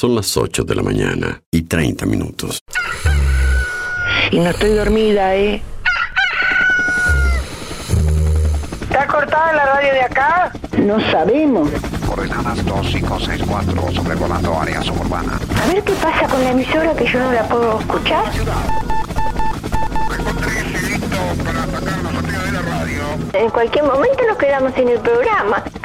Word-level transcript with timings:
Son 0.00 0.14
las 0.14 0.34
8 0.34 0.64
de 0.64 0.74
la 0.74 0.82
mañana 0.82 1.42
y 1.50 1.60
30 1.60 2.06
minutos. 2.06 2.60
Y 4.30 4.38
no 4.38 4.48
estoy 4.48 4.70
dormida, 4.70 5.36
¿eh? 5.36 5.60
¿Está 8.80 9.06
cortada 9.06 9.52
la 9.52 9.66
radio 9.66 9.92
de 9.92 10.00
acá? 10.00 10.52
No 10.78 10.98
sabemos. 11.10 11.68
Coordenadas 12.06 12.64
2564, 12.64 13.92
sobrevolando 13.92 14.58
área 14.58 14.80
suburbana. 14.80 15.38
A 15.62 15.66
ver 15.70 15.84
qué 15.84 15.92
pasa 15.92 16.26
con 16.28 16.44
la 16.44 16.52
emisora 16.52 16.94
que 16.94 17.04
yo 17.04 17.18
no 17.18 17.32
la 17.32 17.46
puedo 17.46 17.80
escuchar. 17.80 18.24
En 23.34 23.50
cualquier 23.50 23.84
momento 23.84 24.26
nos 24.26 24.38
quedamos 24.38 24.72
sin 24.74 24.88
el 24.88 25.00
programa. 25.00 25.62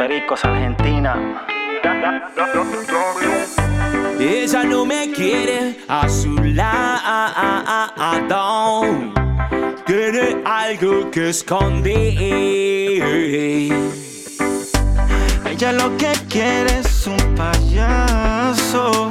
Los 0.00 0.08
Pericos 0.08 0.44
Argentina. 0.46 1.44
Ella 4.18 4.64
no 4.64 4.86
me 4.86 5.12
quiere 5.12 5.76
a 5.88 6.08
su 6.08 6.34
lado. 6.38 7.52
Tiene 9.84 10.38
algo 10.44 11.10
que 11.10 11.28
esconder. 11.28 12.14
Ella 15.44 15.72
lo 15.72 15.94
que 15.98 16.12
quiere 16.30 16.78
es 16.78 17.06
un 17.06 17.18
payaso. 17.34 19.10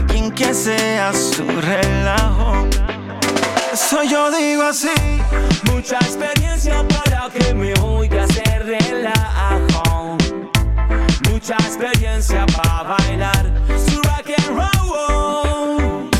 Alguien 0.00 0.32
que 0.32 0.52
sea 0.52 1.12
su 1.12 1.44
relajo. 1.60 2.66
Eso 3.72 4.02
yo 4.02 4.30
digo 4.32 4.64
así. 4.64 4.88
Mucha 5.70 5.96
experiencia 5.98 6.84
para 6.88 7.28
que 7.30 7.54
me 7.54 7.72
oiga 7.80 8.24
hacer 8.24 8.35
relajo. 8.66 10.16
Mucha 11.30 11.54
experiencia 11.54 12.44
para 12.46 12.96
bailar 12.96 13.52
su 13.86 14.00
rock 14.02 14.30
and 14.36 14.58
roll. 14.58 16.10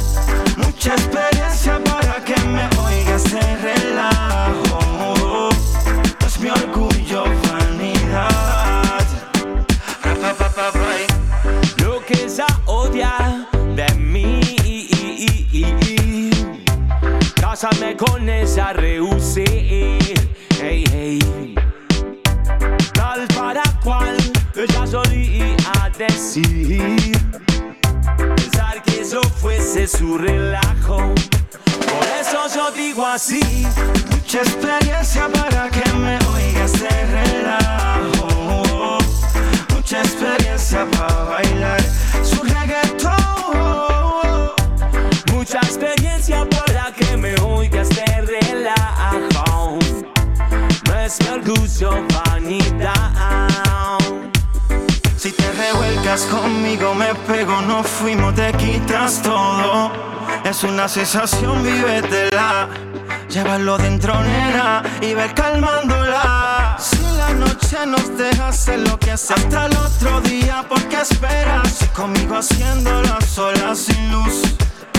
Mucha 0.57 0.95
experiencia 0.95 1.83
para 1.83 2.25
que 2.25 2.37
me 2.47 2.65
oiga 2.79 3.17
hacer 3.17 3.59
relajo. 3.61 5.51
Es 6.25 6.39
mi 6.41 6.51
orgullo, 6.51 7.25
vanidad. 7.51 9.05
Lo 11.83 12.01
que 12.05 12.25
ella 12.25 12.47
odia 12.67 13.47
de 13.75 13.95
mí. 13.95 14.41
Cásame 17.41 17.97
con 17.97 18.29
esa 18.29 18.73
rehusé. 18.73 19.45
Hey, 20.61 20.85
hey. 20.91 21.56
Para 23.35 23.63
cual 23.83 24.17
ella 24.55 24.87
solía 24.87 25.57
decir. 25.97 27.19
Pensar 28.17 28.83
que 28.83 29.01
eso 29.01 29.23
fuese 29.41 29.87
su 29.87 30.19
relajo. 30.19 30.99
Por 30.99 32.07
eso 32.21 32.47
yo 32.55 32.71
digo 32.73 33.07
así. 33.07 33.41
Mucha 34.11 34.39
experiencia 34.41 35.29
para 35.29 35.71
que 35.71 35.91
me 35.95 36.19
oiga 36.35 36.65
hacer 36.65 37.09
relajo. 37.11 38.99
Mucha 39.75 40.01
experiencia 40.01 40.87
para 40.91 41.23
bailar 41.25 41.86
mi 51.07 51.29
orgullo, 51.29 51.91
vanidad. 52.15 53.99
Si 55.17 55.31
te 55.31 55.53
revuelcas 55.53 56.23
conmigo 56.23 56.95
me 56.95 57.15
pego, 57.27 57.61
no 57.63 57.85
fuimos, 57.85 58.35
te 58.35 58.53
quitas 58.55 59.23
todo. 59.23 59.93
Es 60.45 60.65
una 60.65 60.89
sensación, 60.89 61.63
vívetela. 61.63 62.69
Llévalo 63.29 63.79
dentro, 63.79 64.21
nena, 64.21 64.83
y 65.01 65.15
ve 65.15 65.33
calmándola. 65.33 66.77
Si 66.81 66.99
la 67.17 67.33
noche 67.35 67.87
nos 67.87 68.17
deja 68.19 68.49
hacer 68.49 68.81
lo 68.81 68.99
que 68.99 69.13
hace 69.13 69.35
hasta 69.35 69.67
el 69.67 69.77
otro 69.77 70.21
día, 70.23 70.65
¿por 70.69 70.83
qué 70.89 71.03
esperas? 71.03 71.87
Conmigo 71.95 72.37
haciéndolo 72.37 73.17
sola 73.21 73.77
sin 73.77 74.11
luz. 74.11 74.43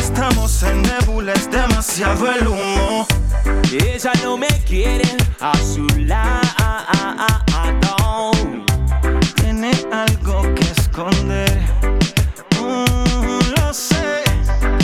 Estamos 0.07 0.63
en 0.63 0.81
nebula, 0.83 1.33
es 1.33 1.51
demasiado 1.51 2.31
el 2.31 2.47
humo. 2.47 3.05
Ella 3.73 4.13
no 4.23 4.37
me 4.37 4.47
quiere 4.65 5.03
a 5.41 5.53
su 5.57 5.85
lado. 5.99 8.31
Tiene 9.35 9.71
algo 9.91 10.43
que 10.55 10.63
esconder. 10.63 11.61
Mm, 12.57 13.59
lo 13.59 13.73
sé. 13.73 14.23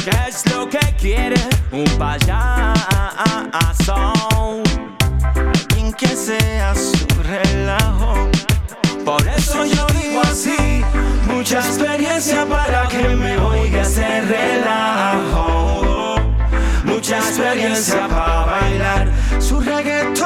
¿Qué 0.04 0.12
es 0.28 0.46
lo 0.54 0.70
que 0.70 0.94
quiere 1.00 1.42
un 1.72 1.86
payaso? 1.98 2.84
Alguien 5.24 5.94
que 5.94 6.10
sea 6.10 6.76
su 6.76 7.08
relajo. 7.24 8.30
Por 9.06 9.26
eso 9.30 9.64
yo 9.64 9.88
digo 9.88 10.22
así. 10.22 10.84
Mucha 11.44 11.60
experiencia 11.60 12.46
para 12.46 12.88
que 12.88 13.04
me 13.04 13.38
oiga 13.38 13.82
hacer 13.82 14.26
relajo. 14.30 16.16
Mucha 16.86 17.18
experiencia 17.18 18.08
para 18.08 18.46
bailar 18.46 19.12
su 19.40 19.60
reggaetón. 19.60 20.24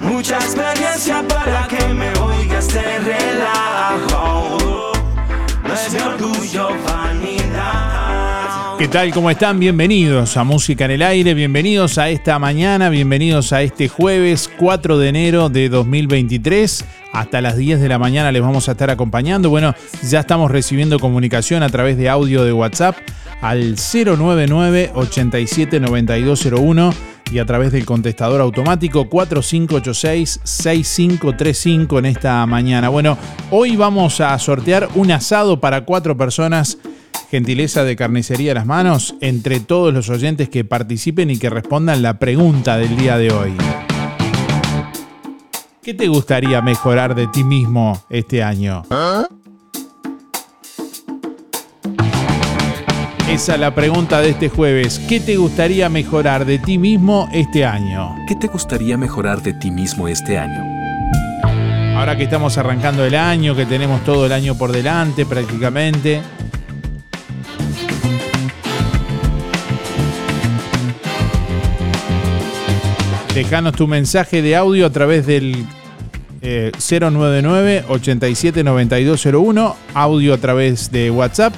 Mucha 0.00 0.36
experiencia 0.36 1.22
para 1.28 1.68
que 1.68 1.86
me 1.88 2.08
oiga 2.18 2.56
hacer 2.60 3.04
relajo. 3.04 4.92
No 5.62 5.74
es 5.74 5.92
mi 5.92 6.00
orgullo, 6.00 6.70
vanidad. 6.86 7.43
¿Qué 8.78 8.88
tal? 8.88 9.12
¿Cómo 9.12 9.30
están? 9.30 9.60
Bienvenidos 9.60 10.36
a 10.36 10.42
Música 10.42 10.86
en 10.86 10.90
el 10.90 11.02
Aire, 11.02 11.34
bienvenidos 11.34 11.96
a 11.96 12.08
esta 12.08 12.40
mañana, 12.40 12.88
bienvenidos 12.88 13.52
a 13.52 13.62
este 13.62 13.86
jueves 13.88 14.50
4 14.58 14.98
de 14.98 15.08
enero 15.08 15.48
de 15.48 15.68
2023. 15.68 16.84
Hasta 17.12 17.40
las 17.40 17.56
10 17.56 17.80
de 17.80 17.88
la 17.88 18.00
mañana 18.00 18.32
les 18.32 18.42
vamos 18.42 18.68
a 18.68 18.72
estar 18.72 18.90
acompañando. 18.90 19.48
Bueno, 19.48 19.76
ya 20.02 20.18
estamos 20.20 20.50
recibiendo 20.50 20.98
comunicación 20.98 21.62
a 21.62 21.68
través 21.68 21.96
de 21.96 22.08
audio 22.08 22.42
de 22.44 22.52
WhatsApp 22.52 22.96
al 23.40 23.76
099 23.76 24.90
87 24.92 25.78
9201 25.78 26.92
y 27.30 27.38
a 27.38 27.46
través 27.46 27.70
del 27.70 27.86
contestador 27.86 28.40
automático 28.40 29.08
4586-6535 29.08 32.00
en 32.00 32.06
esta 32.06 32.44
mañana. 32.46 32.88
Bueno, 32.88 33.16
hoy 33.50 33.76
vamos 33.76 34.20
a 34.20 34.36
sortear 34.38 34.88
un 34.96 35.12
asado 35.12 35.60
para 35.60 35.84
cuatro 35.84 36.16
personas 36.16 36.78
gentileza 37.34 37.82
de 37.82 37.96
carnicería 37.96 38.52
a 38.52 38.54
las 38.54 38.64
manos 38.64 39.16
entre 39.20 39.58
todos 39.58 39.92
los 39.92 40.08
oyentes 40.08 40.48
que 40.48 40.64
participen 40.64 41.30
y 41.30 41.36
que 41.36 41.50
respondan 41.50 42.00
la 42.00 42.20
pregunta 42.20 42.78
del 42.78 42.96
día 42.96 43.18
de 43.18 43.32
hoy. 43.32 43.52
¿Qué 45.82 45.94
te 45.94 46.06
gustaría 46.06 46.62
mejorar 46.62 47.16
de 47.16 47.26
ti 47.26 47.42
mismo 47.42 48.00
este 48.08 48.44
año? 48.44 48.84
Esa 53.28 53.54
es 53.54 53.58
la 53.60 53.74
pregunta 53.74 54.20
de 54.20 54.28
este 54.28 54.48
jueves. 54.48 55.00
¿Qué 55.08 55.18
te 55.18 55.34
gustaría 55.34 55.88
mejorar 55.88 56.44
de 56.44 56.60
ti 56.60 56.78
mismo 56.78 57.28
este 57.32 57.64
año? 57.64 58.14
¿Qué 58.28 58.36
te 58.36 58.46
gustaría 58.46 58.96
mejorar 58.96 59.42
de 59.42 59.54
ti 59.54 59.72
mismo 59.72 60.06
este 60.06 60.38
año? 60.38 60.62
Ahora 61.96 62.16
que 62.16 62.22
estamos 62.22 62.56
arrancando 62.58 63.04
el 63.04 63.16
año, 63.16 63.56
que 63.56 63.66
tenemos 63.66 64.04
todo 64.04 64.26
el 64.26 64.32
año 64.32 64.56
por 64.56 64.70
delante 64.70 65.26
prácticamente. 65.26 66.22
Dejanos 73.34 73.74
tu 73.74 73.86
mensaje 73.88 74.42
de 74.42 74.54
audio 74.54 74.86
a 74.86 74.90
través 74.90 75.26
del 75.26 75.66
eh, 76.40 76.70
099-879201, 76.78 79.74
audio 79.92 80.34
a 80.34 80.38
través 80.38 80.92
de 80.92 81.10
WhatsApp 81.10 81.52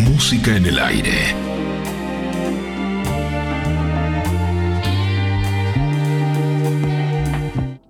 Música 0.00 0.56
en 0.56 0.66
el 0.66 0.80
aire. 0.80 1.45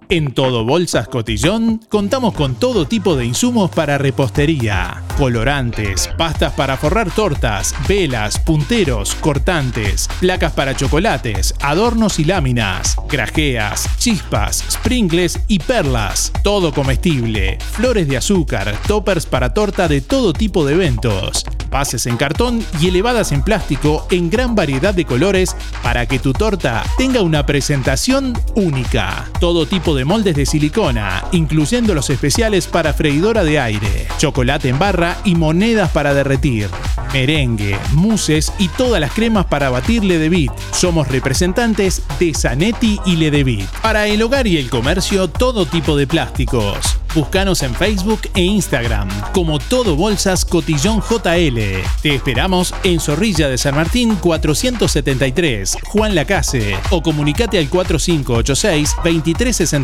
En 0.08 0.34
Todo 0.34 0.64
Bolsas 0.64 1.08
Cotillón 1.08 1.80
contamos 1.88 2.32
con 2.34 2.54
todo 2.54 2.86
tipo 2.86 3.16
de 3.16 3.24
insumos 3.24 3.72
para 3.72 3.98
repostería, 3.98 5.02
colorantes, 5.18 6.08
pastas 6.16 6.52
para 6.52 6.76
forrar 6.76 7.10
tortas, 7.10 7.74
velas, 7.88 8.38
punteros, 8.38 9.16
cortantes, 9.16 10.08
placas 10.20 10.52
para 10.52 10.76
chocolates, 10.76 11.56
adornos 11.60 12.20
y 12.20 12.24
láminas, 12.24 12.94
grajeas, 13.08 13.88
chispas, 13.98 14.64
sprinkles 14.70 15.40
y 15.48 15.58
perlas, 15.58 16.32
todo 16.44 16.72
comestible, 16.72 17.58
flores 17.72 18.06
de 18.06 18.18
azúcar, 18.18 18.76
toppers 18.86 19.26
para 19.26 19.54
torta 19.54 19.88
de 19.88 20.02
todo 20.02 20.32
tipo 20.32 20.64
de 20.64 20.74
eventos, 20.74 21.44
bases 21.68 22.06
en 22.06 22.16
cartón 22.16 22.64
y 22.80 22.86
elevadas 22.86 23.32
en 23.32 23.42
plástico 23.42 24.06
en 24.12 24.30
gran 24.30 24.54
variedad 24.54 24.94
de 24.94 25.04
colores 25.04 25.56
para 25.82 26.06
que 26.06 26.20
tu 26.20 26.32
torta 26.32 26.84
tenga 26.96 27.22
una 27.22 27.44
presentación 27.44 28.38
única. 28.54 29.28
Todo 29.40 29.66
tipo 29.66 29.95
de 29.95 29.95
moldes 30.04 30.34
de 30.37 30.46
silicona, 30.46 31.25
incluyendo 31.32 31.94
los 31.94 32.10
especiales 32.10 32.66
para 32.66 32.93
freidora 32.93 33.44
de 33.44 33.58
aire, 33.58 34.06
chocolate 34.19 34.69
en 34.69 34.78
barra 34.78 35.16
y 35.25 35.34
monedas 35.34 35.90
para 35.90 36.14
derretir, 36.14 36.69
merengue, 37.12 37.78
muses 37.93 38.52
y 38.58 38.69
todas 38.69 39.00
las 39.00 39.12
cremas 39.12 39.46
para 39.46 39.70
batir 39.70 40.04
Ledevit. 40.04 40.52
Somos 40.72 41.08
representantes 41.08 42.02
de 42.19 42.34
Zanetti 42.34 43.00
y 43.06 43.16
Ledevit. 43.16 43.66
Para 43.82 44.06
el 44.06 44.22
hogar 44.22 44.46
y 44.46 44.58
el 44.58 44.70
comercio, 44.70 45.28
todo 45.28 45.66
tipo 45.66 45.96
de 45.96 46.06
plásticos. 46.06 46.99
Búscanos 47.16 47.62
en 47.62 47.75
Facebook 47.75 48.20
e 48.34 48.42
Instagram 48.42 49.08
como 49.32 49.58
Todo 49.58 49.97
Bolsas 49.97 50.44
Cotillón 50.44 51.00
JL. 51.00 51.59
Te 52.02 52.14
esperamos 52.14 52.75
en 52.85 53.00
Zorrilla 53.00 53.49
de 53.49 53.56
San 53.56 53.75
Martín 53.75 54.16
473, 54.16 55.78
Juan 55.85 56.14
Lacase 56.14 56.76
o 56.90 57.02
comunicate 57.02 57.56
al 57.56 57.70
4586 57.70 58.97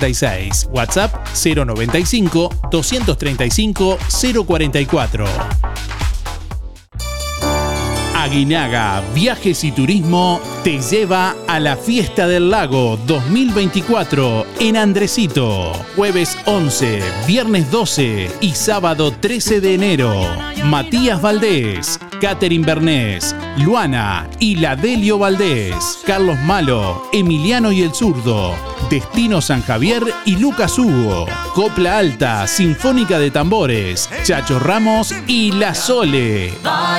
2366. 0.02 0.68
WhatsApp 0.72 1.26
095 1.34 2.50
235 2.70 3.98
044. 4.46 5.26
Aguinaga 8.22 9.02
Viajes 9.14 9.64
y 9.64 9.72
Turismo 9.72 10.40
te 10.62 10.78
lleva 10.80 11.34
a 11.48 11.58
la 11.58 11.76
Fiesta 11.76 12.28
del 12.28 12.50
Lago 12.50 12.96
2024 13.06 14.46
en 14.60 14.76
Andresito. 14.76 15.72
Jueves 15.96 16.38
11, 16.46 17.02
viernes 17.26 17.70
12 17.72 18.30
y 18.40 18.52
sábado 18.52 19.10
13 19.10 19.60
de 19.60 19.74
enero. 19.74 20.14
Matías 20.66 21.20
Valdés, 21.20 21.98
Catherine 22.22 22.64
Bernés, 22.64 23.34
Luana 23.58 24.30
y 24.38 24.54
Ladelio 24.54 25.18
Valdés, 25.18 25.98
Carlos 26.06 26.38
Malo, 26.44 27.02
Emiliano 27.12 27.72
y 27.72 27.82
el 27.82 27.92
Zurdo, 27.92 28.54
Destino 28.88 29.40
San 29.40 29.60
Javier 29.60 30.04
y 30.24 30.36
Lucas 30.36 30.78
Hugo, 30.78 31.26
Copla 31.52 31.98
Alta, 31.98 32.46
Sinfónica 32.46 33.18
de 33.18 33.32
Tambores, 33.32 34.08
Chacho 34.22 34.60
Ramos 34.60 35.12
y 35.26 35.50
La 35.50 35.74
Sole. 35.74 36.54
La. 36.62 36.92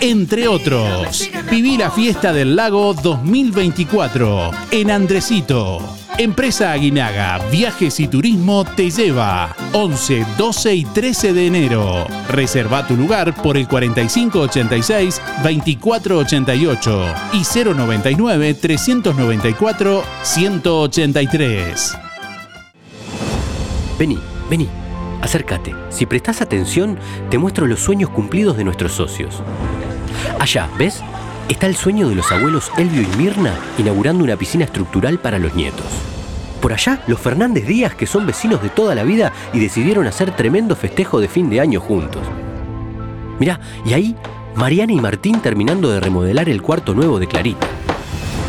Entre 0.00 0.48
otros, 0.48 1.30
viví 1.48 1.76
la 1.76 1.92
fiesta 1.92 2.32
del 2.32 2.56
lago 2.56 2.94
2024 2.94 4.50
en 4.72 4.90
Andresito. 4.90 6.05
Empresa 6.18 6.72
Aguinaga, 6.72 7.38
Viajes 7.50 8.00
y 8.00 8.08
Turismo 8.08 8.64
te 8.64 8.90
lleva 8.90 9.54
11, 9.72 10.24
12 10.38 10.74
y 10.74 10.84
13 10.86 11.34
de 11.34 11.46
enero. 11.46 12.06
Reserva 12.30 12.86
tu 12.86 12.96
lugar 12.96 13.34
por 13.42 13.58
el 13.58 13.68
4586 13.68 15.20
2488 15.42 17.04
y 17.34 17.42
099 17.64 18.54
394 18.54 20.04
183. 20.22 21.98
Vení, 23.98 24.18
vení, 24.48 24.68
acércate. 25.20 25.74
Si 25.90 26.06
prestás 26.06 26.40
atención, 26.40 26.98
te 27.28 27.36
muestro 27.36 27.66
los 27.66 27.80
sueños 27.80 28.08
cumplidos 28.08 28.56
de 28.56 28.64
nuestros 28.64 28.92
socios. 28.92 29.42
Allá, 30.38 30.70
¿ves? 30.78 31.02
Está 31.48 31.68
el 31.68 31.76
sueño 31.76 32.08
de 32.08 32.16
los 32.16 32.32
abuelos 32.32 32.72
Elvio 32.76 33.02
y 33.02 33.16
Mirna 33.16 33.54
inaugurando 33.78 34.24
una 34.24 34.36
piscina 34.36 34.64
estructural 34.64 35.20
para 35.20 35.38
los 35.38 35.54
nietos. 35.54 35.86
Por 36.60 36.72
allá, 36.72 37.00
los 37.06 37.20
Fernández 37.20 37.68
Díaz, 37.68 37.94
que 37.94 38.08
son 38.08 38.26
vecinos 38.26 38.60
de 38.62 38.68
toda 38.68 38.96
la 38.96 39.04
vida 39.04 39.32
y 39.52 39.60
decidieron 39.60 40.08
hacer 40.08 40.34
tremendo 40.34 40.74
festejo 40.74 41.20
de 41.20 41.28
fin 41.28 41.48
de 41.48 41.60
año 41.60 41.80
juntos. 41.80 42.22
Mirá, 43.38 43.60
y 43.84 43.92
ahí, 43.92 44.16
Mariana 44.56 44.92
y 44.92 45.00
Martín 45.00 45.40
terminando 45.40 45.88
de 45.88 46.00
remodelar 46.00 46.48
el 46.48 46.62
cuarto 46.62 46.94
nuevo 46.94 47.20
de 47.20 47.28
Clarita. 47.28 47.68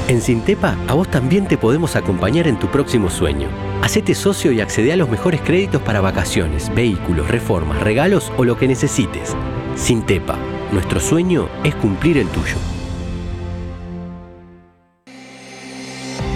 En 0.08 0.20
Sintepa, 0.20 0.76
a 0.88 0.94
vos 0.96 1.08
también 1.08 1.48
te 1.48 1.58
podemos 1.58 1.96
acompañar 1.96 2.48
en 2.48 2.58
tu 2.58 2.66
próximo 2.68 3.12
sueño. 3.12 3.48
Hacete 3.84 4.16
socio 4.16 4.52
y 4.52 4.60
accede 4.60 4.92
a 4.92 4.98
los 4.98 5.10
mejores 5.10 5.42
créditos 5.42 5.84
para 5.84 6.02
vacaciones, 6.02 6.74
vehículos, 6.74 7.28
reformas, 7.28 7.80
regalos 7.84 8.32
o 8.38 8.44
lo 8.44 8.58
que 8.58 8.68
necesites. 8.68 9.36
Sintepa, 9.76 10.40
nuestro 10.72 11.00
sueño 11.00 11.48
es 11.64 11.76
cumplir 11.76 12.18
el 12.18 12.28
tuyo. 12.30 12.56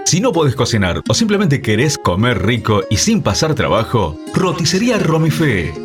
Si 0.03 0.19
no 0.19 0.33
podés 0.33 0.55
cocinar 0.55 1.01
o 1.07 1.13
simplemente 1.13 1.61
querés 1.61 1.97
comer 1.97 2.45
rico 2.45 2.83
y 2.89 2.97
sin 2.97 3.21
pasar 3.21 3.55
trabajo, 3.55 4.19
roticería 4.33 4.97
Romifé 4.97 5.84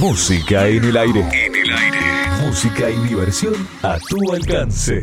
Música 0.00 0.66
en 0.66 0.82
el 0.82 0.96
aire. 0.96 1.20
En 1.20 1.54
el 1.54 1.70
aire. 1.70 1.98
Música 2.46 2.88
y 2.88 2.96
diversión 3.06 3.52
a 3.82 3.98
tu 3.98 4.32
alcance. 4.32 5.02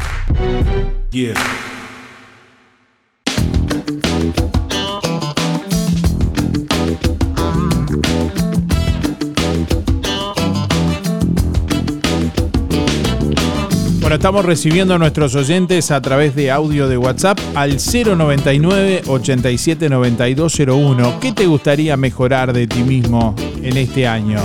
Bueno, 13.99 14.15
estamos 14.15 14.45
recibiendo 14.45 14.95
a 14.95 14.97
nuestros 14.97 15.35
oyentes 15.35 15.91
a 15.91 16.01
través 16.01 16.33
de 16.33 16.49
audio 16.49 16.87
de 16.87 16.97
WhatsApp 16.97 17.37
al 17.53 17.77
099 17.77 19.03
879201. 19.05 21.19
¿Qué 21.19 21.33
te 21.33 21.45
gustaría 21.45 21.95
mejorar 21.97 22.51
de 22.51 22.65
ti 22.65 22.81
mismo 22.81 23.35
en 23.61 23.77
este 23.77 24.07
año? 24.07 24.41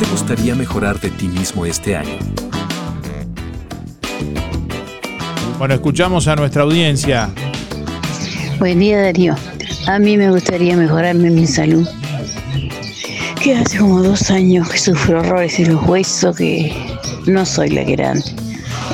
¿Qué 0.00 0.06
te 0.06 0.12
gustaría 0.12 0.54
mejorar 0.54 0.98
de 0.98 1.10
ti 1.10 1.28
mismo 1.28 1.66
este 1.66 1.94
año? 1.94 2.16
Bueno, 5.58 5.74
escuchamos 5.74 6.26
a 6.26 6.36
nuestra 6.36 6.62
audiencia. 6.62 7.28
Buen 8.58 8.78
día, 8.78 9.02
Darío. 9.02 9.36
A 9.86 9.98
mí 9.98 10.16
me 10.16 10.30
gustaría 10.30 10.74
mejorarme 10.74 11.28
mi 11.28 11.46
salud. 11.46 11.86
Que 13.42 13.56
hace 13.56 13.76
como 13.76 14.02
dos 14.02 14.30
años 14.30 14.70
que 14.70 14.78
sufro 14.78 15.20
horrores 15.20 15.58
en 15.58 15.74
los 15.74 15.86
huesos, 15.86 16.34
que 16.34 16.74
no 17.26 17.44
soy 17.44 17.68
la 17.68 17.84
que 17.84 17.92
era 17.92 18.12
antes. 18.12 18.34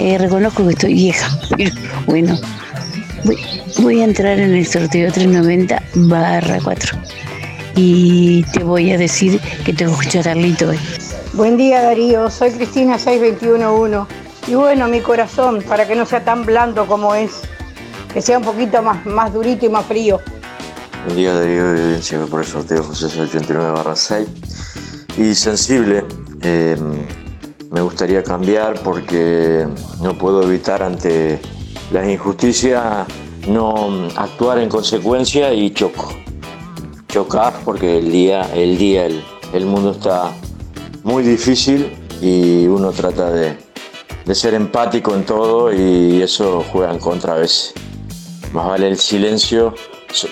Eh, 0.00 0.18
reconozco 0.18 0.66
que 0.66 0.72
estoy 0.72 0.94
vieja, 0.94 1.38
pero 1.56 1.70
Bueno, 2.06 2.36
voy, 3.78 4.00
a 4.00 4.04
entrar 4.04 4.40
en 4.40 4.56
el 4.56 4.66
sorteo 4.66 5.12
390 5.12 5.80
barra 5.94 6.58
4 6.64 6.98
y 7.76 8.42
te 8.52 8.64
voy 8.64 8.90
a 8.90 8.98
decir 8.98 9.40
que 9.64 9.72
tengo 9.72 9.92
que 9.92 10.06
escuchar 10.06 10.24
Carlito 10.24 10.70
hoy. 10.70 10.78
Buen 11.34 11.56
día 11.56 11.82
Darío, 11.82 12.30
soy 12.30 12.50
Cristina 12.50 12.98
6211 12.98 14.12
y 14.48 14.54
bueno, 14.54 14.88
mi 14.88 15.00
corazón, 15.00 15.62
para 15.62 15.86
que 15.86 15.94
no 15.94 16.06
sea 16.06 16.24
tan 16.24 16.46
blando 16.46 16.86
como 16.86 17.14
es, 17.14 17.42
que 18.12 18.22
sea 18.22 18.38
un 18.38 18.44
poquito 18.44 18.82
más, 18.82 19.04
más 19.04 19.32
durito 19.32 19.66
y 19.66 19.68
más 19.68 19.84
frío. 19.84 20.20
Buen 21.04 21.16
día 21.16 21.34
Darío, 21.34 21.70
evidencia 21.70 22.18
por 22.26 22.40
el 22.40 22.46
sorteo 22.46 22.82
José 22.82 23.06
89 23.06 23.70
barra 23.72 23.94
6 23.94 24.26
y 25.18 25.34
sensible. 25.34 26.04
Eh, 26.42 26.76
me 27.70 27.80
gustaría 27.82 28.22
cambiar 28.22 28.80
porque 28.80 29.66
no 30.00 30.16
puedo 30.16 30.42
evitar 30.42 30.82
ante 30.82 31.38
las 31.90 32.08
injusticias 32.08 33.06
no 33.46 34.08
actuar 34.16 34.58
en 34.58 34.68
consecuencia 34.68 35.52
y 35.52 35.70
choco. 35.70 36.25
Chocar 37.16 37.54
porque 37.64 37.96
el 37.96 38.12
día, 38.12 38.42
el 38.54 38.76
día, 38.76 39.06
el, 39.06 39.64
mundo 39.64 39.92
está 39.92 40.36
muy 41.02 41.22
difícil 41.22 41.96
y 42.20 42.66
uno 42.66 42.92
trata 42.92 43.30
de, 43.30 43.56
ser 44.34 44.52
empático 44.52 45.14
en 45.14 45.24
todo 45.24 45.72
y 45.72 46.20
eso 46.20 46.62
juega 46.70 46.92
en 46.92 46.98
contra 46.98 47.32
a 47.32 47.36
veces. 47.38 47.72
Más 48.52 48.66
vale 48.66 48.88
el 48.88 48.98
silencio, 48.98 49.74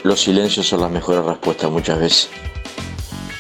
los 0.03 0.21
silencios 0.21 0.69
son 0.69 0.83
las 0.83 0.91
mejores 0.91 1.25
respuestas 1.25 1.71
muchas 1.71 2.01
veces. 2.01 2.29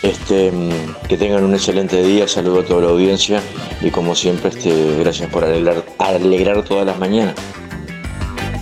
Este, 0.02 0.50
mm, 0.50 1.06
que 1.06 1.18
tengan 1.18 1.44
un 1.44 1.52
excelente 1.52 2.02
día, 2.02 2.26
saludo 2.26 2.60
a 2.60 2.64
toda 2.64 2.80
la 2.80 2.88
audiencia 2.88 3.42
y 3.82 3.90
como 3.90 4.14
siempre, 4.14 4.48
este, 4.48 4.96
gracias 5.00 5.28
por 5.28 5.44
alegrar, 5.44 5.84
alegrar 5.98 6.64
todas 6.64 6.86
las 6.86 6.98
mañanas. 6.98 7.34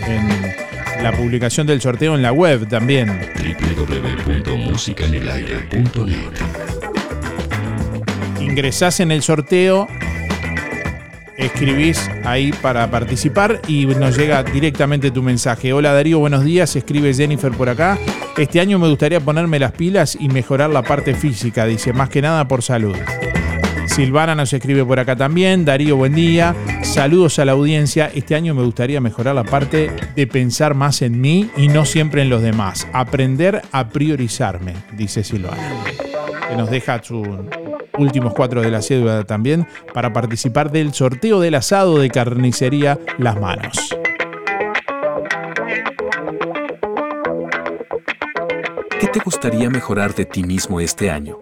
la 1.05 1.13
publicación 1.13 1.69
del 1.69 1.81
sorteo 1.81 2.17
en 2.17 2.23
la 2.23 2.33
web 2.33 2.69
también. 2.69 3.17
www.musicanelaire.net 4.37 6.33
Ingresás 8.41 8.99
en 8.99 9.13
el 9.13 9.23
sorteo 9.23 9.87
escribís 11.37 12.11
ahí 12.25 12.53
para 12.53 12.91
participar 12.91 13.61
y 13.67 13.87
nos 13.87 14.17
llega 14.17 14.43
directamente 14.43 15.11
tu 15.11 15.23
mensaje. 15.23 15.73
Hola 15.73 15.93
Darío, 15.93 16.19
buenos 16.19 16.45
días, 16.45 16.75
escribe 16.77 17.15
Jennifer 17.15 17.53
por 17.53 17.69
acá. 17.69 17.99
Este 18.37 18.61
año 18.61 18.79
me 18.79 18.89
gustaría 18.89 19.21
ponerme 19.21 19.59
las 19.59 19.73
pilas 19.73 20.17
y 20.19 20.29
mejorar 20.29 20.71
la 20.71 20.83
parte 20.83 21.15
física, 21.15 21.67
dice, 21.67 21.93
más 21.93 22.09
que 22.09 22.23
nada 22.23 22.47
por 22.49 22.63
salud. 22.63 22.97
Silvana 23.87 24.35
nos 24.35 24.53
escribe 24.53 24.85
por 24.87 24.99
acá 24.99 25.17
también. 25.17 25.67
Darío, 25.67 25.97
buen 25.97 26.15
día. 26.15 26.55
Saludos 26.83 27.39
a 27.39 27.45
la 27.45 27.53
audiencia. 27.53 28.11
Este 28.15 28.35
año 28.35 28.55
me 28.55 28.63
gustaría 28.63 29.03
mejorar 29.03 29.35
la 29.35 29.45
parte 29.45 29.91
de 30.17 30.27
pensar 30.27 30.75
más 30.75 31.03
en 31.03 31.21
mí 31.21 31.51
y 31.59 31.69
no 31.69 31.85
siempre 31.85 32.23
en 32.23 32.31
los 32.31 32.41
demás. 32.41 32.89
Aprender 32.95 33.61
a 33.71 33.91
priorizarme, 33.91 34.75
dice 34.97 35.23
Silvana. 35.23 35.85
Que 36.49 36.57
nos 36.57 36.71
deja 36.71 37.03
su, 37.03 37.23
últimos 37.99 38.35
cuatro 38.35 38.63
de 38.63 38.71
la 38.71 38.83
cédula 38.83 39.25
también, 39.25 39.67
para 39.93 40.13
participar 40.13 40.71
del 40.71 40.93
sorteo 40.95 41.41
del 41.41 41.55
asado 41.55 41.99
de 41.99 42.11
carnicería 42.11 42.99
Las 43.19 43.41
Manos. 43.41 43.97
¿Qué 49.01 49.09
te 49.09 49.21
gustaría 49.21 49.69
mejorar 49.69 50.15
de 50.15 50.25
ti 50.25 50.43
mismo 50.43 50.81
este 50.81 51.11
año? 51.11 51.39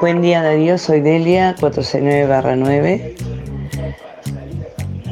Buen 0.00 0.22
día 0.22 0.42
Darío, 0.42 0.76
soy 0.78 1.00
Delia, 1.00 1.56
469-9. 1.56 3.14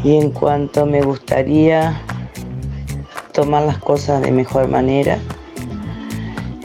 Y 0.05 0.17
en 0.17 0.31
cuanto 0.33 0.85
me 0.85 1.01
gustaría 1.01 2.01
tomar 3.33 3.63
las 3.63 3.79
cosas 3.79 4.21
de 4.23 4.31
mejor 4.33 4.69
manera, 4.69 5.19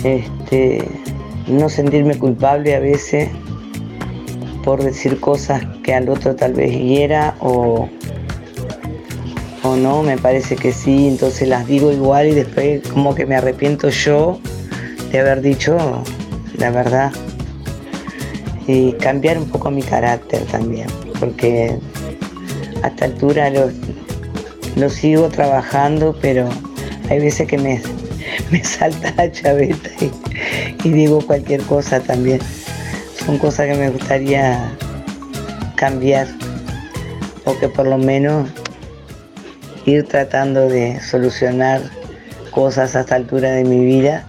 este, 0.04 0.88
no 1.48 1.70
sentirme 1.70 2.18
culpable 2.18 2.76
a 2.76 2.80
veces 2.80 3.30
por 4.64 4.84
decir 4.84 5.20
cosas 5.20 5.64
que 5.84 5.94
al 5.94 6.10
otro 6.10 6.36
tal 6.36 6.54
vez 6.54 6.72
hiera 6.72 7.36
o, 7.40 7.88
o 9.64 9.76
no, 9.78 10.04
me 10.04 10.18
parece 10.18 10.56
que 10.58 10.74
sí, 10.74 11.08
entonces 11.08 11.48
las 11.48 11.68
digo 11.68 11.92
igual 11.92 12.28
y 12.28 12.34
después 12.34 12.86
como 12.90 13.16
que 13.16 13.26
me 13.26 13.36
arrepiento 13.36 13.90
yo 13.90 14.40
de 15.12 15.20
haber 15.20 15.42
dicho 15.42 16.04
la 16.58 16.72
verdad. 16.72 17.12
Y 18.68 18.92
cambiar 18.94 19.38
un 19.38 19.46
poco 19.46 19.72
mi 19.72 19.82
carácter 19.82 20.42
también, 20.52 20.88
porque 21.22 21.80
a 22.84 22.88
esta 22.90 23.06
altura 23.06 23.50
lo, 23.50 23.72
lo 24.76 24.90
sigo 24.90 25.30
trabajando, 25.30 26.14
pero 26.22 26.50
hay 27.10 27.20
veces 27.20 27.48
que 27.48 27.58
me, 27.58 27.82
me 28.52 28.64
salta 28.64 29.14
la 29.18 29.32
chaveta 29.32 29.90
y, 30.84 30.90
digo 30.90 31.26
cualquier 31.26 31.62
cosa 31.64 32.00
también. 32.00 32.40
Son 33.26 33.38
cosas 33.38 33.68
que 33.68 33.76
me 33.76 33.90
gustaría 33.90 34.72
cambiar 35.76 36.28
o 37.46 37.58
que 37.60 37.68
por 37.68 37.88
lo 37.88 37.98
menos 37.98 38.50
ir 39.86 40.08
tratando 40.08 40.70
de 40.70 41.00
solucionar 41.02 41.82
cosas 42.52 42.96
a 42.96 43.02
esta 43.02 43.16
altura 43.16 43.52
de 43.52 43.64
mi 43.64 43.84
vida 43.86 44.26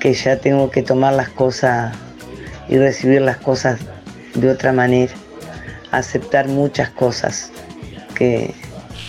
que 0.00 0.12
ya 0.12 0.36
tengo 0.36 0.70
que 0.70 0.82
tomar 0.82 1.14
las 1.14 1.28
cosas 1.30 1.94
y 2.68 2.76
recibir 2.76 3.22
las 3.22 3.38
cosas 3.38 3.80
de 4.34 4.50
otra 4.50 4.72
manera, 4.72 5.12
aceptar 5.90 6.48
muchas 6.48 6.90
cosas 6.90 7.50
que 8.14 8.54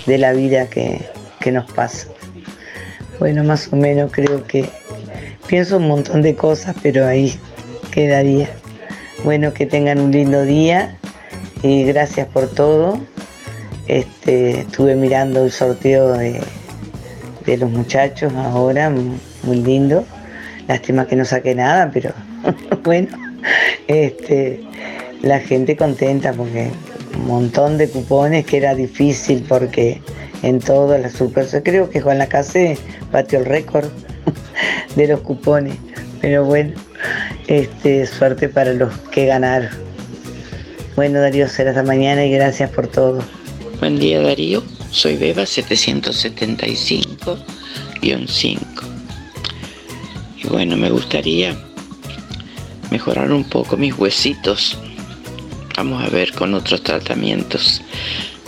de 0.05 0.17
la 0.17 0.33
vida 0.33 0.67
que, 0.67 1.01
que 1.39 1.51
nos 1.51 1.69
pasa. 1.71 2.07
Bueno, 3.19 3.43
más 3.43 3.71
o 3.71 3.75
menos 3.75 4.11
creo 4.11 4.45
que 4.45 4.69
Pienso 5.47 5.77
un 5.77 5.87
montón 5.87 6.23
de 6.23 6.35
cosas, 6.35 6.75
pero 6.81 7.05
ahí 7.05 7.37
quedaría. 7.91 8.49
Bueno, 9.23 9.53
que 9.53 9.67
tengan 9.67 9.99
un 9.99 10.11
lindo 10.11 10.41
día 10.41 10.97
y 11.61 11.83
gracias 11.83 12.27
por 12.27 12.49
todo. 12.49 12.99
Este, 13.87 14.61
estuve 14.61 14.95
mirando 14.95 15.43
el 15.43 15.51
sorteo 15.51 16.13
de, 16.13 16.41
de 17.45 17.57
los 17.57 17.69
muchachos 17.69 18.33
ahora, 18.33 18.89
muy 19.43 19.57
lindo. 19.57 20.03
Lástima 20.67 21.05
que 21.05 21.15
no 21.15 21.25
saqué 21.25 21.53
nada, 21.53 21.91
pero 21.93 22.11
bueno, 22.83 23.09
este, 23.87 24.61
la 25.21 25.39
gente 25.39 25.77
contenta 25.77 26.33
porque 26.33 26.71
un 27.15 27.27
montón 27.27 27.77
de 27.77 27.87
cupones 27.87 28.47
que 28.47 28.57
era 28.57 28.73
difícil 28.73 29.45
porque 29.47 30.01
en 30.43 30.59
todas 30.59 31.01
las 31.01 31.13
super, 31.13 31.47
creo 31.63 31.89
que 31.89 32.01
Juan 32.01 32.17
Lacase 32.17 32.77
batió 33.11 33.39
el 33.39 33.45
récord 33.45 33.89
de 34.95 35.07
los 35.07 35.21
cupones, 35.21 35.77
pero 36.21 36.45
bueno, 36.45 36.73
este, 37.47 38.05
suerte 38.05 38.49
para 38.49 38.73
los 38.73 38.95
que 39.11 39.25
ganaron. 39.25 39.69
Bueno 40.95 41.19
Darío, 41.19 41.47
será 41.49 41.71
hasta 41.71 41.83
mañana 41.83 42.25
y 42.25 42.31
gracias 42.31 42.69
por 42.69 42.87
todo. 42.87 43.19
Buen 43.79 43.99
día 43.99 44.21
Darío, 44.21 44.63
soy 44.91 45.17
Beba 45.17 45.43
775-5 45.43 47.37
y 48.01 48.15
bueno, 50.47 50.77
me 50.77 50.91
gustaría 50.91 51.57
mejorar 52.91 53.31
un 53.31 53.43
poco 53.43 53.77
mis 53.77 53.97
huesitos. 53.97 54.77
Vamos 55.75 56.03
a 56.03 56.09
ver 56.09 56.31
con 56.33 56.53
otros 56.53 56.83
tratamientos. 56.83 57.81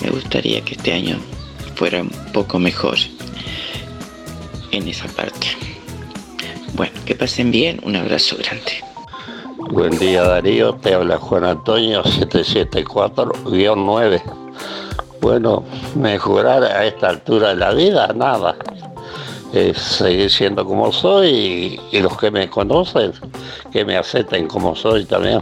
Me 0.03 0.11
gustaría 0.11 0.61
que 0.61 0.75
este 0.75 0.93
año 0.93 1.17
fuera 1.77 2.01
un 2.01 2.09
poco 2.33 2.57
mejor 2.57 2.97
en 4.71 4.87
esa 4.87 5.07
parte. 5.09 5.49
Bueno, 6.73 6.93
que 7.05 7.13
pasen 7.13 7.51
bien. 7.51 7.79
Un 7.83 7.95
abrazo 7.95 8.35
grande. 8.37 8.83
Buen 9.69 9.99
día 9.99 10.23
Darío, 10.23 10.73
te 10.75 10.95
habla 10.95 11.17
Juan 11.17 11.45
Antonio 11.45 12.03
774-9. 12.03 14.23
Bueno, 15.21 15.63
mejorar 15.95 16.63
a 16.63 16.83
esta 16.85 17.09
altura 17.09 17.49
de 17.49 17.57
la 17.57 17.73
vida, 17.73 18.11
nada 18.15 18.57
seguir 19.73 20.29
siendo 20.29 20.65
como 20.65 20.91
soy 20.91 21.79
y, 21.91 21.99
los 21.99 22.17
que 22.17 22.31
me 22.31 22.49
conocen, 22.49 23.13
que 23.71 23.85
me 23.85 23.97
acepten 23.97 24.47
como 24.47 24.75
soy 24.75 25.05
también. 25.05 25.41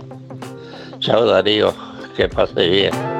Chao 0.99 1.25
Darío, 1.25 1.73
que 2.15 2.29
pase 2.29 2.67
bien. 2.67 3.14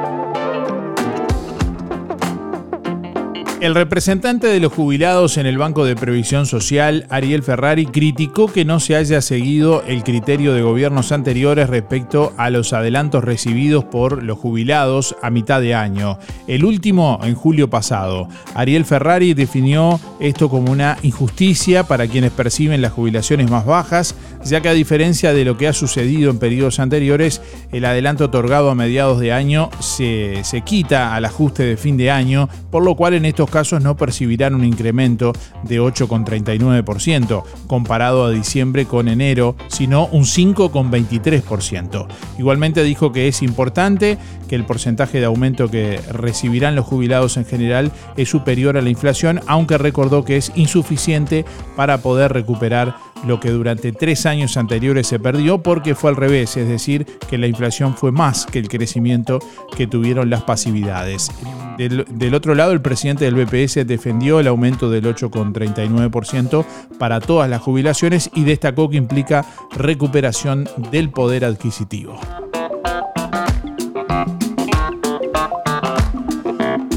El 3.66 3.74
representante 3.74 4.46
de 4.46 4.60
los 4.60 4.72
jubilados 4.72 5.38
en 5.38 5.48
el 5.48 5.58
Banco 5.58 5.86
de 5.86 5.96
Previsión 5.96 6.46
Social, 6.46 7.08
Ariel 7.10 7.42
Ferrari, 7.42 7.88
criticó 7.88 8.46
que 8.46 8.64
no 8.64 8.80
se 8.80 8.96
haya 8.96 9.22
seguido 9.22 9.82
el 9.88 10.04
criterio 10.04 10.54
de 10.54 10.62
gobiernos 10.62 11.12
anteriores 11.12 11.68
respecto 11.68 12.32
a 12.38 12.52
los 12.52 12.74
adelantos 12.74 13.24
recibidos 13.24 13.84
por 13.84 14.22
los 14.22 14.38
jubilados 14.38 15.16
a 15.24 15.32
mitad 15.32 15.62
de 15.62 15.74
año. 15.74 16.20
El 16.46 16.64
último 16.64 17.20
en 17.24 17.34
julio 17.34 17.68
pasado. 17.68 18.30
Ariel 18.54 18.86
Ferrari 18.86 19.34
definió 19.34 20.00
esto 20.20 20.48
como 20.48 20.72
una 20.72 21.00
injusticia 21.02 21.86
para 21.86 22.06
quienes 22.06 22.34
perciben 22.34 22.84
las 22.84 22.94
jubilaciones 22.94 23.50
más 23.50 23.66
bajas, 23.66 24.14
ya 24.44 24.62
que 24.62 24.70
a 24.70 24.74
diferencia 24.74 25.34
de 25.34 25.44
lo 25.44 25.58
que 25.58 25.68
ha 25.68 25.74
sucedido 25.74 26.30
en 26.30 26.38
periodos 26.38 26.80
anteriores, 26.80 27.42
el 27.72 27.84
adelanto 27.84 28.26
otorgado 28.26 28.70
a 28.70 28.76
mediados 28.76 29.20
de 29.20 29.34
año 29.34 29.72
se, 29.80 30.44
se 30.44 30.62
quita 30.62 31.16
al 31.16 31.26
ajuste 31.26 31.64
de 31.64 31.78
fin 31.78 31.98
de 31.98 32.12
año, 32.12 32.48
por 32.70 32.84
lo 32.84 32.96
cual 32.96 33.16
en 33.16 33.26
estos 33.26 33.55
casos 33.56 33.82
no 33.82 33.96
percibirán 33.96 34.54
un 34.54 34.66
incremento 34.66 35.32
de 35.64 35.80
8,39% 35.80 37.46
comparado 37.68 38.26
a 38.26 38.32
diciembre 38.32 38.86
con 38.86 39.08
enero, 39.08 39.56
sino 39.70 40.08
un 40.08 40.26
5,23%. 40.26 42.06
Igualmente 42.38 42.84
dijo 42.84 43.14
que 43.14 43.30
es 43.30 43.42
importante 43.42 44.18
que 44.50 44.56
el 44.56 44.66
porcentaje 44.66 45.22
de 45.22 45.26
aumento 45.28 45.72
que 45.72 46.02
recibirán 46.12 46.76
los 46.76 46.86
jubilados 46.86 47.38
en 47.38 47.46
general 47.46 47.94
es 48.18 48.28
superior 48.28 48.76
a 48.76 48.82
la 48.82 48.90
inflación, 48.90 49.40
aunque 49.48 49.78
recordó 49.78 50.26
que 50.26 50.36
es 50.36 50.52
insuficiente 50.56 51.46
para 51.78 52.00
poder 52.00 52.34
recuperar 52.34 52.98
lo 53.26 53.40
que 53.40 53.50
durante 53.50 53.92
tres 53.92 54.26
años 54.26 54.58
anteriores 54.58 55.08
se 55.08 55.20
perdió 55.20 55.62
porque 55.62 55.96
fue 55.96 56.10
al 56.10 56.16
revés, 56.16 56.58
es 56.58 56.68
decir, 56.68 57.06
que 57.30 57.38
la 57.38 57.48
inflación 57.48 57.96
fue 57.96 58.12
más 58.12 58.46
que 58.46 58.60
el 58.60 58.68
crecimiento 58.68 59.40
que 59.76 59.88
tuvieron 59.88 60.30
las 60.30 60.44
pasividades. 60.44 61.30
Del, 61.78 62.34
otro 62.34 62.56
lado, 62.56 62.72
el 62.72 62.82
presidente 62.82 63.26
del 63.26 63.36
BPS 63.36 63.86
defendió 63.86 64.40
el 64.40 64.48
aumento 64.48 64.90
del 64.90 65.06
8,39% 65.06 66.66
para 66.98 67.20
todas 67.20 67.50
las 67.50 67.62
jubilaciones 67.62 68.30
y 68.34 68.44
destacó 68.44 68.90
que 68.90 68.98
implica 68.98 69.46
recuperación 69.72 70.70
del 70.92 71.10
poder 71.10 71.44
adquisitivo. 71.46 72.20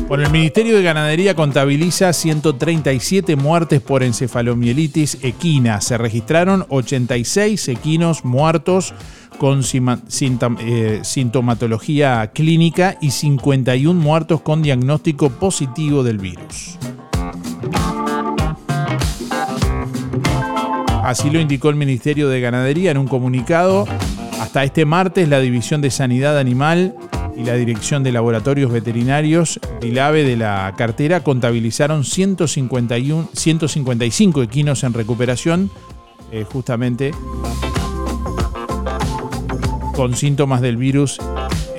Bueno, 0.08 0.24
el 0.24 0.32
Ministerio 0.32 0.74
de 0.74 0.82
Ganadería 0.82 1.34
contabiliza 1.34 2.14
137 2.14 3.36
muertes 3.36 3.82
por 3.82 4.02
encefalomielitis 4.02 5.18
equina. 5.22 5.82
Se 5.82 5.98
registraron 5.98 6.64
86 6.70 7.68
equinos 7.68 8.24
muertos 8.24 8.94
con 9.36 9.60
eh, 9.60 11.00
sintomatología 11.02 12.30
clínica 12.32 12.96
y 13.02 13.10
51 13.10 14.00
muertos 14.00 14.40
con 14.40 14.62
diagnóstico 14.62 15.28
positivo 15.28 16.02
del 16.02 16.16
virus. 16.16 16.78
Así 21.04 21.28
lo 21.28 21.38
indicó 21.38 21.68
el 21.68 21.76
Ministerio 21.76 22.30
de 22.30 22.40
Ganadería 22.40 22.92
en 22.92 22.96
un 22.96 23.08
comunicado. 23.08 23.86
Hasta 24.40 24.64
este 24.64 24.86
martes, 24.86 25.28
la 25.28 25.40
División 25.40 25.82
de 25.82 25.90
Sanidad 25.90 26.38
Animal 26.38 26.94
y 27.38 27.44
la 27.44 27.54
Dirección 27.54 28.02
de 28.02 28.10
Laboratorios 28.10 28.72
Veterinarios, 28.72 29.60
DILAVE 29.80 30.24
de 30.24 30.36
la 30.36 30.74
cartera, 30.76 31.22
contabilizaron 31.22 32.02
151, 32.02 33.28
155 33.32 34.42
equinos 34.42 34.82
en 34.82 34.92
recuperación, 34.92 35.70
eh, 36.32 36.44
justamente 36.44 37.12
con 39.94 40.16
síntomas 40.16 40.60
del 40.60 40.76
virus 40.76 41.18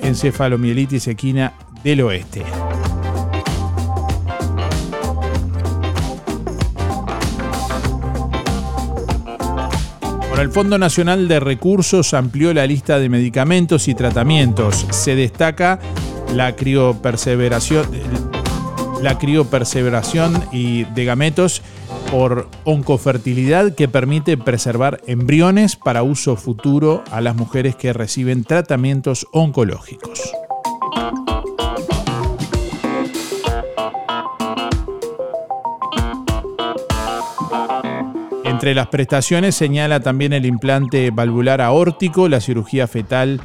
encefalomielitis 0.01 1.07
equina 1.07 1.53
del 1.83 2.01
oeste. 2.01 2.43
El 10.41 10.51
Fondo 10.51 10.77
Nacional 10.77 11.27
de 11.27 11.39
Recursos 11.39 12.13
amplió 12.13 12.53
la 12.53 12.65
lista 12.65 12.99
de 12.99 13.09
medicamentos 13.09 13.87
y 13.87 13.95
tratamientos. 13.95 14.85
Se 14.91 15.15
destaca 15.15 15.79
la 16.33 16.55
crioperseveración, 16.55 17.87
la 19.01 19.17
crioperseveración 19.17 20.41
y 20.51 20.85
de 20.85 21.05
gametos 21.05 21.61
por 22.11 22.47
oncofertilidad 22.63 23.75
que 23.75 23.87
permite 23.87 24.37
preservar 24.37 25.01
embriones 25.07 25.75
para 25.75 26.03
uso 26.03 26.35
futuro 26.35 27.03
a 27.11 27.21
las 27.21 27.35
mujeres 27.35 27.75
que 27.75 27.91
reciben 27.91 28.43
tratamientos 28.43 29.27
oncológicos. 29.33 30.31
Entre 38.59 38.75
las 38.75 38.87
prestaciones 38.87 39.55
señala 39.55 40.01
también 40.01 40.33
el 40.33 40.45
implante 40.45 41.11
valvular 41.11 41.61
aórtico, 41.61 42.27
la 42.27 42.41
cirugía 42.41 42.87
fetal 42.87 43.39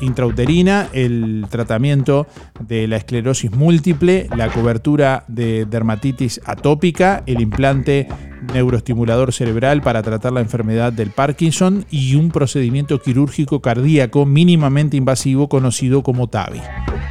intrauterina, 0.00 0.88
el 0.92 1.46
tratamiento 1.50 2.28
de 2.60 2.86
la 2.86 2.96
esclerosis 2.96 3.50
múltiple, 3.50 4.28
la 4.36 4.50
cobertura 4.50 5.24
de 5.26 5.64
dermatitis 5.64 6.40
atópica, 6.44 7.24
el 7.26 7.40
implante 7.40 8.06
neuroestimulador 8.52 9.32
cerebral 9.32 9.82
para 9.82 10.00
tratar 10.04 10.32
la 10.32 10.42
enfermedad 10.42 10.92
del 10.92 11.10
Parkinson 11.10 11.84
y 11.90 12.14
un 12.14 12.30
procedimiento 12.30 13.00
quirúrgico 13.00 13.60
cardíaco 13.60 14.26
mínimamente 14.26 14.96
invasivo 14.96 15.48
conocido 15.48 16.04
como 16.04 16.28
TAVI. 16.28 16.60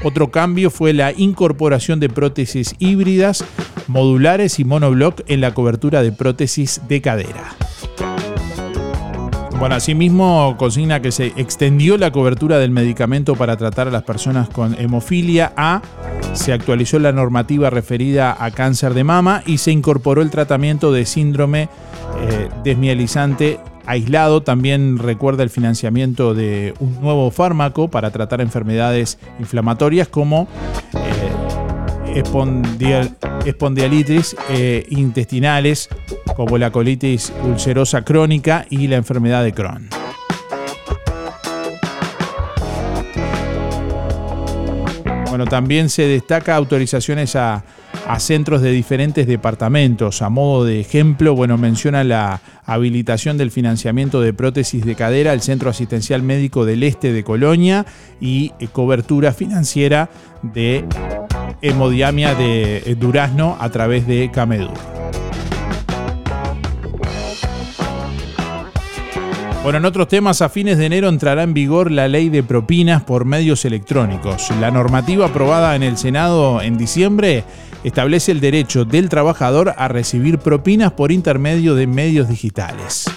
Otro 0.05 0.31
cambio 0.31 0.69
fue 0.69 0.93
la 0.93 1.11
incorporación 1.11 1.99
de 1.99 2.07
prótesis 2.07 2.75
híbridas, 2.79 3.43
modulares 3.87 4.59
y 4.59 4.65
monoblock 4.65 5.21
en 5.27 5.41
la 5.41 5.53
cobertura 5.53 6.01
de 6.01 6.11
prótesis 6.11 6.81
de 6.87 7.01
cadera. 7.01 7.55
Bueno, 9.59 9.75
asimismo 9.75 10.55
consigna 10.57 11.01
que 11.01 11.11
se 11.11 11.27
extendió 11.37 11.97
la 11.97 12.11
cobertura 12.11 12.59
del 12.59 12.71
medicamento 12.71 13.35
para 13.35 13.55
tratar 13.55 13.87
a 13.87 13.91
las 13.91 14.03
personas 14.03 14.49
con 14.49 14.77
hemofilia 14.77 15.53
A, 15.55 15.81
se 16.33 16.51
actualizó 16.51 16.99
la 16.99 17.11
normativa 17.11 17.69
referida 17.69 18.35
a 18.37 18.51
cáncer 18.51 18.93
de 18.93 19.03
mama 19.03 19.41
y 19.45 19.59
se 19.59 19.71
incorporó 19.71 20.21
el 20.21 20.31
tratamiento 20.31 20.91
de 20.91 21.05
síndrome 21.05 21.69
eh, 22.19 22.49
desmielizante 22.63 23.59
aislado. 23.85 24.41
También 24.41 24.97
recuerda 24.97 25.43
el 25.43 25.49
financiamiento 25.49 26.33
de 26.33 26.73
un 26.79 26.99
nuevo 27.01 27.29
fármaco 27.31 27.87
para 27.87 28.11
tratar 28.11 28.41
enfermedades 28.41 29.19
inflamatorias 29.39 30.07
como 30.07 30.47
eh, 30.93 31.62
espondialitis 32.13 34.35
eh, 34.49 34.85
intestinales 34.89 35.89
como 36.35 36.57
la 36.57 36.71
colitis 36.71 37.31
ulcerosa 37.43 38.03
crónica 38.03 38.65
y 38.69 38.87
la 38.87 38.97
enfermedad 38.97 39.43
de 39.43 39.53
Crohn. 39.53 39.89
Bueno, 45.29 45.45
también 45.47 45.89
se 45.89 46.03
destaca 46.03 46.55
autorizaciones 46.55 47.35
a, 47.35 47.63
a 48.07 48.19
centros 48.19 48.61
de 48.61 48.71
diferentes 48.71 49.27
departamentos. 49.27 50.21
A 50.21 50.29
modo 50.29 50.65
de 50.65 50.79
ejemplo, 50.79 51.35
bueno, 51.35 51.57
menciona 51.57 52.03
la 52.03 52.41
habilitación 52.65 53.37
del 53.37 53.51
financiamiento 53.51 54.21
de 54.21 54.33
prótesis 54.33 54.85
de 54.85 54.95
cadera 54.95 55.31
al 55.31 55.41
Centro 55.41 55.69
Asistencial 55.69 56.21
Médico 56.21 56.65
del 56.65 56.83
Este 56.83 57.13
de 57.13 57.23
Colonia 57.23 57.85
y 58.19 58.51
eh, 58.59 58.67
cobertura 58.67 59.33
financiera 59.33 60.09
de 60.41 60.85
hemodiamia 61.61 62.35
de 62.35 62.77
eh, 62.77 62.95
Durazno 62.95 63.57
a 63.59 63.69
través 63.69 64.07
de 64.07 64.31
Camedur. 64.31 64.73
Bueno, 69.63 69.77
en 69.77 69.85
otros 69.85 70.09
temas, 70.09 70.41
a 70.41 70.49
fines 70.49 70.77
de 70.77 70.87
enero 70.87 71.07
entrará 71.07 71.43
en 71.43 71.53
vigor 71.53 71.89
la 71.89 72.09
ley 72.09 72.27
de 72.27 72.43
propinas 72.43 73.01
por 73.03 73.23
medios 73.23 73.63
electrónicos. 73.63 74.51
La 74.59 74.71
normativa 74.71 75.27
aprobada 75.27 75.77
en 75.77 75.83
el 75.83 75.95
Senado 75.95 76.61
en 76.61 76.77
diciembre 76.77 77.45
establece 77.85 78.33
el 78.33 78.41
derecho 78.41 78.83
del 78.83 79.07
trabajador 79.07 79.73
a 79.77 79.87
recibir 79.87 80.39
propinas 80.39 80.91
por 80.91 81.13
intermedio 81.13 81.75
de 81.75 81.87
medios 81.87 82.27
digitales. 82.27 83.09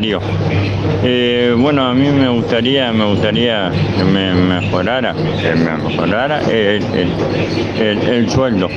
Darío. 0.00 0.18
Eh, 1.04 1.54
bueno, 1.58 1.84
a 1.84 1.92
mí 1.92 2.08
me 2.08 2.30
gustaría, 2.30 2.90
me 2.90 3.04
gustaría 3.04 3.70
que 3.98 4.04
me 4.04 4.32
mejorara, 4.32 5.12
que 5.12 5.54
me 5.54 5.76
mejorara 5.76 6.40
el, 6.50 6.82
el- 7.78 7.98
el 8.08 8.30
sueldo. 8.30 8.68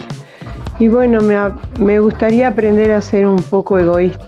y 0.80 0.88
bueno, 0.88 1.22
me, 1.22 1.38
me 1.78 2.00
gustaría 2.00 2.48
aprender 2.48 2.94
a 2.94 3.00
ser 3.00 3.28
un 3.28 3.44
poco 3.44 3.78
egoísta, 3.78 4.26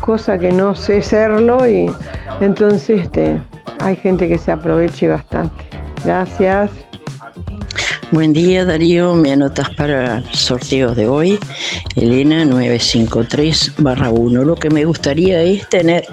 cosa 0.00 0.38
que 0.38 0.50
no 0.50 0.74
sé 0.74 1.02
serlo 1.02 1.68
y 1.68 1.92
entonces 2.40 3.02
este, 3.02 3.38
hay 3.80 3.96
gente 3.96 4.26
que 4.28 4.38
se 4.38 4.50
aproveche 4.50 5.08
bastante. 5.08 5.62
Gracias. 6.06 6.87
Buen 8.10 8.32
día 8.32 8.64
Darío, 8.64 9.14
me 9.14 9.32
anotas 9.32 9.68
para 9.74 10.22
sorteos 10.32 10.96
de 10.96 11.06
hoy, 11.06 11.38
Elena 11.94 12.46
953 12.46 13.72
1. 13.78 14.44
Lo 14.44 14.56
que 14.56 14.70
me 14.70 14.86
gustaría 14.86 15.42
es 15.42 15.68
tener, 15.68 16.06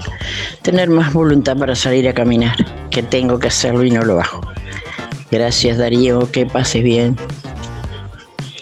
tener 0.61 0.89
más 0.89 1.13
voluntad 1.13 1.55
para 1.55 1.73
salir 1.73 2.09
a 2.09 2.13
caminar, 2.13 2.57
que 2.91 3.01
tengo 3.01 3.39
que 3.39 3.47
hacerlo 3.47 3.85
y 3.85 3.91
no 3.91 4.03
lo 4.03 4.19
hago. 4.19 4.41
Gracias 5.31 5.77
Darío, 5.77 6.29
que 6.29 6.45
pases 6.45 6.83
bien. 6.83 7.15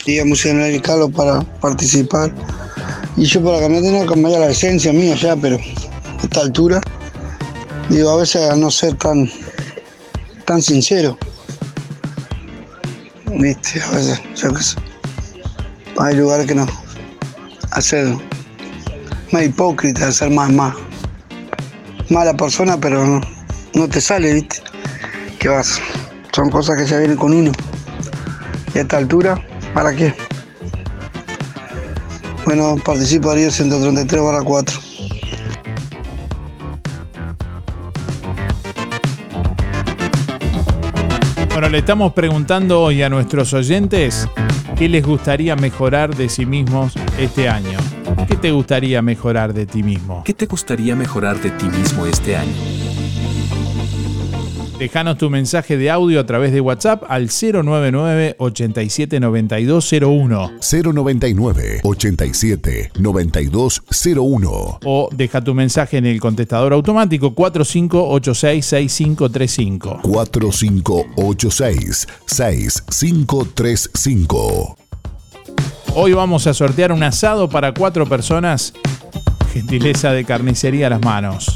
Día 0.06 0.24
Museo 0.26 0.54
Nacional 0.54 0.82
Carlos 0.84 1.12
para 1.16 1.42
participar. 1.60 2.32
Y 3.18 3.26
yo 3.26 3.44
para 3.44 3.62
cambiar 3.62 3.82
tengo 3.82 4.02
que 4.02 4.10
cambiar 4.10 4.42
la 4.42 4.52
esencia 4.52 4.94
mía 4.94 5.16
ya, 5.16 5.36
pero 5.36 5.56
a 5.56 6.24
esta 6.24 6.42
altura, 6.42 6.82
digo, 7.90 8.12
a 8.12 8.18
veces 8.18 8.48
a 8.48 8.56
no 8.56 8.70
ser 8.70 8.94
tan, 8.94 9.28
tan 10.46 10.62
sincero. 10.62 11.18
Viste, 13.40 13.82
a 13.82 13.90
veces, 13.92 14.22
yo 14.36 14.54
qué 14.54 14.64
sé. 14.64 14.76
Hay 15.98 16.16
lugares 16.16 16.48
que 16.48 16.56
no. 16.56 16.68
Hacer 17.72 18.16
más 19.32 19.44
hipócrita, 19.44 20.12
ser 20.12 20.30
más, 20.30 20.52
más 20.52 20.76
mala 22.10 22.34
persona, 22.36 22.78
pero 22.80 23.06
no, 23.06 23.22
no 23.74 23.88
te 23.88 24.00
sale, 24.00 24.34
viste. 24.34 24.58
¿Qué 25.40 25.50
vas? 25.50 25.82
Son 26.32 26.50
cosas 26.50 26.78
que 26.78 26.88
se 26.88 26.98
vienen 26.98 27.18
con 27.18 27.34
uno. 27.34 27.52
Y 28.74 28.78
a 28.78 28.82
esta 28.82 28.98
altura, 28.98 29.44
¿para 29.74 29.96
qué? 29.96 30.14
Bueno, 32.46 32.76
participo 32.84 33.30
Darío 33.30 33.52
133 33.52 34.22
barra 34.22 34.44
4. 34.44 34.83
Bueno, 41.64 41.78
le 41.78 41.80
estamos 41.80 42.12
preguntando 42.12 42.82
hoy 42.82 43.04
a 43.04 43.10
nuestros 43.10 43.54
oyentes 43.54 44.28
qué 44.76 44.90
les 44.90 45.06
gustaría 45.06 45.56
mejorar 45.56 46.14
de 46.14 46.28
sí 46.28 46.46
mismos 46.46 46.94
este 47.18 47.48
año. 47.48 47.80
¿Qué 48.28 48.36
te 48.36 48.52
gustaría 48.52 49.02
mejorar 49.02 49.54
de 49.54 49.66
ti 49.66 49.82
mismo? 49.82 50.24
¿Qué 50.26 50.34
te 50.34 50.46
gustaría 50.46 50.94
mejorar 50.94 51.40
de 51.40 51.52
ti 51.52 51.70
mismo 51.70 52.06
este 52.06 52.36
año? 52.36 52.83
Dejanos 54.78 55.18
tu 55.18 55.30
mensaje 55.30 55.78
de 55.78 55.90
audio 55.92 56.20
a 56.20 56.26
través 56.26 56.52
de 56.52 56.60
WhatsApp 56.60 57.04
al 57.08 57.30
099 57.30 58.36
87 58.40 59.20
9201 59.20 60.52
099 60.60 61.82
87 61.84 62.92
9201 63.00 64.80
o 64.84 65.10
deja 65.12 65.42
tu 65.42 65.54
mensaje 65.54 65.98
en 65.98 66.06
el 66.06 66.20
contestador 66.20 66.74
automático 66.74 67.34
4586 67.34 68.66
6535. 68.66 70.00
4586 70.02 72.08
6535 72.26 74.78
Hoy 75.96 76.14
vamos 76.14 76.48
a 76.48 76.56
sortear 76.56 76.92
un 76.92 77.04
asado 77.04 77.50
para 77.50 77.72
cuatro 77.72 78.08
personas. 78.08 78.74
Gentileza 79.54 80.12
de 80.12 80.26
carnicería 80.26 80.88
a 80.88 80.90
las 80.90 81.02
manos. 81.02 81.56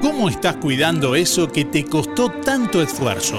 ¿Cómo 0.00 0.30
estás 0.30 0.56
cuidando 0.56 1.14
eso 1.14 1.52
que 1.52 1.66
te 1.66 1.84
costó 1.84 2.30
tanto 2.30 2.80
esfuerzo? 2.80 3.38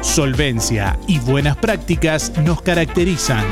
Solvencia 0.00 0.98
y 1.08 1.18
buenas 1.18 1.56
prácticas 1.56 2.32
nos 2.44 2.62
caracterizan. 2.62 3.44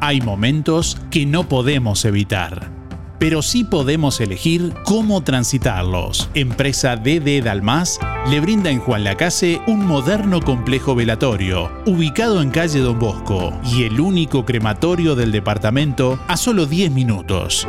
Hay 0.00 0.20
momentos 0.20 0.98
que 1.10 1.26
no 1.26 1.48
podemos 1.48 2.04
evitar, 2.04 2.70
pero 3.18 3.42
sí 3.42 3.64
podemos 3.64 4.20
elegir 4.20 4.72
cómo 4.84 5.22
transitarlos. 5.22 6.28
Empresa 6.34 6.96
DD 6.96 7.42
Dalmas 7.44 8.00
le 8.28 8.40
brinda 8.40 8.70
en 8.70 8.80
Juan 8.80 9.04
Lacase 9.04 9.60
un 9.66 9.86
moderno 9.86 10.40
complejo 10.40 10.94
velatorio, 10.94 11.70
ubicado 11.86 12.42
en 12.42 12.50
calle 12.50 12.80
Don 12.80 12.98
Bosco, 12.98 13.52
y 13.62 13.84
el 13.84 14.00
único 14.00 14.44
crematorio 14.44 15.14
del 15.14 15.32
departamento 15.32 16.18
a 16.26 16.36
solo 16.36 16.66
10 16.66 16.90
minutos. 16.90 17.68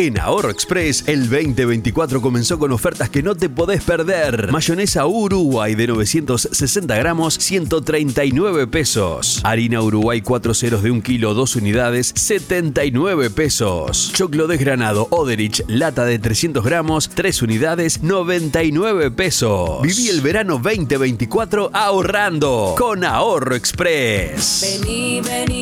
En 0.00 0.18
Ahorro 0.18 0.48
Express, 0.48 1.04
el 1.08 1.28
2024 1.28 2.22
comenzó 2.22 2.58
con 2.58 2.72
ofertas 2.72 3.10
que 3.10 3.22
no 3.22 3.34
te 3.34 3.50
podés 3.50 3.84
perder. 3.84 4.50
Mayonesa 4.50 5.06
Uruguay 5.06 5.74
de 5.74 5.88
960 5.88 6.96
gramos, 6.96 7.34
139 7.34 8.66
pesos. 8.66 9.42
Harina 9.44 9.82
Uruguay 9.82 10.22
4 10.22 10.54
ceros 10.54 10.82
de 10.82 10.90
1 10.90 11.02
kilo, 11.02 11.34
2 11.34 11.56
unidades, 11.56 12.14
79 12.16 13.28
pesos. 13.28 14.10
Choclo 14.14 14.46
desgranado 14.46 15.06
Oderich, 15.10 15.62
lata 15.68 16.06
de 16.06 16.18
300 16.18 16.64
gramos, 16.64 17.10
3 17.10 17.42
unidades, 17.42 18.02
99 18.02 19.10
pesos. 19.10 19.82
Viví 19.82 20.08
el 20.08 20.22
verano 20.22 20.54
2024 20.54 21.72
ahorrando 21.74 22.74
con 22.78 23.04
Ahorro 23.04 23.54
Express. 23.54 24.80
Vení, 24.82 25.20
vení, 25.20 25.59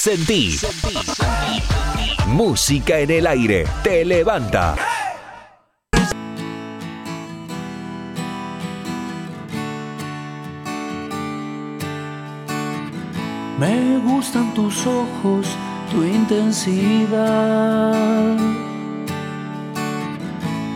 Sentí. 0.00 0.56
Música 2.28 3.00
en 3.00 3.10
el 3.10 3.26
aire. 3.26 3.66
Te 3.82 4.04
levanta. 4.04 4.76
Me 13.58 13.98
gustan 13.98 14.54
tus 14.54 14.86
ojos, 14.86 15.48
tu 15.90 16.04
intensidad. 16.04 17.16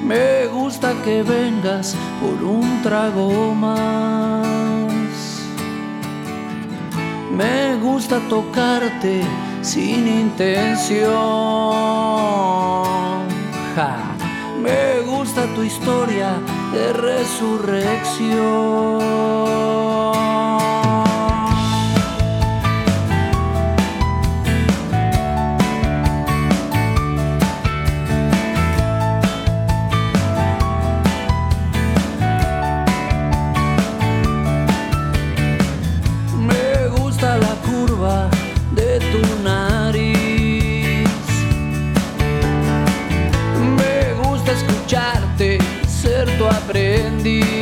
Me 0.05 0.47
gusta 0.49 1.01
que 1.05 1.23
vengas 1.23 1.95
por 2.21 2.43
un 2.43 2.83
trago 2.83 3.55
más. 3.55 4.62
Me 7.37 7.77
gusta 7.77 8.21
tocarte 8.29 9.23
sin 9.63 10.07
intención. 10.07 11.03
Me 14.63 15.01
gusta 15.07 15.47
tu 15.55 15.63
historia 15.63 16.39
de 16.73 16.93
resurrección. 16.93 19.01
aprendí. 46.73 47.62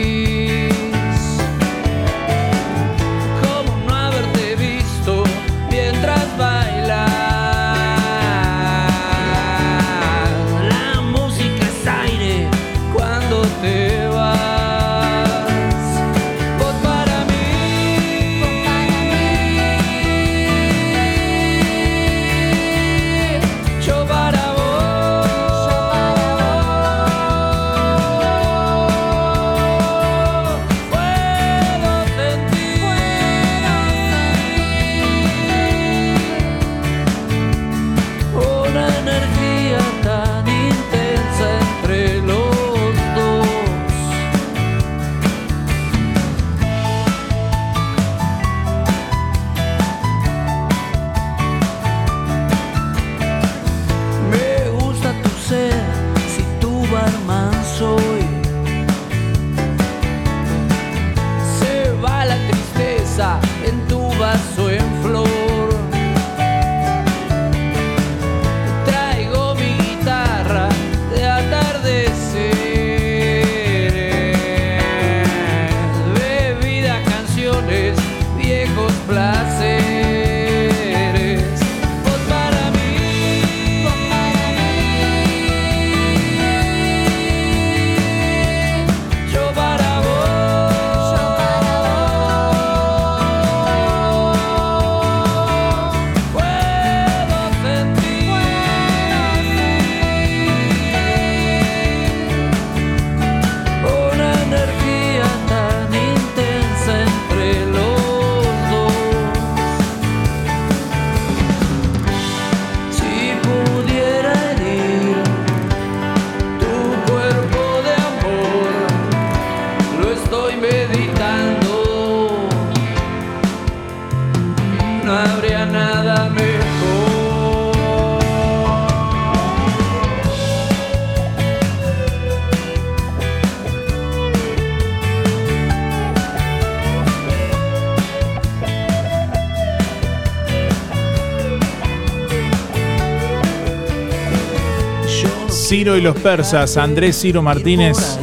Ciro 145.80 145.96
y 145.96 146.02
los 146.02 146.18
persas, 146.18 146.76
Andrés 146.76 147.18
Ciro 147.18 147.40
Martínez, 147.40 148.18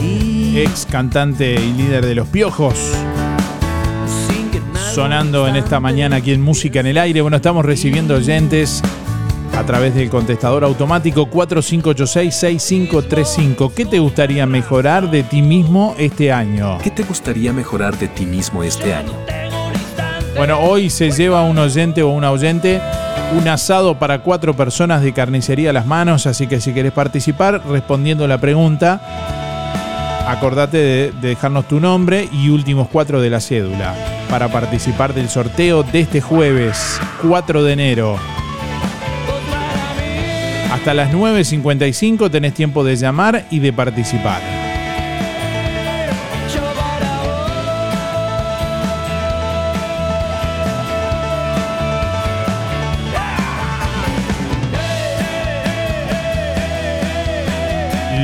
ex 0.53 0.85
cantante 0.85 1.55
y 1.55 1.73
líder 1.73 2.05
de 2.05 2.13
Los 2.13 2.27
Piojos. 2.27 2.75
Sonando 4.93 5.47
en 5.47 5.55
esta 5.55 5.79
mañana 5.79 6.17
aquí 6.17 6.33
en 6.33 6.41
Música 6.43 6.81
en 6.81 6.85
el 6.85 6.99
Aire. 6.99 7.21
Bueno, 7.21 7.37
estamos 7.37 7.65
recibiendo 7.65 8.13
oyentes 8.13 8.83
a 9.57 9.63
través 9.63 9.95
del 9.95 10.11
contestador 10.11 10.65
automático 10.65 11.27
4586-6535. 11.31 13.73
¿Qué 13.73 13.85
te 13.85 13.97
gustaría 13.97 14.45
mejorar 14.45 15.09
de 15.09 15.23
ti 15.23 15.41
mismo 15.41 15.95
este 15.97 16.31
año? 16.31 16.77
¿Qué 16.83 16.91
te 16.91 17.01
gustaría 17.01 17.53
mejorar 17.53 17.97
de 17.97 18.07
ti 18.07 18.27
mismo 18.27 18.61
este 18.61 18.93
año? 18.93 19.13
Bueno, 20.35 20.59
hoy 20.59 20.91
se 20.91 21.09
lleva 21.09 21.41
un 21.41 21.57
oyente 21.57 22.03
o 22.03 22.09
una 22.09 22.29
oyente 22.29 22.79
un 23.35 23.47
asado 23.47 23.99
para 23.99 24.19
cuatro 24.19 24.55
personas 24.55 25.01
de 25.01 25.13
carnicería 25.13 25.71
a 25.71 25.73
las 25.73 25.85
manos, 25.85 26.27
así 26.27 26.47
que 26.47 26.61
si 26.61 26.73
querés 26.73 26.91
participar 26.91 27.61
respondiendo 27.67 28.27
la 28.27 28.37
pregunta, 28.37 29.01
acordate 30.27 30.77
de, 30.77 31.11
dejarnos 31.21 31.67
tu 31.67 31.79
nombre 31.79 32.29
y 32.31 32.49
últimos 32.49 32.87
cuatro 32.87 33.21
de 33.21 33.29
la 33.29 33.39
cédula 33.39 33.95
para 34.29 34.49
participar 34.49 35.13
del 35.13 35.29
sorteo 35.29 35.83
de 35.83 36.01
este 36.01 36.21
jueves 36.21 36.99
4 37.21 37.63
de 37.63 37.73
enero. 37.73 38.17
Hasta 40.71 40.93
las 40.93 41.11
9.55 41.11 42.29
tenés 42.29 42.53
tiempo 42.53 42.83
de 42.83 42.95
llamar 42.95 43.45
y 43.49 43.59
de 43.59 43.73
participar. 43.73 44.56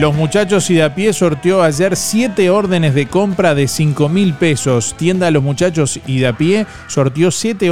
Los 0.03 0.15
muchachos 0.15 0.69
y 0.69 0.73
de 0.73 0.83
a 0.83 0.93
pie 0.93 1.13
sorteó 1.13 1.63
ayer 1.63 1.95
siete 1.95 2.49
órdenes 2.49 2.93
de 2.93 3.05
compra 3.05 3.55
de 3.55 3.69
5 3.69 4.09
mil 4.09 4.33
pesos. 4.33 4.95
Tienda 4.97 5.31
Los 5.31 5.43
Muchachos 5.43 5.97
y 6.05 6.19
de 6.19 6.27
a 6.27 6.37
pie 6.37 6.65
sorteó 6.89 7.31
siete, 7.31 7.71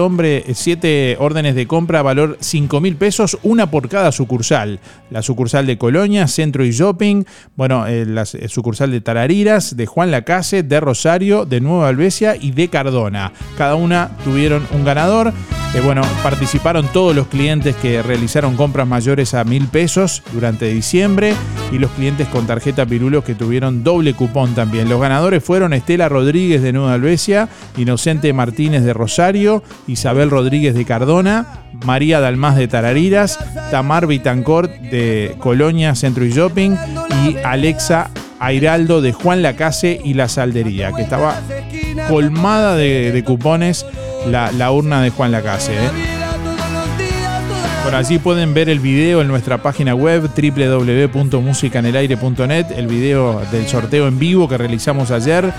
siete 0.53 1.17
órdenes 1.19 1.55
de 1.55 1.67
compra 1.67 2.01
valor 2.01 2.37
5 2.39 2.79
mil 2.79 2.95
pesos, 2.95 3.37
una 3.43 3.69
por 3.69 3.89
cada 3.89 4.13
sucursal. 4.13 4.79
La 5.09 5.21
sucursal 5.21 5.65
de 5.65 5.77
Colonia, 5.77 6.25
Centro 6.29 6.63
y 6.63 6.71
Shopping, 6.71 7.25
bueno, 7.57 7.85
eh, 7.85 8.05
la 8.05 8.23
sucursal 8.23 8.91
de 8.91 9.01
Tarariras, 9.01 9.75
de 9.75 9.85
Juan 9.85 10.09
Lacase, 10.09 10.63
de 10.63 10.79
Rosario, 10.79 11.43
de 11.43 11.59
Nueva 11.59 11.89
Albesia 11.89 12.37
y 12.37 12.51
de 12.51 12.69
Cardona. 12.69 13.33
Cada 13.57 13.75
una 13.75 14.09
tuvieron 14.23 14.65
un 14.71 14.85
ganador. 14.85 15.33
Eh, 15.73 15.79
bueno, 15.79 16.01
participaron 16.21 16.87
todos 16.91 17.15
los 17.15 17.27
clientes 17.27 17.75
que 17.77 18.01
realizaron 18.01 18.57
compras 18.57 18.87
mayores 18.87 19.33
a 19.33 19.43
mil 19.45 19.67
pesos 19.67 20.21
durante 20.33 20.67
diciembre 20.67 21.33
y 21.71 21.77
los 21.77 21.91
clientes 21.91 22.20
con 22.27 22.47
tarjeta 22.47 22.85
Pirulo 22.85 23.23
que 23.23 23.35
tuvieron 23.35 23.83
doble 23.83 24.13
cupón 24.13 24.55
también. 24.55 24.89
Los 24.89 25.01
ganadores 25.01 25.43
fueron 25.43 25.73
Estela 25.73 26.09
Rodríguez 26.09 26.61
de 26.61 26.73
Nueva 26.73 26.93
Albesia, 26.93 27.49
Inocente 27.77 28.33
Martínez 28.33 28.83
de 28.83 28.93
Rosario, 28.93 29.63
Isabel 29.87 30.29
Rodríguez 30.29 30.73
de 30.75 30.85
Cardona, 30.85 31.65
María 31.85 32.19
Dalmás 32.19 32.55
de 32.55 32.67
Tarariras, 32.67 33.39
Tamar 33.71 34.07
Vitancourt 34.07 34.71
de 34.71 35.35
Colonia 35.39 35.95
Centro 35.95 36.25
y 36.25 36.31
Shopping 36.31 36.75
y 37.25 37.37
Alexa 37.43 38.09
Airaldo 38.39 39.01
de 39.01 39.13
Juan 39.13 39.41
Lacase 39.41 40.01
y 40.03 40.15
La 40.15 40.27
Saldería, 40.27 40.91
que 40.93 41.03
estaba 41.03 41.39
colmada 42.09 42.75
de, 42.75 43.23
cupones 43.25 43.85
la, 44.27 44.71
urna 44.71 45.01
de 45.01 45.11
Juan 45.11 45.31
Lacase. 45.31 45.73
¿eh? 45.73 46.20
Por 47.83 47.95
allí 47.95 48.19
pueden 48.19 48.53
ver 48.53 48.69
el 48.69 48.79
video 48.79 49.21
en 49.21 49.27
nuestra 49.27 49.57
página 49.57 49.95
web 49.95 50.29
www.musicanelaire.net, 50.35 52.67
el 52.77 52.85
video 52.87 53.41
del 53.51 53.67
sorteo 53.67 54.07
en 54.07 54.19
vivo 54.19 54.47
que 54.47 54.57
realizamos 54.57 55.11
ayer. 55.11 55.51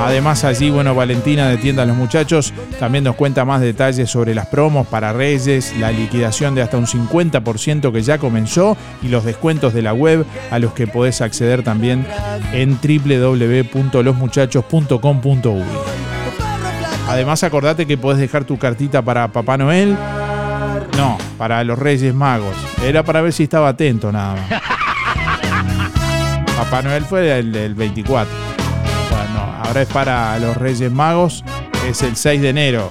Además 0.00 0.44
allí, 0.44 0.70
bueno, 0.70 0.94
Valentina 0.94 1.48
de 1.48 1.58
Tienda 1.58 1.82
a 1.82 1.86
los 1.86 1.96
Muchachos 1.96 2.54
también 2.78 3.02
nos 3.04 3.16
cuenta 3.16 3.44
más 3.44 3.60
detalles 3.60 4.08
sobre 4.08 4.34
las 4.34 4.46
promos 4.46 4.86
para 4.86 5.12
Reyes, 5.12 5.74
la 5.78 5.92
liquidación 5.92 6.54
de 6.54 6.62
hasta 6.62 6.78
un 6.78 6.86
50% 6.86 7.92
que 7.92 8.00
ya 8.00 8.16
comenzó 8.16 8.78
y 9.02 9.08
los 9.08 9.26
descuentos 9.26 9.74
de 9.74 9.82
la 9.82 9.92
web 9.92 10.24
a 10.50 10.58
los 10.58 10.72
que 10.72 10.86
podés 10.86 11.20
acceder 11.20 11.62
también 11.62 12.06
en 12.54 12.78
www.losmuchachos.com.uy. 12.80 15.64
Además 17.06 17.44
acordate 17.44 17.86
que 17.86 17.98
podés 17.98 18.20
dejar 18.20 18.44
tu 18.44 18.56
cartita 18.56 19.02
para 19.02 19.28
Papá 19.28 19.58
Noel. 19.58 19.98
No, 21.00 21.16
para 21.38 21.64
los 21.64 21.78
Reyes 21.78 22.14
Magos. 22.14 22.54
Era 22.84 23.02
para 23.02 23.22
ver 23.22 23.32
si 23.32 23.44
estaba 23.44 23.68
atento 23.68 24.12
nada 24.12 24.36
más. 24.36 24.62
Papá 26.56 26.82
Noel 26.82 27.04
fue 27.04 27.38
el, 27.38 27.56
el 27.56 27.74
24 27.74 28.50
ahora 29.70 29.82
es 29.82 29.88
para 29.88 30.36
los 30.40 30.56
Reyes 30.56 30.90
Magos, 30.90 31.44
es 31.88 32.02
el 32.02 32.16
6 32.16 32.42
de 32.42 32.48
enero. 32.48 32.90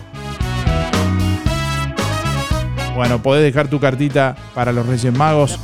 Bueno, 2.95 3.21
podés 3.21 3.43
dejar 3.43 3.67
tu 3.67 3.81
cartita 3.81 4.35
para 4.53 4.71
los 4.71 4.85
Reyes 4.85 5.13
Magos 5.13 5.59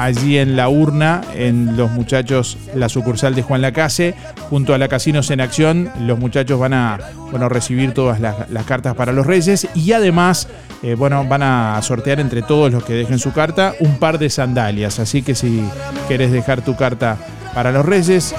allí 0.00 0.38
en 0.38 0.56
la 0.56 0.68
urna, 0.68 1.20
en 1.34 1.76
los 1.76 1.90
muchachos, 1.90 2.56
la 2.74 2.88
sucursal 2.88 3.34
de 3.34 3.42
Juan 3.42 3.60
Lacase, 3.60 4.14
junto 4.48 4.72
a 4.74 4.78
la 4.78 4.88
Casinos 4.88 5.30
en 5.30 5.40
Acción. 5.40 5.90
Los 6.00 6.18
muchachos 6.18 6.58
van 6.58 6.72
a 6.72 6.98
bueno, 7.30 7.48
recibir 7.48 7.92
todas 7.92 8.20
las, 8.20 8.64
cartas 8.64 8.94
para 8.94 9.12
los 9.12 9.26
Reyes 9.26 9.68
y 9.74 9.92
además 9.92 10.48
eh, 10.82 10.94
bueno, 10.94 11.24
van 11.26 11.42
a 11.42 11.80
sortear 11.82 12.20
entre 12.20 12.42
todos 12.42 12.72
los 12.72 12.84
que 12.84 12.94
dejen 12.94 13.18
su 13.18 13.32
carta 13.32 13.74
un 13.80 13.98
par 13.98 14.18
de 14.18 14.30
sandalias. 14.30 14.98
Así 14.98 15.22
que 15.22 15.34
si 15.34 15.62
querés 16.08 16.32
dejar 16.32 16.62
tu 16.62 16.76
carta 16.76 17.16
para 17.54 17.70
los 17.70 17.84
Reyes, 17.84 18.34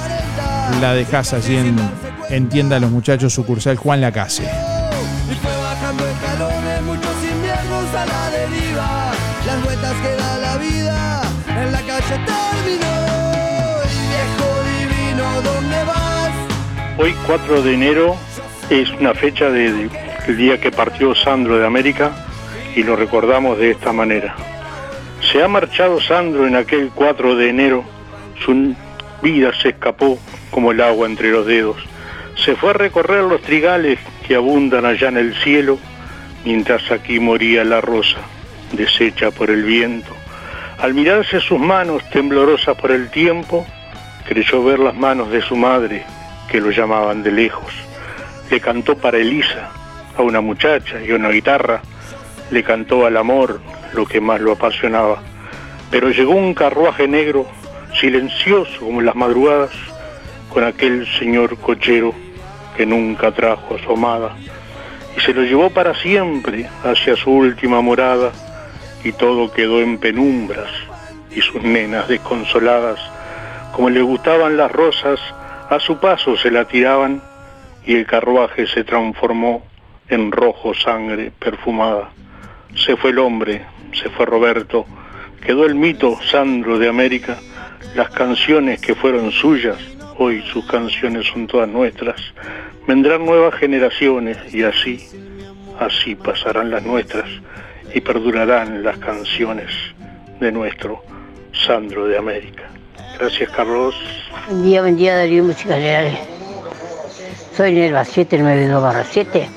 la 0.82 0.94
dejas 0.94 1.34
allí 1.34 1.58
en, 1.58 1.76
en 2.30 2.50
tienda 2.50 2.80
los 2.80 2.92
muchachos 2.92 3.34
sucursal 3.34 3.78
Juan 3.78 4.02
Lacase. 4.02 4.61
Hoy 16.98 17.16
4 17.26 17.64
de 17.64 17.74
enero 17.74 18.16
es 18.70 18.92
una 18.92 19.16
fecha 19.16 19.50
del 19.50 19.90
día 20.38 20.62
que 20.62 20.72
partió 20.72 21.16
Sandro 21.16 21.58
de 21.58 21.66
América 21.66 22.12
y 22.76 22.84
lo 22.84 22.96
recordamos 22.96 23.58
de 23.58 23.72
esta 23.72 23.92
manera. 23.92 24.36
Se 25.32 25.42
ha 25.42 25.48
marchado 25.48 26.00
Sandro 26.00 26.46
en 26.46 26.56
aquel 26.56 26.92
4 26.94 27.36
de 27.36 27.50
enero, 27.50 27.84
su 28.46 28.76
vida 29.24 29.52
se 29.62 29.70
escapó 29.70 30.20
como 30.52 30.72
el 30.72 30.82
agua 30.82 31.08
entre 31.08 31.32
los 31.32 31.48
dedos. 31.48 31.78
Se 32.36 32.56
fue 32.56 32.70
a 32.70 32.74
recorrer 32.74 33.24
los 33.24 33.42
trigales 33.42 33.98
que 34.28 34.36
abundan 34.36 34.86
allá 34.86 35.08
en 35.08 35.18
el 35.18 35.36
cielo, 35.36 35.80
mientras 36.46 36.92
aquí 36.92 37.20
moría 37.20 37.64
la 37.64 37.82
rosa, 37.82 38.20
deshecha 38.74 39.32
por 39.32 39.50
el 39.50 39.64
viento. 39.64 40.21
Al 40.82 40.96
mirarse 40.96 41.40
sus 41.40 41.60
manos 41.60 42.02
temblorosas 42.10 42.76
por 42.76 42.90
el 42.90 43.12
tiempo, 43.12 43.68
creyó 44.28 44.64
ver 44.64 44.80
las 44.80 44.96
manos 44.96 45.30
de 45.30 45.40
su 45.44 45.56
madre, 45.56 46.04
que 46.50 46.60
lo 46.60 46.72
llamaban 46.72 47.22
de 47.22 47.32
lejos. 47.32 47.72
Le 48.50 48.60
cantó 48.60 48.98
para 48.98 49.20
Elisa, 49.20 49.70
a 50.18 50.24
una 50.24 50.42
muchacha 50.42 51.00
y 51.00 51.12
a 51.12 51.16
una 51.18 51.30
guitarra, 51.30 51.84
le 52.50 52.64
cantó 52.64 53.06
al 53.06 53.16
amor 53.18 53.62
lo 53.94 54.08
que 54.08 54.20
más 54.20 54.42
lo 54.42 54.54
apasionaba. 54.54 55.22
Pero 55.92 56.10
llegó 56.10 56.34
un 56.34 56.56
carruaje 56.56 57.08
negro, 57.08 57.46
silencioso 58.00 58.80
como 58.80 59.02
en 59.02 59.06
las 59.06 59.16
madrugadas, 59.16 59.70
con 60.52 60.64
aquel 60.64 61.06
señor 61.20 61.60
cochero 61.60 62.12
que 62.76 62.88
nunca 62.88 63.32
trajo 63.32 63.76
a 63.76 63.80
su 63.80 63.92
amada 63.92 64.36
y 65.16 65.20
se 65.20 65.34
lo 65.34 65.44
llevó 65.44 65.70
para 65.70 65.94
siempre 65.94 66.68
hacia 66.84 67.16
su 67.16 67.32
última 67.32 67.82
morada 67.82 68.32
y 69.04 69.12
todo 69.14 69.52
quedó 69.52 69.82
en 69.82 69.98
penumbras 69.98 70.70
y 71.36 71.42
sus 71.42 71.62
nenas 71.64 72.08
desconsoladas, 72.08 73.00
como 73.74 73.90
le 73.90 74.02
gustaban 74.02 74.58
las 74.58 74.72
rosas, 74.72 75.20
a 75.70 75.80
su 75.80 76.00
paso 76.00 76.36
se 76.36 76.52
la 76.52 76.66
tiraban 76.66 77.22
y 77.86 77.96
el 77.96 78.06
carruaje 78.06 78.68
se 78.68 78.84
transformó 78.84 79.64
en 80.10 80.32
rojo 80.32 80.74
sangre 80.74 81.32
perfumada. 81.40 82.10
Se 82.76 82.98
fue 82.98 83.12
el 83.12 83.20
hombre, 83.20 83.66
se 83.94 84.10
fue 84.10 84.26
Roberto, 84.26 84.86
quedó 85.46 85.66
el 85.66 85.76
mito 85.76 86.18
Sandro 86.30 86.78
de 86.78 86.90
América, 86.90 87.38
las 87.96 88.10
canciones 88.10 88.82
que 88.82 88.96
fueron 88.96 89.32
suyas 89.32 89.78
hoy 90.18 90.44
sus 90.54 90.66
canciones 90.68 91.26
son 91.28 91.48
todas 91.48 91.68
nuestras, 91.68 92.22
vendrán 92.88 93.26
nuevas 93.26 93.56
generaciones 93.56 94.38
y 94.54 94.62
así, 94.64 95.00
así 95.80 96.14
pasarán 96.16 96.70
las 96.70 96.84
nuestras 96.84 97.26
y 97.94 98.02
perdurarán 98.02 98.84
las 98.84 98.98
canciones 98.98 99.72
de 100.40 100.52
nuestro 100.52 101.04
Sandro 101.54 102.08
de 102.08 102.18
América. 102.18 102.64
Gracias 103.20 103.50
Carlos. 103.52 103.96
Buen 104.48 104.64
día, 104.64 104.82
buen 104.82 104.98
día 104.98 105.18
Darío 105.18 105.44
Música 105.44 105.76
Generales. 105.76 106.18
Soy 107.56 107.74
Nerva 107.74 108.06
792 108.06 109.08
7 109.10 109.50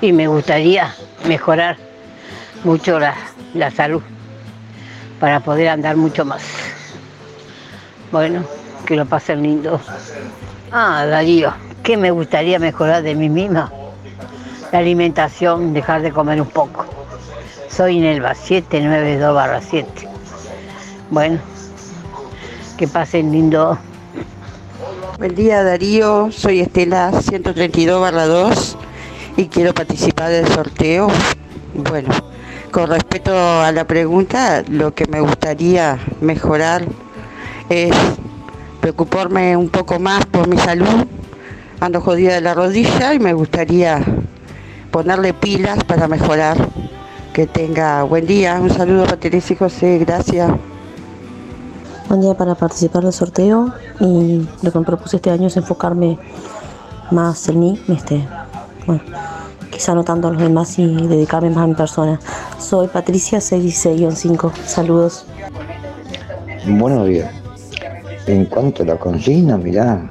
y 0.00 0.12
me 0.12 0.26
gustaría 0.26 0.94
mejorar 1.26 1.76
mucho 2.64 2.98
la, 2.98 3.14
la 3.54 3.70
salud 3.70 4.02
para 5.20 5.40
poder 5.40 5.68
andar 5.68 5.96
mucho 5.96 6.24
más. 6.24 6.42
Bueno, 8.10 8.44
que 8.86 8.96
lo 8.96 9.06
pasen 9.06 9.42
lindo. 9.42 9.80
Ah, 10.72 11.06
Darío, 11.06 11.52
¿qué 11.82 11.96
me 11.96 12.10
gustaría 12.10 12.58
mejorar 12.58 13.02
de 13.02 13.14
mí 13.14 13.28
misma? 13.28 13.70
La 14.72 14.78
alimentación, 14.78 15.74
dejar 15.74 16.02
de 16.02 16.12
comer 16.12 16.40
un 16.40 16.48
poco. 16.48 16.86
Soy 17.74 18.00
Nelva 18.00 18.34
792 18.34 19.64
7. 19.70 20.08
Bueno, 21.08 21.38
que 22.76 22.86
pasen 22.86 23.32
lindo. 23.32 23.78
Buen 25.16 25.34
día 25.34 25.64
Darío, 25.64 26.30
soy 26.30 26.60
Estela 26.60 27.10
132 27.12 28.12
2 28.28 28.78
y 29.38 29.46
quiero 29.46 29.72
participar 29.72 30.28
del 30.28 30.46
sorteo. 30.48 31.08
Bueno, 31.72 32.10
con 32.70 32.88
respecto 32.90 33.32
a 33.34 33.72
la 33.72 33.86
pregunta, 33.86 34.62
lo 34.68 34.94
que 34.94 35.06
me 35.06 35.20
gustaría 35.20 35.98
mejorar 36.20 36.84
es 37.70 37.96
preocuparme 38.82 39.56
un 39.56 39.70
poco 39.70 39.98
más 39.98 40.26
por 40.26 40.46
mi 40.46 40.58
salud. 40.58 41.06
Ando 41.80 42.02
jodida 42.02 42.34
de 42.34 42.42
la 42.42 42.52
rodilla 42.52 43.14
y 43.14 43.18
me 43.18 43.32
gustaría 43.32 44.04
ponerle 44.90 45.32
pilas 45.32 45.82
para 45.84 46.06
mejorar. 46.06 46.58
Que 47.32 47.46
tenga 47.46 48.02
buen 48.02 48.26
día. 48.26 48.58
Un 48.60 48.68
saludo 48.68 49.04
para 49.04 49.16
Teresa 49.16 49.54
y 49.54 49.56
José. 49.56 49.98
Gracias. 49.98 50.50
Buen 52.08 52.20
día 52.20 52.34
para 52.34 52.54
participar 52.54 53.04
del 53.04 53.12
sorteo 53.14 53.72
y 53.98 54.46
lo 54.60 54.70
que 54.70 54.78
me 54.78 54.84
propuse 54.84 55.16
este 55.16 55.30
año 55.30 55.46
es 55.46 55.56
enfocarme 55.56 56.18
más 57.10 57.48
en 57.48 57.60
mí, 57.60 57.82
este, 57.88 58.26
bueno, 58.86 59.02
quizá 59.70 59.94
no 59.94 60.04
tanto 60.04 60.28
a 60.28 60.32
los 60.32 60.42
demás 60.42 60.78
y 60.78 61.06
dedicarme 61.06 61.48
más 61.48 61.64
a 61.64 61.66
mi 61.68 61.74
persona. 61.74 62.20
Soy 62.58 62.88
Patricia 62.88 63.38
616-5. 63.38 64.52
Saludos. 64.66 65.24
Buenos 66.66 67.08
días. 67.08 67.32
En 68.26 68.44
cuanto 68.44 68.82
a 68.82 68.86
la 68.86 68.96
consigna, 68.96 69.56
mirá, 69.56 70.10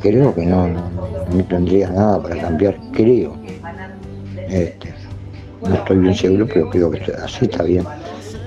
creo 0.00 0.32
que 0.34 0.46
no, 0.46 0.68
no, 0.68 1.44
tendría 1.48 1.90
nada 1.90 2.22
para 2.22 2.40
cambiar, 2.40 2.76
creo. 2.92 3.36
Este, 4.48 4.94
no 5.68 5.74
estoy 5.74 5.98
bien 5.98 6.14
seguro, 6.14 6.46
pero 6.46 6.70
creo 6.70 6.90
que 6.90 7.12
así 7.12 7.44
está 7.46 7.64
bien. 7.64 7.84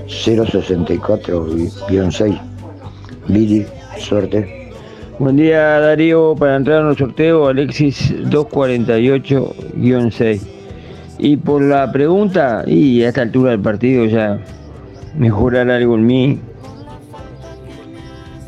064-6. 0.07 2.41
Billy, 3.27 3.65
suerte. 3.97 4.71
Buen 5.19 5.35
día 5.35 5.79
Darío, 5.79 6.33
para 6.35 6.55
entrar 6.55 6.81
en 6.81 6.87
el 6.89 6.97
sorteo 6.97 7.47
Alexis 7.47 8.13
248-6. 8.29 10.41
Y 11.17 11.35
por 11.35 11.61
la 11.61 11.91
pregunta, 11.91 12.63
y 12.65 13.03
a 13.03 13.09
esta 13.09 13.23
altura 13.23 13.51
del 13.51 13.59
partido 13.59 14.05
ya 14.05 14.39
mejorar 15.17 15.69
algo 15.69 15.95
en 15.95 16.05
mí 16.05 16.39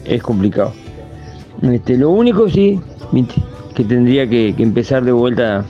es 0.06 0.24
complicado. 0.24 0.72
Este, 1.62 1.98
lo 1.98 2.12
único 2.12 2.50
sí, 2.50 2.80
que 3.76 3.84
tendría 3.84 4.26
que, 4.28 4.56
empezar 4.58 5.04
de 5.04 5.12
vuelta 5.12 5.66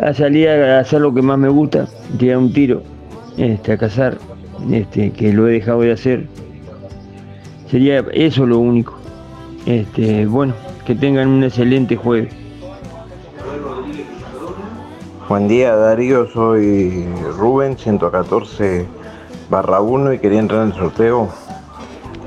a 0.00 0.14
salir 0.14 0.48
a 0.48 0.80
hacer 0.80 1.00
lo 1.00 1.12
que 1.12 1.22
más 1.22 1.38
me 1.38 1.48
gusta, 1.48 1.88
tirar 2.18 2.38
un 2.38 2.52
tiro, 2.52 2.82
este, 3.36 3.72
a 3.72 3.78
cazar, 3.78 4.18
este, 4.70 5.10
que 5.10 5.32
lo 5.32 5.48
he 5.48 5.52
dejado 5.52 5.80
de 5.80 5.92
hacer. 5.92 6.26
Sería 7.70 8.04
eso 8.12 8.46
lo 8.46 8.58
único. 8.58 8.96
Este, 9.66 10.24
bueno, 10.26 10.54
que 10.86 10.94
tengan 10.94 11.28
un 11.28 11.44
excelente 11.44 11.96
jueves. 11.96 12.32
Buen 15.28 15.46
día 15.46 15.76
Darío, 15.76 16.26
soy 16.30 17.06
Rubén 17.36 17.76
114 17.76 18.86
barra 19.50 19.80
1 19.80 20.14
y 20.14 20.18
quería 20.20 20.38
entrar 20.38 20.62
en 20.62 20.68
el 20.68 20.74
sorteo. 20.74 21.28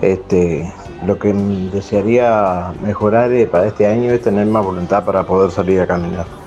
Este, 0.04 0.72
lo 1.08 1.18
que 1.18 1.34
desearía 1.34 2.74
mejorar 2.84 3.32
eh, 3.32 3.48
para 3.48 3.68
este 3.68 3.88
año 3.88 4.12
es 4.12 4.22
tener 4.22 4.46
más 4.46 4.64
voluntad 4.64 5.04
para 5.04 5.24
poder 5.24 5.50
salir 5.50 5.82
a 5.82 5.88
caminar. 5.88 6.41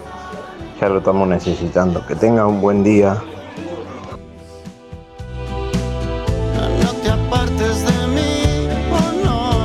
Ya 0.85 0.91
lo 0.91 0.99
estamos 0.99 1.27
necesitando. 1.27 2.07
Que 2.07 2.15
tenga 2.15 2.47
un 2.47 2.61
buen 2.61 2.85
día. 2.85 3.17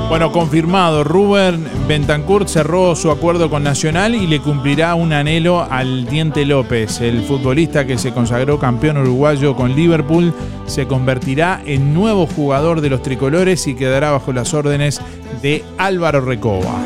Bueno, 0.07 0.31
confirmado, 0.31 1.03
Rubén 1.03 1.67
Bentancur 1.89 2.47
cerró 2.47 2.95
su 2.95 3.11
acuerdo 3.11 3.49
con 3.49 3.63
Nacional 3.63 4.15
y 4.15 4.27
le 4.27 4.39
cumplirá 4.39 4.95
un 4.95 5.11
anhelo 5.11 5.67
al 5.69 6.05
Diente 6.05 6.45
López. 6.45 7.01
El 7.01 7.21
futbolista 7.23 7.85
que 7.85 7.97
se 7.97 8.13
consagró 8.13 8.57
campeón 8.57 8.95
uruguayo 8.95 9.57
con 9.57 9.75
Liverpool 9.75 10.33
se 10.67 10.87
convertirá 10.87 11.61
en 11.65 11.93
nuevo 11.93 12.27
jugador 12.27 12.79
de 12.79 12.91
los 12.91 13.01
tricolores 13.01 13.67
y 13.67 13.75
quedará 13.75 14.11
bajo 14.11 14.31
las 14.31 14.53
órdenes 14.53 15.01
de 15.41 15.65
Álvaro 15.77 16.21
Recoba. 16.21 16.79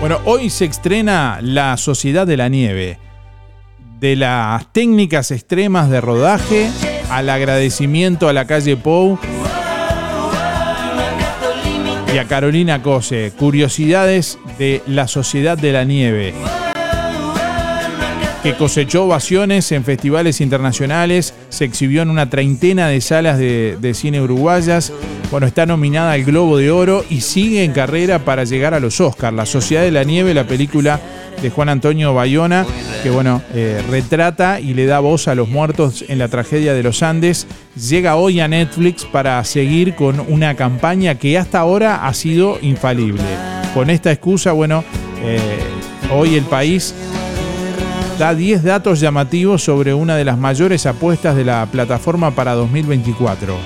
Bueno, 0.00 0.20
hoy 0.26 0.50
se 0.50 0.66
estrena 0.66 1.38
La 1.42 1.76
Sociedad 1.78 2.26
de 2.26 2.36
la 2.36 2.48
Nieve. 2.48 2.98
De 3.98 4.14
las 4.14 4.70
técnicas 4.72 5.30
extremas 5.30 5.88
de 5.88 6.02
rodaje 6.02 6.70
al 7.10 7.30
agradecimiento 7.30 8.28
a 8.28 8.34
la 8.34 8.46
calle 8.46 8.76
Pou 8.76 9.18
y 12.14 12.18
a 12.18 12.24
Carolina 12.24 12.82
Cose. 12.82 13.32
Curiosidades 13.38 14.38
de 14.58 14.82
la 14.86 15.08
Sociedad 15.08 15.56
de 15.56 15.72
la 15.72 15.84
Nieve. 15.84 16.34
Que 18.46 18.54
cosechó 18.54 19.06
ovaciones 19.06 19.72
en 19.72 19.82
festivales 19.82 20.40
internacionales, 20.40 21.34
se 21.48 21.64
exhibió 21.64 22.02
en 22.02 22.10
una 22.10 22.30
treintena 22.30 22.86
de 22.86 23.00
salas 23.00 23.38
de, 23.38 23.92
cine 23.92 24.20
uruguayas. 24.20 24.92
Bueno, 25.32 25.48
está 25.48 25.66
nominada 25.66 26.12
al 26.12 26.22
Globo 26.22 26.56
de 26.56 26.70
Oro 26.70 27.04
y 27.10 27.22
sigue 27.22 27.64
en 27.64 27.72
carrera 27.72 28.20
para 28.20 28.44
llegar 28.44 28.72
a 28.72 28.78
los 28.78 29.00
Oscars. 29.00 29.34
La 29.34 29.46
Sociedad 29.46 29.82
de 29.82 29.90
la 29.90 30.04
Nieve, 30.04 30.32
la 30.32 30.46
película 30.46 31.00
de 31.42 31.50
Juan 31.50 31.70
Antonio 31.70 32.14
Bayona, 32.14 32.64
que 33.02 33.10
bueno, 33.10 33.42
eh, 33.52 33.82
retrata 33.90 34.60
y 34.60 34.74
le 34.74 34.86
da 34.86 35.00
voz 35.00 35.26
a 35.26 35.34
los 35.34 35.48
muertos 35.48 36.04
en 36.06 36.18
la 36.18 36.28
tragedia 36.28 36.72
de 36.72 36.84
los 36.84 37.02
Andes, 37.02 37.48
llega 37.74 38.14
hoy 38.14 38.38
a 38.38 38.46
Netflix 38.46 39.04
para 39.06 39.42
seguir 39.42 39.96
con 39.96 40.20
una 40.20 40.54
campaña 40.54 41.16
que 41.16 41.36
hasta 41.36 41.58
ahora 41.58 42.06
ha 42.06 42.14
sido 42.14 42.60
infalible. 42.62 43.24
Con 43.74 43.90
esta 43.90 44.12
excusa, 44.12 44.52
bueno, 44.52 44.84
eh, 45.24 45.40
hoy 46.12 46.36
el 46.36 46.44
país 46.44 46.94
da 48.18 48.34
10 48.34 48.62
datos 48.62 49.00
llamativos 49.00 49.62
sobre 49.62 49.92
una 49.92 50.16
de 50.16 50.24
las 50.24 50.38
mayores 50.38 50.86
apuestas 50.86 51.36
de 51.36 51.44
la 51.44 51.66
plataforma 51.66 52.30
para 52.30 52.54
2024. 52.54 53.56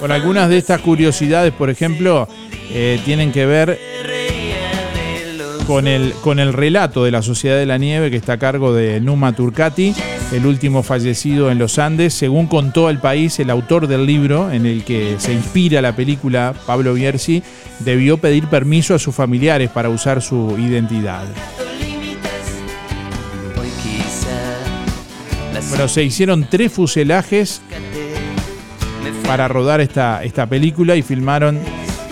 Bueno, 0.00 0.14
algunas 0.14 0.48
de 0.48 0.58
estas 0.58 0.80
curiosidades, 0.80 1.52
por 1.52 1.68
ejemplo, 1.68 2.28
eh, 2.70 3.00
tienen 3.04 3.32
que 3.32 3.44
ver 3.44 3.78
con 5.66 5.86
el, 5.86 6.14
con 6.22 6.38
el 6.38 6.54
relato 6.54 7.04
de 7.04 7.10
la 7.10 7.20
Sociedad 7.20 7.58
de 7.58 7.66
la 7.66 7.76
Nieve 7.76 8.10
que 8.10 8.16
está 8.16 8.34
a 8.34 8.38
cargo 8.38 8.72
de 8.72 9.00
Numa 9.00 9.34
Turcati, 9.34 9.94
el 10.32 10.46
último 10.46 10.82
fallecido 10.82 11.50
en 11.50 11.58
los 11.58 11.78
Andes. 11.78 12.14
Según 12.14 12.46
contó 12.46 12.88
al 12.88 13.00
país, 13.00 13.38
el 13.38 13.50
autor 13.50 13.86
del 13.86 14.06
libro 14.06 14.50
en 14.50 14.66
el 14.66 14.84
que 14.84 15.16
se 15.18 15.32
inspira 15.32 15.80
la 15.80 15.96
película, 15.96 16.54
Pablo 16.66 16.94
Bierzi, 16.94 17.42
debió 17.80 18.18
pedir 18.18 18.46
permiso 18.46 18.94
a 18.94 18.98
sus 18.98 19.14
familiares 19.14 19.70
para 19.70 19.88
usar 19.88 20.20
su 20.22 20.56
identidad. 20.58 21.24
Bueno, 25.70 25.88
se 25.88 26.02
hicieron 26.02 26.46
tres 26.48 26.72
fuselajes 26.72 27.60
para 29.26 29.48
rodar 29.48 29.80
esta, 29.80 30.24
esta 30.24 30.46
película 30.46 30.96
y 30.96 31.02
filmaron 31.02 31.58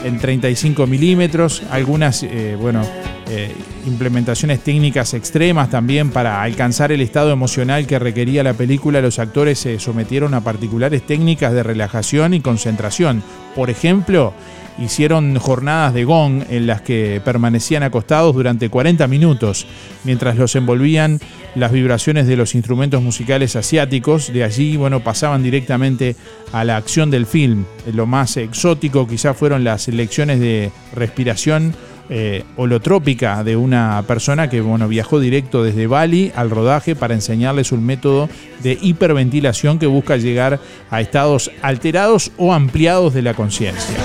en 0.05 0.19
35 0.19 0.87
milímetros, 0.87 1.63
algunas, 1.71 2.23
eh, 2.23 2.57
bueno, 2.61 2.83
eh, 3.29 3.53
implementaciones 3.87 4.61
técnicas 4.61 5.13
extremas 5.13 5.69
también 5.69 6.11
para 6.11 6.43
alcanzar 6.43 6.93
el 6.93 7.01
estado 7.01 7.33
emocional 7.33 7.87
que 7.87 7.99
requería 7.99 8.45
la 8.45 8.55
película. 8.55 9.01
Los 9.01 9.19
actores 9.19 9.59
se 9.59 9.81
sometieron 9.81 10.33
a 10.35 10.43
particulares 10.43 11.05
técnicas 11.05 11.53
de 11.53 11.65
relajación 11.65 12.35
y 12.35 12.41
concentración. 12.41 13.25
Por 13.57 13.69
ejemplo, 13.69 14.33
hicieron 14.79 15.37
jornadas 15.39 15.95
de 15.95 16.05
gong 16.05 16.45
en 16.49 16.67
las 16.67 16.83
que 16.83 17.21
permanecían 17.25 17.83
acostados 17.83 18.35
durante 18.35 18.69
40 18.69 19.07
minutos 19.09 19.67
mientras 20.05 20.37
los 20.37 20.55
envolvían 20.55 21.19
las 21.55 21.73
vibraciones 21.73 22.27
de 22.27 22.37
los 22.37 22.55
instrumentos 22.55 23.03
musicales 23.03 23.57
asiáticos. 23.57 24.33
De 24.33 24.45
allí, 24.45 24.77
bueno, 24.77 25.01
pasaban 25.01 25.43
directamente 25.43 26.15
a 26.53 26.65
la 26.65 26.77
acción 26.77 27.11
del 27.11 27.27
film. 27.27 27.65
Lo 27.93 28.07
más 28.07 28.37
exótico 28.37 29.09
quizás 29.09 29.37
fueron 29.37 29.65
las 29.65 29.89
lecciones 29.89 30.39
de 30.39 30.71
respiración 30.95 31.75
eh, 32.09 32.45
holotrópica 32.57 33.43
de 33.43 33.57
una 33.57 34.03
persona 34.07 34.49
que 34.49 34.61
bueno, 34.61 34.89
viajó 34.89 35.21
directo 35.21 35.63
desde 35.63 35.87
Bali 35.87 36.33
al 36.35 36.51
rodaje 36.51 36.95
para 36.95 37.15
enseñarles 37.15 37.73
un 37.73 37.85
método 37.85 38.29
de 38.63 38.79
hiperventilación 38.81 39.79
que 39.79 39.87
busca 39.87 40.17
llegar 40.17 40.61
a 40.91 41.01
estados 41.01 41.51
alterados 41.63 42.33
o 42.37 42.53
ampliados 42.53 43.15
de 43.15 43.23
la 43.23 43.35
conciencia. 43.35 43.97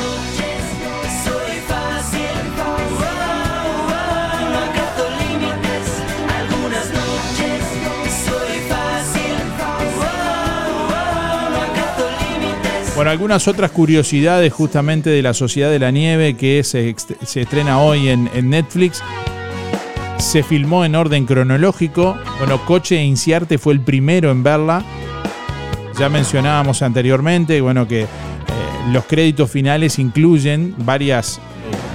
Bueno, 13.02 13.10
algunas 13.14 13.48
otras 13.48 13.72
curiosidades 13.72 14.54
justamente 14.54 15.10
de 15.10 15.24
la 15.24 15.34
Sociedad 15.34 15.72
de 15.72 15.80
la 15.80 15.90
Nieve 15.90 16.36
que 16.38 16.64
se, 16.64 16.96
estrena 17.34 17.82
hoy 17.82 18.10
en, 18.10 18.30
Netflix. 18.48 19.02
Se 20.20 20.44
filmó 20.44 20.86
en 20.86 20.94
orden 20.94 21.26
cronológico. 21.26 22.16
Bueno, 22.38 22.64
Coche 22.64 23.02
Inciarte 23.02 23.58
fue 23.58 23.74
el 23.74 23.80
primero 23.80 24.30
en 24.30 24.44
verla. 24.44 24.86
Ya 25.98 26.10
mencionábamos 26.10 26.84
anteriormente, 26.84 27.60
bueno, 27.60 27.88
que 27.88 28.02
eh, 28.04 28.08
los 28.92 29.06
créditos 29.06 29.50
finales 29.50 29.98
incluyen 29.98 30.76
varias 30.86 31.42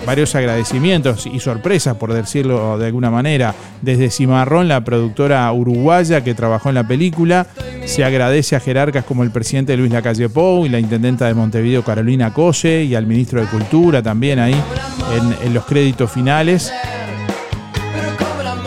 varios 0.07 0.35
agradecimientos 0.35 1.27
y 1.27 1.41
sorpresas, 1.41 1.97
por 1.97 2.13
decirlo 2.13 2.79
de 2.79 2.87
alguna 2.87 3.11
manera. 3.11 3.55
Desde 3.83 4.11
Cimarrón, 4.11 4.69
la 4.69 4.83
productora 4.83 5.53
uruguaya 5.53 6.23
que 6.23 6.35
trabajó 6.35 6.69
en 6.69 6.77
la 6.77 6.87
película, 6.87 7.47
se 7.85 8.05
agradece 8.05 8.57
a 8.57 8.61
jerarcas 8.61 9.05
como 9.05 9.23
el 9.23 9.31
presidente 9.31 9.77
Luis 9.77 9.93
Lacalle 9.93 10.29
Pou 10.29 10.65
y 10.65 10.69
la 10.69 10.79
intendenta 10.79 11.27
de 11.27 11.35
Montevideo 11.35 11.83
Carolina 11.83 12.33
Cose 12.33 12.85
y 12.85 12.95
al 12.95 13.07
ministro 13.07 13.41
de 13.41 13.47
Cultura 13.49 14.03
también 14.03 14.39
ahí 14.39 14.55
en, 14.55 15.47
en 15.47 15.55
los 15.55 15.67
créditos 15.67 16.11
finales. 16.11 16.73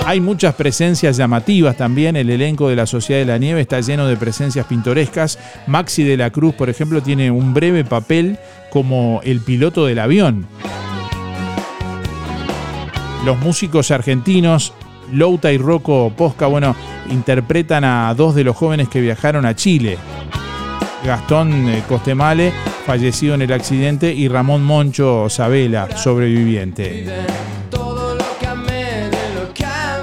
Hay 0.05 0.21
muchas 0.21 0.55
presencias 0.55 1.17
llamativas 1.17 1.77
también. 1.77 2.15
El 2.15 2.31
elenco 2.31 2.67
de 2.67 2.75
la 2.75 2.87
Sociedad 2.87 3.19
de 3.19 3.27
la 3.27 3.37
Nieve 3.37 3.61
está 3.61 3.79
lleno 3.79 4.07
de 4.07 4.17
presencias 4.17 4.65
pintorescas. 4.65 5.37
Maxi 5.67 6.03
de 6.03 6.17
la 6.17 6.31
Cruz, 6.31 6.55
por 6.55 6.67
ejemplo, 6.67 7.03
tiene 7.03 7.29
un 7.29 7.53
breve 7.53 7.85
papel 7.85 8.39
como 8.71 9.21
el 9.23 9.41
piloto 9.41 9.85
del 9.85 9.99
avión. 9.99 10.47
Los 13.25 13.37
músicos 13.39 13.91
argentinos 13.91 14.73
Louta 15.11 15.51
y 15.51 15.57
Rocco 15.57 16.11
Posca, 16.15 16.47
bueno, 16.47 16.75
interpretan 17.09 17.83
a 17.83 18.13
dos 18.13 18.35
de 18.35 18.43
los 18.43 18.55
jóvenes 18.55 18.89
que 18.89 19.01
viajaron 19.01 19.45
a 19.45 19.55
Chile. 19.55 19.97
Gastón 21.03 21.69
eh, 21.69 21.83
Costemale, 21.87 22.53
fallecido 22.85 23.35
en 23.35 23.41
el 23.41 23.53
accidente, 23.53 24.13
y 24.13 24.27
Ramón 24.27 24.63
Moncho 24.63 25.29
Sabela, 25.29 25.97
sobreviviente. 25.97 27.07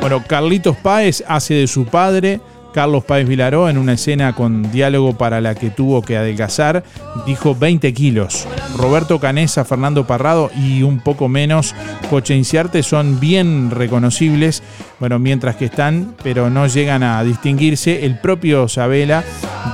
Bueno, 0.00 0.22
Carlitos 0.26 0.76
Páez 0.76 1.24
hace 1.26 1.54
de 1.54 1.66
su 1.66 1.84
padre, 1.84 2.40
Carlos 2.76 3.04
Páez 3.04 3.26
Vilaró, 3.26 3.70
en 3.70 3.78
una 3.78 3.94
escena 3.94 4.34
con 4.34 4.70
diálogo 4.70 5.16
para 5.16 5.40
la 5.40 5.54
que 5.54 5.70
tuvo 5.70 6.02
que 6.02 6.18
adelgazar, 6.18 6.84
dijo 7.24 7.54
20 7.54 7.94
kilos. 7.94 8.46
Roberto 8.76 9.18
Canesa, 9.18 9.64
Fernando 9.64 10.06
Parrado 10.06 10.50
y 10.54 10.82
un 10.82 11.00
poco 11.00 11.26
menos 11.26 11.74
Coche 12.10 12.36
Inciarte 12.36 12.82
son 12.82 13.18
bien 13.18 13.70
reconocibles, 13.70 14.62
bueno, 15.00 15.18
mientras 15.18 15.56
que 15.56 15.64
están, 15.64 16.14
pero 16.22 16.50
no 16.50 16.66
llegan 16.66 17.02
a 17.02 17.24
distinguirse 17.24 18.04
el 18.04 18.18
propio 18.18 18.68
Sabela, 18.68 19.24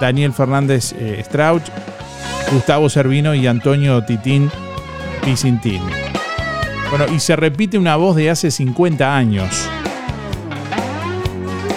Daniel 0.01 0.33
Fernández 0.33 0.95
eh, 0.97 1.21
Strauch, 1.25 1.65
Gustavo 2.53 2.89
Servino 2.89 3.35
y 3.35 3.49
Antonio 3.49 4.05
Titín 4.05 4.49
Picintín. 5.25 5.83
Bueno, 6.91 7.13
y 7.13 7.19
se 7.19 7.35
repite 7.35 7.79
una 7.79 7.97
voz 7.97 8.15
de 8.15 8.31
hace 8.31 8.53
50 8.53 9.17
años. 9.17 9.69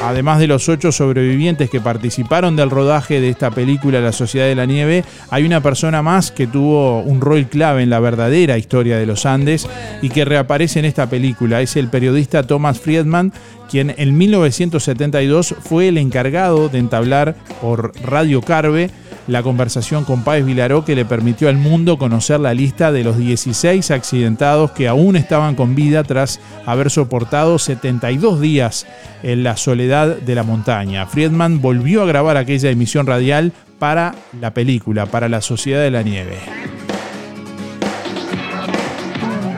Además 0.05 0.37
de 0.37 0.45
los 0.45 0.69
ocho 0.69 0.91
sobrevivientes 0.91 1.67
que 1.67 1.81
participaron 1.81 2.55
del 2.55 2.69
rodaje 2.69 3.19
de 3.19 3.29
esta 3.29 3.49
película 3.49 3.99
La 3.99 4.11
Sociedad 4.11 4.45
de 4.45 4.53
la 4.53 4.67
Nieve, 4.67 5.03
hay 5.31 5.45
una 5.45 5.61
persona 5.61 6.03
más 6.03 6.31
que 6.31 6.45
tuvo 6.45 7.01
un 7.01 7.21
rol 7.21 7.47
clave 7.47 7.81
en 7.81 7.89
la 7.89 7.99
verdadera 7.99 8.59
historia 8.59 8.97
de 8.97 9.07
los 9.07 9.25
Andes 9.25 9.67
y 10.03 10.09
que 10.09 10.23
reaparece 10.23 10.77
en 10.77 10.85
esta 10.85 11.09
película. 11.09 11.59
Es 11.61 11.75
el 11.75 11.87
periodista 11.87 12.43
Thomas 12.43 12.79
Friedman, 12.79 13.33
quien 13.67 13.95
en 13.97 14.15
1972 14.15 15.55
fue 15.59 15.87
el 15.87 15.97
encargado 15.97 16.69
de 16.69 16.77
entablar 16.77 17.35
por 17.59 17.91
Radio 18.03 18.43
Carve 18.43 18.91
la 19.27 19.41
conversación 19.43 20.05
con 20.05 20.23
Páez 20.23 20.45
Vilaró 20.45 20.85
que 20.85 20.95
le 20.95 21.05
permitió 21.05 21.49
al 21.49 21.57
mundo 21.57 21.97
conocer 21.97 22.39
la 22.39 22.53
lista 22.53 22.91
de 22.91 23.03
los 23.03 23.17
16 23.17 23.91
accidentados 23.91 24.71
que 24.71 24.87
aún 24.87 25.15
estaban 25.15 25.55
con 25.55 25.75
vida 25.75 26.03
tras 26.03 26.39
haber 26.65 26.91
soportado 26.91 27.57
72 27.57 28.39
días 28.39 28.85
en 29.23 29.43
la 29.43 29.57
soledad 29.57 30.17
de 30.17 30.35
la 30.35 30.43
montaña. 30.43 31.07
Friedman 31.07 31.61
volvió 31.61 32.03
a 32.03 32.05
grabar 32.05 32.37
aquella 32.37 32.69
emisión 32.69 33.07
radial 33.07 33.51
para 33.79 34.15
la 34.39 34.53
película, 34.53 35.05
para 35.05 35.27
la 35.27 35.41
Sociedad 35.41 35.81
de 35.81 35.91
la 35.91 36.03
Nieve. 36.03 36.37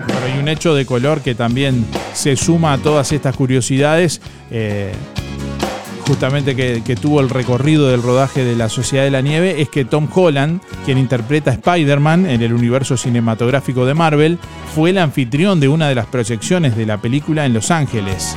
Pero 0.07 0.19
hay 0.25 0.39
un 0.39 0.47
hecho 0.47 0.73
de 0.73 0.85
color 0.85 1.21
que 1.21 1.35
también 1.35 1.85
se 2.13 2.35
suma 2.35 2.73
a 2.73 2.77
todas 2.77 3.11
estas 3.11 3.35
curiosidades. 3.35 4.21
Eh, 4.49 4.91
justamente 6.07 6.55
que, 6.55 6.95
tuvo 6.95 7.19
el 7.19 7.29
recorrido 7.29 7.89
del 7.89 8.01
rodaje 8.01 8.45
de 8.45 8.55
La 8.55 8.69
Sociedad 8.69 9.03
de 9.03 9.11
la 9.11 9.21
Nieve 9.21 9.61
es 9.61 9.69
que 9.69 9.83
Tom 9.83 10.07
Holland, 10.13 10.61
quien 10.85 10.97
interpreta 10.97 11.51
a 11.51 11.53
Spider-Man 11.55 12.25
en 12.25 12.41
el 12.41 12.53
universo 12.53 12.95
cinematográfico 12.95 13.85
de 13.85 13.93
Marvel, 13.93 14.39
fue 14.73 14.91
el 14.91 14.99
anfitrión 14.99 15.59
de 15.59 15.67
una 15.67 15.89
de 15.89 15.95
las 15.95 16.05
proyecciones 16.05 16.77
de 16.77 16.85
la 16.85 16.97
película 16.97 17.45
en 17.45 17.53
Los 17.53 17.71
Ángeles. 17.71 18.35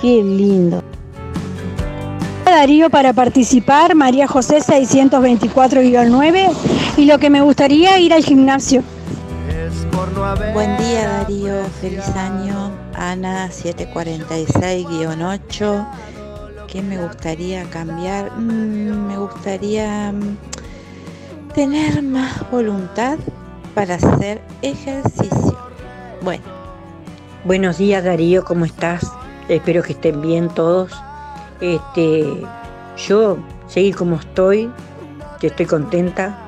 Qué 0.01 0.23
lindo. 0.23 0.83
Darío 2.51 2.91
para 2.91 3.13
participar, 3.13 3.95
María 3.95 4.27
José 4.27 4.59
624-9 4.59 6.51
y 6.97 7.05
lo 7.05 7.19
que 7.19 7.31
me 7.31 7.41
gustaría 7.41 8.01
ir 8.01 8.13
al 8.13 8.25
gimnasio. 8.25 8.83
Buen 10.53 10.77
día 10.79 11.09
Darío, 11.09 11.63
feliz 11.81 12.09
año, 12.17 12.73
Ana 12.95 13.49
746-8. 13.49 15.87
¿Qué 16.67 16.83
me 16.83 16.99
gustaría 16.99 17.63
cambiar? 17.71 18.33
Mm, 18.33 19.07
me 19.09 19.17
gustaría 19.17 20.13
mm, 20.13 20.37
tener 21.55 22.03
más 22.03 22.51
voluntad 22.51 23.17
para 23.75 23.95
hacer 23.95 24.43
ejercicio. 24.63 25.57
Bueno. 26.23 26.43
Buenos 27.45 27.79
días 27.79 28.05
Darío, 28.05 28.45
¿cómo 28.45 28.67
estás? 28.67 29.11
Espero 29.49 29.83
que 29.83 29.93
estén 29.93 30.21
bien 30.21 30.49
todos. 30.49 30.93
Este, 31.61 32.43
yo 32.97 33.39
seguir 33.67 33.95
como 33.97 34.17
estoy, 34.17 34.71
que 35.41 35.49
estoy 35.49 35.67
contenta 35.67 36.39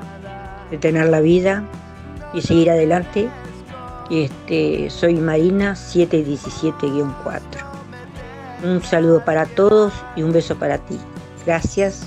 de 0.71 0.79
tener 0.79 1.09
la 1.09 1.21
vida 1.21 1.65
y 2.33 2.43
seguir 2.43 2.71
adelante. 2.71 3.29
Este, 4.11 4.91
soy 4.91 5.15
Marina 5.15 5.73
717-4. 5.73 7.41
Un 8.65 8.83
saludo 8.83 9.25
para 9.25 9.47
todos 9.47 9.93
y 10.17 10.23
un 10.23 10.33
beso 10.33 10.57
para 10.57 10.79
ti. 10.79 10.99
Gracias. 11.47 12.07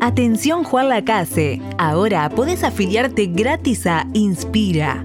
Atención 0.00 0.64
Juan 0.64 0.88
Lacase, 0.88 1.60
ahora 1.78 2.28
podés 2.28 2.62
afiliarte 2.64 3.26
gratis 3.26 3.86
a 3.86 4.06
Inspira 4.12 5.04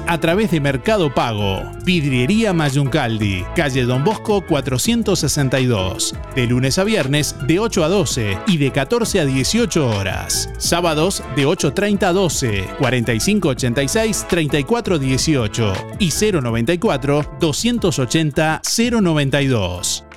a 0.07 0.19
través 0.19 0.51
de 0.51 0.59
Mercado 0.59 1.13
Pago. 1.13 1.61
Vidriería 1.83 2.53
Mayuncaldi, 2.53 3.45
calle 3.55 3.83
Don 3.83 4.03
Bosco 4.03 4.41
462. 4.41 6.15
De 6.35 6.47
lunes 6.47 6.77
a 6.77 6.83
viernes 6.83 7.35
de 7.47 7.59
8 7.59 7.83
a 7.83 7.89
12 7.89 8.37
y 8.47 8.57
de 8.57 8.71
14 8.71 9.19
a 9.19 9.25
18 9.25 9.87
horas. 9.87 10.49
Sábados 10.57 11.23
de 11.35 11.47
8.30 11.47 12.03
a 12.03 12.13
12, 12.13 12.67
4586 12.79 14.25
3418 14.29 15.73
y 15.99 16.11
094 16.11 17.37
280 17.39 18.61
092. 19.01 20.10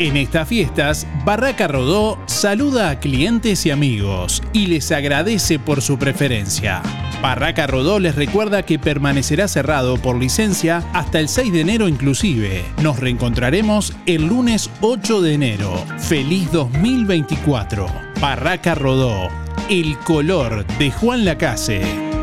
En 0.00 0.16
estas 0.16 0.48
fiestas, 0.48 1.06
Barraca 1.26 1.68
Rodó 1.68 2.18
saluda 2.24 2.88
a 2.88 3.00
clientes 3.00 3.66
y 3.66 3.70
amigos 3.70 4.42
y 4.54 4.68
les 4.68 4.90
agradece 4.92 5.58
por 5.58 5.82
su 5.82 5.98
preferencia. 5.98 6.80
Barraca 7.20 7.66
Rodó 7.66 7.98
les 7.98 8.14
recuerda 8.14 8.62
que 8.62 8.78
permanecerá 8.78 9.46
cerrado 9.46 9.98
por 9.98 10.16
licencia 10.16 10.82
hasta 10.94 11.20
el 11.20 11.28
6 11.28 11.52
de 11.52 11.60
enero 11.60 11.86
inclusive. 11.86 12.64
Nos 12.82 12.98
reencontraremos 12.98 13.92
el 14.06 14.26
lunes 14.26 14.70
8 14.80 15.20
de 15.20 15.34
enero. 15.34 15.84
Feliz 15.98 16.50
2024. 16.50 17.86
Barraca 18.22 18.74
Rodó, 18.74 19.28
el 19.68 19.98
color 19.98 20.66
de 20.78 20.90
Juan 20.92 21.26
Lacase. 21.26 22.19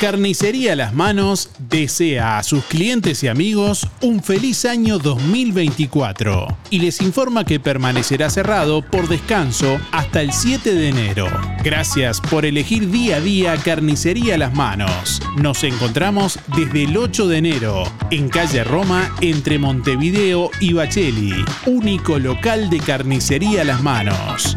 Carnicería 0.00 0.76
Las 0.76 0.94
Manos 0.94 1.50
desea 1.58 2.38
a 2.38 2.44
sus 2.44 2.62
clientes 2.64 3.24
y 3.24 3.28
amigos 3.28 3.88
un 4.00 4.22
feliz 4.22 4.64
año 4.64 5.00
2024 5.00 6.56
y 6.70 6.78
les 6.78 7.00
informa 7.00 7.44
que 7.44 7.58
permanecerá 7.58 8.30
cerrado 8.30 8.82
por 8.82 9.08
descanso 9.08 9.80
hasta 9.90 10.22
el 10.22 10.32
7 10.32 10.72
de 10.72 10.88
enero. 10.90 11.26
Gracias 11.64 12.20
por 12.20 12.44
elegir 12.44 12.92
día 12.92 13.16
a 13.16 13.20
día 13.20 13.56
Carnicería 13.56 14.38
Las 14.38 14.54
Manos. 14.54 15.20
Nos 15.36 15.64
encontramos 15.64 16.38
desde 16.56 16.84
el 16.84 16.96
8 16.96 17.26
de 17.26 17.38
enero 17.38 17.82
en 18.12 18.28
calle 18.28 18.62
Roma 18.62 19.12
entre 19.20 19.58
Montevideo 19.58 20.52
y 20.60 20.74
Bacheli, 20.74 21.44
único 21.66 22.20
local 22.20 22.70
de 22.70 22.78
Carnicería 22.78 23.64
Las 23.64 23.82
Manos. 23.82 24.56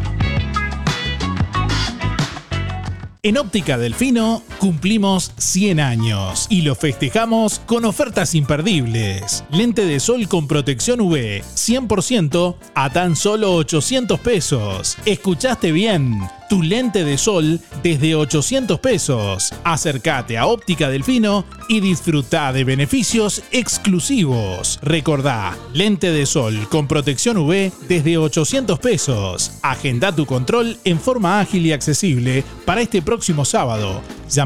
En 3.24 3.38
Óptica 3.38 3.78
Delfino 3.78 4.42
cumplimos 4.62 5.32
100 5.38 5.80
años 5.80 6.46
y 6.48 6.62
lo 6.62 6.76
festejamos 6.76 7.58
con 7.66 7.84
ofertas 7.84 8.32
imperdibles. 8.36 9.42
Lente 9.50 9.84
de 9.84 9.98
sol 9.98 10.28
con 10.28 10.46
protección 10.46 11.00
UV 11.00 11.42
100% 11.42 12.54
a 12.72 12.90
tan 12.90 13.16
solo 13.16 13.56
800 13.56 14.20
pesos. 14.20 14.98
¿Escuchaste 15.04 15.72
bien? 15.72 16.20
Tu 16.48 16.62
lente 16.62 17.04
de 17.04 17.18
sol 17.18 17.60
desde 17.82 18.14
800 18.14 18.78
pesos. 18.78 19.52
Acércate 19.64 20.38
a 20.38 20.46
Óptica 20.46 20.90
Delfino 20.90 21.44
y 21.68 21.80
disfruta 21.80 22.52
de 22.52 22.62
beneficios 22.62 23.42
exclusivos. 23.50 24.78
Recordá, 24.82 25.56
lente 25.72 26.12
de 26.12 26.26
sol 26.26 26.68
con 26.68 26.86
protección 26.86 27.38
UV 27.38 27.72
desde 27.88 28.18
800 28.18 28.78
pesos. 28.78 29.52
Agenda 29.62 30.14
tu 30.14 30.26
control 30.26 30.76
en 30.84 31.00
forma 31.00 31.40
ágil 31.40 31.64
y 31.64 31.72
accesible 31.72 32.44
para 32.66 32.82
este 32.82 33.00
próximo 33.00 33.46
sábado, 33.46 34.02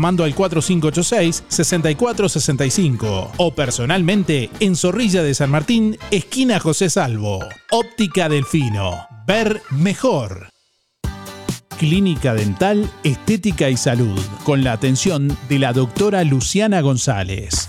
llamando 0.06 0.22
al 0.22 0.36
4586-6465 0.36 3.30
o 3.38 3.54
personalmente 3.54 4.50
en 4.60 4.76
Zorrilla 4.76 5.24
de 5.24 5.34
San 5.34 5.50
Martín, 5.50 5.98
esquina 6.12 6.60
José 6.60 6.90
Salvo. 6.90 7.40
Óptica 7.72 8.28
Delfino. 8.28 9.08
Ver 9.26 9.60
mejor. 9.72 10.50
Clínica 11.76 12.34
Dental, 12.34 12.88
Estética 13.02 13.68
y 13.68 13.76
Salud, 13.76 14.20
con 14.44 14.62
la 14.62 14.74
atención 14.74 15.36
de 15.48 15.58
la 15.58 15.72
doctora 15.72 16.22
Luciana 16.22 16.82
González. 16.82 17.68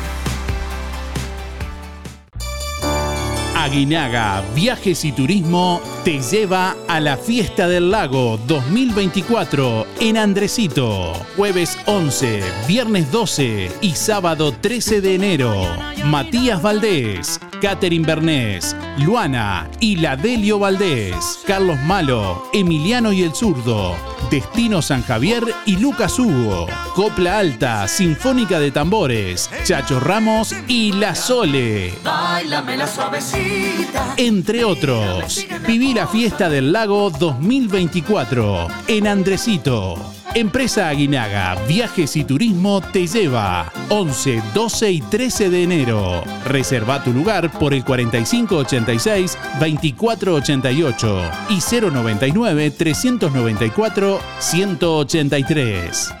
Aguinaga 3.61 4.43
Viajes 4.55 5.05
y 5.05 5.11
Turismo 5.11 5.81
te 6.03 6.19
lleva 6.19 6.75
a 6.87 6.99
la 6.99 7.15
Fiesta 7.15 7.67
del 7.67 7.91
Lago 7.91 8.39
2024 8.47 9.85
en 9.99 10.17
Andresito. 10.17 11.13
Jueves 11.37 11.77
11, 11.85 12.41
viernes 12.67 13.11
12 13.11 13.71
y 13.81 13.91
sábado 13.91 14.51
13 14.51 15.01
de 15.01 15.13
enero. 15.13 15.67
Matías 16.05 16.59
Valdés, 16.59 17.39
Catherine 17.61 18.05
Bernés, 18.05 18.75
Luana 18.97 19.69
y 19.79 19.97
Ladelio 19.97 20.57
Valdés, 20.57 21.39
Carlos 21.45 21.79
Malo, 21.81 22.49
Emiliano 22.53 23.13
y 23.13 23.21
el 23.21 23.35
Zurdo, 23.35 23.95
Destino 24.31 24.81
San 24.81 25.03
Javier 25.03 25.43
y 25.67 25.77
Lucas 25.77 26.17
Hugo, 26.17 26.65
Copla 26.95 27.37
Alta, 27.37 27.87
Sinfónica 27.87 28.59
de 28.59 28.71
Tambores, 28.71 29.51
Chacho 29.63 29.99
Ramos 29.99 30.55
y 30.67 30.93
La 30.93 31.13
Sole. 31.13 31.93
Báilame 32.03 32.77
la 32.77 32.87
suavecita. 32.87 33.50
Entre 34.17 34.63
otros, 34.63 35.45
viví 35.65 35.93
la 35.93 36.07
fiesta 36.07 36.49
del 36.49 36.71
lago 36.71 37.09
2024 37.09 38.67
en 38.87 39.07
Andresito. 39.07 39.95
Empresa 40.33 40.87
Aguinaga, 40.87 41.55
Viajes 41.67 42.15
y 42.15 42.23
Turismo 42.23 42.81
te 42.81 43.05
lleva 43.07 43.73
11, 43.89 44.41
12 44.53 44.91
y 44.91 45.01
13 45.01 45.49
de 45.49 45.63
enero. 45.63 46.23
Reserva 46.45 47.03
tu 47.03 47.11
lugar 47.11 47.51
por 47.51 47.73
el 47.73 47.83
4586 47.83 49.37
2488 49.59 51.21
y 51.49 51.59
099 51.81 52.71
394 52.71 54.19
183. 54.39 56.20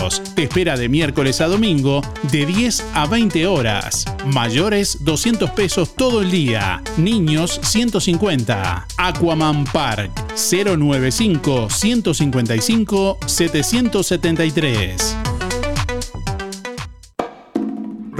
te 0.09 0.43
espera 0.43 0.77
de 0.77 0.89
miércoles 0.89 1.41
a 1.41 1.47
domingo 1.47 2.01
de 2.31 2.45
10 2.45 2.83
a 2.93 3.05
20 3.05 3.45
horas. 3.45 4.05
Mayores 4.25 4.97
200 5.01 5.51
pesos 5.51 5.95
todo 5.95 6.21
el 6.21 6.31
día. 6.31 6.81
Niños 6.97 7.59
150. 7.63 8.87
Aquaman 8.97 9.65
Park 9.65 10.11
095 10.35 11.69
155 11.69 13.17
773. 13.25 15.30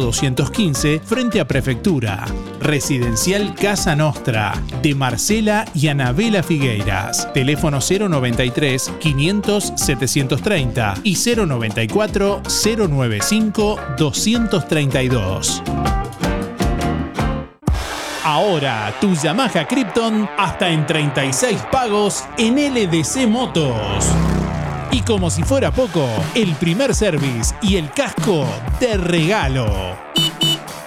215, 0.00 1.00
frente 1.04 1.40
a 1.40 1.46
Prefectura. 1.46 2.24
Residencial 2.60 3.54
Casa 3.54 3.94
Nostra, 3.94 4.52
de 4.82 4.94
Marcela 4.94 5.64
y 5.74 5.88
Anabela 5.88 6.42
Figueiras. 6.42 7.32
Teléfono 7.32 7.78
093 7.80 8.92
500 8.98 9.72
730 9.76 10.94
y 11.04 11.14
094 11.14 12.42
095 12.64 13.80
232. 13.96 15.62
Ahora, 18.24 18.94
tu 19.00 19.14
Yamaha 19.14 19.66
Krypton 19.66 20.28
hasta 20.36 20.68
en 20.68 20.86
36 20.86 21.62
pagos 21.72 22.24
en 22.38 22.56
LDC 22.56 23.26
Motos. 23.26 24.06
Y 24.92 25.02
como 25.02 25.30
si 25.30 25.42
fuera 25.42 25.70
poco, 25.70 26.08
el 26.34 26.54
primer 26.56 26.94
service 26.94 27.54
y 27.62 27.76
el 27.76 27.90
casco 27.90 28.46
de 28.80 28.96
regalo. 28.96 29.96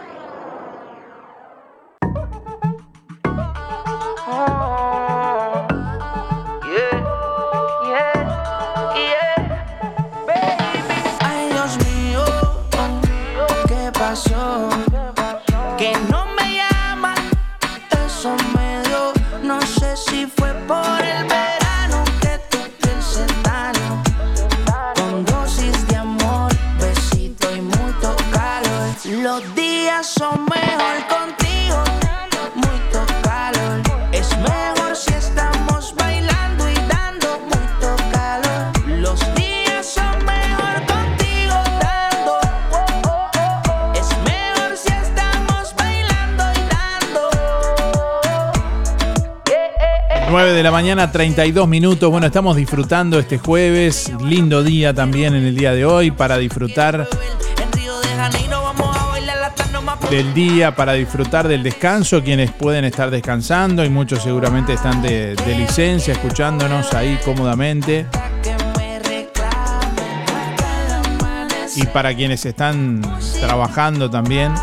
de 50.58 50.64
la 50.64 50.72
mañana, 50.72 51.12
32 51.12 51.68
minutos. 51.68 52.10
Bueno, 52.10 52.26
estamos 52.26 52.56
disfrutando 52.56 53.20
este 53.20 53.38
jueves. 53.38 54.12
Lindo 54.24 54.64
día 54.64 54.92
también 54.92 55.36
en 55.36 55.46
el 55.46 55.56
día 55.56 55.72
de 55.72 55.86
hoy 55.86 56.10
para 56.10 56.36
disfrutar 56.40 57.08
del 60.10 60.34
día, 60.34 60.76
para 60.76 60.94
disfrutar 60.94 61.48
del 61.48 61.62
descanso. 61.62 62.24
Quienes 62.24 62.52
pueden 62.52 62.86
estar 62.86 63.12
descansando 63.12 63.86
y 63.86 63.90
muchos 63.90 64.24
seguramente 64.24 64.74
están 64.74 65.04
de, 65.04 65.36
de 65.36 65.56
licencia 65.56 66.14
escuchándonos 66.14 66.92
ahí 66.96 67.20
cómodamente. 67.24 68.08
Y 71.76 71.86
para 71.86 72.16
quienes 72.16 72.44
están 72.48 73.02
trabajando 73.40 74.10
también 74.10 74.56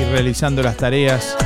y 0.00 0.04
realizando 0.04 0.62
las 0.62 0.76
tareas. 0.76 1.36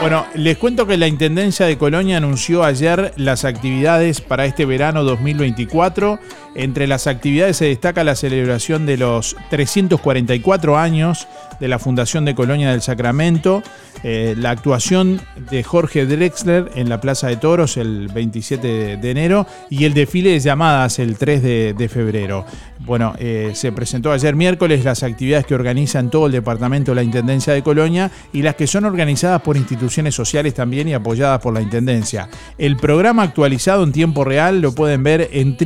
Bueno, 0.00 0.26
les 0.34 0.56
cuento 0.56 0.86
que 0.86 0.96
la 0.96 1.08
Intendencia 1.08 1.66
de 1.66 1.76
Colonia 1.76 2.18
anunció 2.18 2.62
ayer 2.62 3.12
las 3.16 3.44
actividades 3.44 4.20
para 4.20 4.44
este 4.46 4.64
verano 4.64 5.02
2024. 5.02 6.20
Entre 6.54 6.86
las 6.86 7.06
actividades 7.06 7.58
se 7.58 7.66
destaca 7.66 8.04
la 8.04 8.16
celebración 8.16 8.86
de 8.86 8.96
los 8.96 9.36
344 9.50 10.78
años 10.78 11.28
de 11.60 11.68
la 11.68 11.78
Fundación 11.78 12.24
de 12.24 12.34
Colonia 12.34 12.70
del 12.70 12.82
Sacramento, 12.82 13.62
eh, 14.04 14.34
la 14.38 14.50
actuación 14.50 15.20
de 15.50 15.62
Jorge 15.64 16.06
Drexler 16.06 16.70
en 16.76 16.88
la 16.88 17.00
Plaza 17.00 17.28
de 17.28 17.36
Toros 17.36 17.76
el 17.76 18.08
27 18.08 18.96
de 18.96 19.10
enero 19.10 19.46
y 19.70 19.84
el 19.84 19.94
desfile 19.94 20.30
de 20.30 20.40
llamadas 20.40 20.98
el 20.98 21.16
3 21.18 21.42
de, 21.42 21.88
febrero. 21.88 22.44
Bueno, 22.80 23.14
eh, 23.18 23.52
se 23.54 23.72
presentó 23.72 24.12
ayer 24.12 24.36
miércoles 24.36 24.84
las 24.84 25.02
actividades 25.02 25.46
que 25.46 25.54
organizan 25.54 26.10
todo 26.10 26.26
el 26.26 26.32
departamento 26.32 26.92
de 26.92 26.96
la 26.96 27.02
Intendencia 27.02 27.52
de 27.52 27.62
Colonia 27.62 28.10
y 28.32 28.42
las 28.42 28.54
que 28.54 28.66
son 28.66 28.84
organizadas 28.84 29.42
por 29.42 29.56
instituciones 29.56 30.14
sociales 30.14 30.54
también 30.54 30.88
y 30.88 30.94
apoyadas 30.94 31.40
por 31.40 31.52
la 31.52 31.60
Intendencia. 31.60 32.28
El 32.56 32.76
programa 32.76 33.22
actualizado 33.22 33.82
en 33.82 33.92
tiempo 33.92 34.24
real 34.24 34.60
lo 34.60 34.74
pueden 34.74 35.02
ver 35.02 35.28
en 35.32 35.56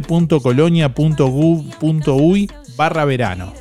www.colonia.gov.uy 0.00 2.50
barra 2.76 3.04
verano 3.04 3.52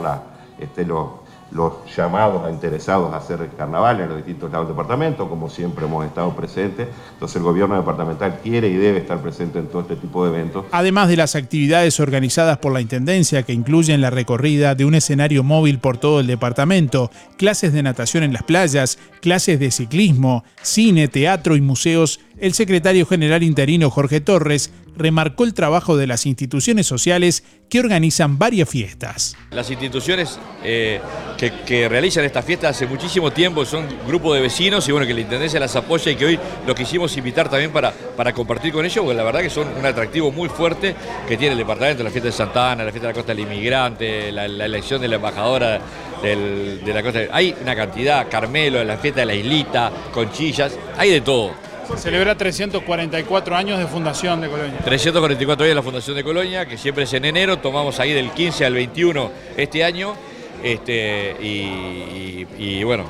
este, 0.58 0.86
los, 0.86 1.19
los 1.52 1.74
llamados 1.96 2.46
a 2.46 2.52
interesados 2.52 3.14
a 3.14 3.18
hacer 3.18 3.50
carnaval 3.58 4.00
en 4.02 4.10
los 4.10 4.18
distintos 4.18 4.52
lados 4.52 4.68
del 4.68 4.76
departamento, 4.76 5.28
como 5.28 5.50
siempre 5.50 5.86
hemos 5.86 6.06
estado 6.06 6.36
presentes. 6.36 6.88
Entonces 7.14 7.38
el 7.38 7.44
gobierno 7.44 7.76
departamental 7.76 8.40
quiere 8.44 8.70
y 8.70 8.76
debe 8.76 9.00
estar 9.00 9.22
presente 9.22 9.60
en 9.60 9.68
todo 9.68 9.82
este 9.82 9.96
tipo 9.96 10.26
de 10.26 10.32
eventos. 10.32 10.66
Además 10.72 11.10
de 11.10 11.18
las 11.18 11.36
actividades 11.36 12.00
organizadas 12.00 12.58
por 12.60 12.74
la 12.74 12.82
Intendencia, 12.82 13.44
que 13.44 13.54
incluyen 13.54 14.02
la 14.02 14.10
recorrida 14.10 14.76
de 14.76 14.86
un 14.86 14.96
escenario 14.96 15.44
móvil 15.44 15.80
por 15.80 15.98
todo 15.98 16.20
el 16.20 16.28
departamento, 16.28 17.12
clases 17.38 17.74
de 17.74 17.84
natación 17.84 18.24
en 18.24 18.34
las 18.34 18.44
playas, 18.44 19.00
clases 19.22 19.60
de 19.60 19.72
ciclismo, 19.72 20.44
cine, 20.62 21.08
teatro 21.08 21.56
y 21.56 21.62
museos, 21.62 22.20
el 22.40 22.54
secretario 22.54 23.06
general 23.06 23.44
interino 23.44 23.90
Jorge 23.90 24.22
Torres 24.22 24.72
remarcó 25.00 25.46
el 25.46 25.54
trabajo 25.54 25.98
de 25.98 26.06
las 26.06 26.26
instituciones 26.26 26.86
sociales 26.86 27.44
que 27.70 27.80
organizan 27.80 28.38
varias 28.38 28.70
fiestas. 28.70 29.36
Las 29.52 29.70
instituciones 29.72 30.40
eh, 30.64 31.00
que, 31.38 31.88
realizan 31.90 32.26
estas 32.26 32.46
fiestas 32.46 32.76
hace 32.76 32.86
muchísimo 32.86 33.32
tiempo 33.32 33.66
son 33.66 33.86
grupos 34.06 34.36
de 34.36 34.42
vecinos 34.42 34.88
y 34.88 34.92
bueno, 34.92 35.08
que 35.08 35.14
la 35.14 35.22
Intendencia 35.22 35.60
las 35.60 35.76
apoya 35.76 36.12
y 36.12 36.16
que 36.16 36.26
hoy 36.26 36.40
los 36.68 36.76
quisimos 36.76 37.16
invitar 37.18 37.50
también 37.50 37.72
para, 37.72 37.92
para 37.92 38.34
compartir 38.34 38.74
con 38.74 38.86
ellos, 38.86 39.04
porque 39.04 39.18
la 39.18 39.24
verdad 39.24 39.42
que 39.42 39.50
son 39.50 39.68
un 39.78 39.86
atractivo 39.86 40.32
muy 40.32 40.50
fuerte 40.50 40.96
que 41.28 41.38
tiene 41.38 41.54
el 41.54 41.58
departamento, 41.58 42.04
la 42.04 42.12
fiesta 42.12 42.28
de 42.28 42.34
Santana, 42.34 42.84
la 42.84 42.92
fiesta 42.92 43.08
de 43.08 43.14
la 43.14 43.16
Costa 43.16 43.34
del 43.34 43.44
Inmigrante, 43.44 44.32
la, 44.32 44.46
elección 44.46 45.02
de 45.02 45.08
la 45.08 45.16
embajadora 45.16 45.80
de 46.22 46.94
la 46.94 47.02
Costa. 47.02 47.20
Hay 47.32 47.56
una 47.62 47.76
cantidad, 47.76 48.28
Carmelo, 48.30 48.84
la 48.84 48.98
fiesta 48.98 49.22
de 49.22 49.26
la 49.28 49.36
Islita, 49.36 49.92
Conchillas, 50.14 50.78
hay 50.98 51.12
de 51.12 51.22
todo. 51.22 51.69
Celebra 51.98 52.36
344 52.36 53.56
años 53.56 53.80
de 53.80 53.88
fundación 53.88 54.42
de 54.42 54.50
Colonia. 54.50 54.80
344 54.84 55.64
años 55.64 55.72
de 55.72 55.76
la 55.76 55.84
fundación 55.84 56.16
de 56.16 56.24
Colonia, 56.24 56.66
que 56.66 56.78
siempre 56.78 57.04
es 57.04 57.14
en 57.14 57.26
enero, 57.26 57.60
tomamos 57.60 58.00
ahí 58.00 58.14
del 58.14 58.32
15 58.32 58.66
al 58.66 58.74
21 58.74 59.32
este 59.58 59.84
año. 59.84 60.16
Este, 60.64 61.36
y, 61.42 62.84
bueno, 62.84 63.06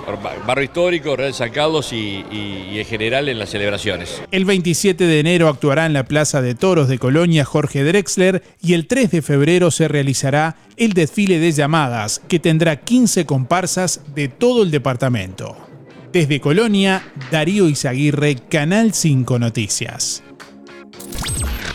barro 0.45 0.61
histórico, 0.61 1.15
Real 1.15 1.33
San 1.33 1.49
Carlos 1.49 1.91
y, 1.93 2.23
y, 2.31 2.77
en 2.77 2.85
general 2.85 3.27
en 3.27 3.39
las 3.39 3.49
celebraciones. 3.49 4.21
El 4.31 4.45
27 4.45 5.03
de 5.05 5.19
enero 5.19 5.47
actuará 5.47 5.87
en 5.87 5.93
la 5.93 6.03
Plaza 6.03 6.43
de 6.43 6.53
Toros 6.53 6.87
de 6.87 6.99
Colonia 6.99 7.45
Jorge 7.45 7.83
Drexler 7.83 8.43
y 8.61 8.73
el 8.73 8.85
3 8.85 9.09
de 9.09 9.21
febrero 9.23 9.71
se 9.71 9.87
realizará 9.87 10.57
el 10.77 10.93
desfile 10.93 11.39
de 11.39 11.51
llamadas 11.51 12.21
que 12.27 12.39
tendrá 12.39 12.75
15 12.77 13.25
comparsas 13.25 14.01
de 14.13 14.27
todo 14.27 14.61
el 14.61 14.69
departamento. 14.69 15.68
Desde 16.11 16.41
Colonia, 16.41 17.03
Darío 17.31 17.69
Izaguirre, 17.69 18.35
Canal 18.49 18.93
5 18.93 19.37
Noticias. 19.37 20.23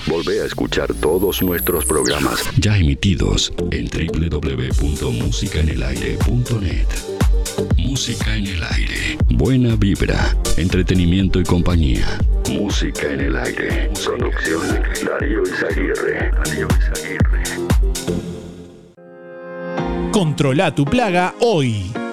Volvé 0.06 0.42
a 0.42 0.44
escuchar 0.44 0.92
todos 0.94 1.42
nuestros 1.42 1.84
programas 1.84 2.40
ya 2.58 2.76
emitidos 2.76 3.52
en 3.70 3.86
www.musicaenelaire.net. 3.86 6.86
Música 7.78 8.36
en 8.36 8.48
el 8.48 8.62
aire. 8.64 9.16
Buena 9.30 9.76
vibra, 9.76 10.36
entretenimiento 10.56 11.38
y 11.40 11.44
compañía. 11.44 12.18
Música 12.50 13.12
en 13.12 13.20
el 13.20 13.36
aire. 13.36 13.92
Producción 14.04 14.62
Darío 15.06 15.42
Izaguirre. 15.42 16.32
Darío 16.32 16.66
Izaguirre. 16.80 17.44
Controla 20.12 20.74
tu 20.74 20.84
plaga 20.84 21.34
hoy. 21.40 21.84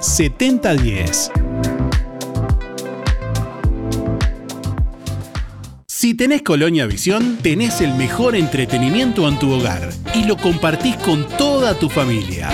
7010. 0.00 1.30
Si 5.86 6.14
tenés 6.14 6.42
Colonia 6.42 6.86
Visión, 6.86 7.38
tenés 7.42 7.80
el 7.80 7.94
mejor 7.94 8.36
entretenimiento 8.36 9.26
en 9.26 9.38
tu 9.38 9.50
hogar 9.50 9.88
y 10.14 10.24
lo 10.24 10.36
compartís 10.36 10.96
con 10.96 11.26
toda 11.38 11.74
tu 11.74 11.88
familia. 11.88 12.50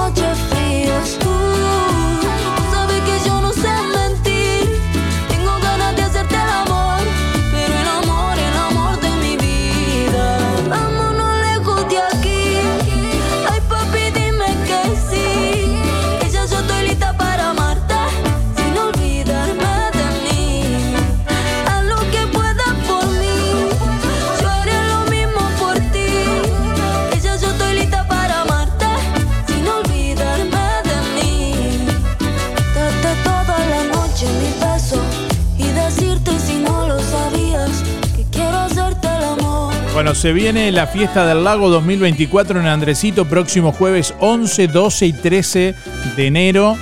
Bueno, 39.94 40.12
se 40.16 40.32
viene 40.32 40.72
la 40.72 40.88
fiesta 40.88 41.24
del 41.24 41.44
lago 41.44 41.70
2024 41.70 42.58
en 42.58 42.66
Andresito, 42.66 43.26
próximo 43.26 43.70
jueves 43.70 44.12
11, 44.18 44.66
12 44.66 45.06
y 45.06 45.12
13 45.12 45.74
de 46.16 46.26
enero. 46.26 46.76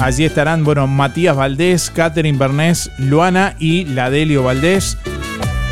Allí 0.00 0.24
estarán, 0.24 0.64
bueno, 0.64 0.88
Matías 0.88 1.36
Valdés, 1.36 1.92
Catherine 1.94 2.36
Bernés, 2.36 2.90
Luana 2.98 3.54
y 3.60 3.84
Ladelio 3.84 4.42
Valdés. 4.42 4.98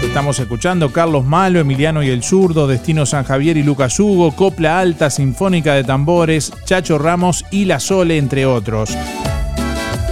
Estamos 0.02 0.38
escuchando 0.38 0.92
Carlos 0.92 1.24
Malo, 1.24 1.58
Emiliano 1.58 2.00
y 2.04 2.10
el 2.10 2.22
Zurdo, 2.22 2.68
Destino 2.68 3.06
San 3.06 3.24
Javier 3.24 3.56
y 3.56 3.64
Lucas 3.64 3.98
Hugo, 3.98 4.30
Copla 4.30 4.78
Alta, 4.78 5.10
Sinfónica 5.10 5.74
de 5.74 5.82
Tambores, 5.82 6.52
Chacho 6.64 6.96
Ramos 6.96 7.44
y 7.50 7.64
La 7.64 7.80
Sole, 7.80 8.18
entre 8.18 8.46
otros. 8.46 8.96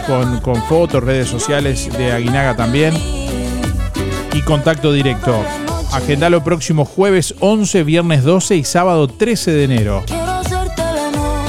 con, 0.05 0.41
fotos, 0.67 1.03
redes 1.03 1.27
sociales 1.27 1.89
de 1.97 2.11
Aguinaga 2.11 2.55
también 2.55 2.93
y 4.33 4.41
contacto 4.41 4.91
directo. 4.91 5.43
Agendalo 5.91 6.43
próximo 6.43 6.85
jueves 6.85 7.35
11, 7.39 7.83
viernes 7.83 8.23
12 8.23 8.55
y 8.55 8.63
sábado 8.63 9.07
13 9.07 9.51
de 9.51 9.63
enero. 9.63 10.03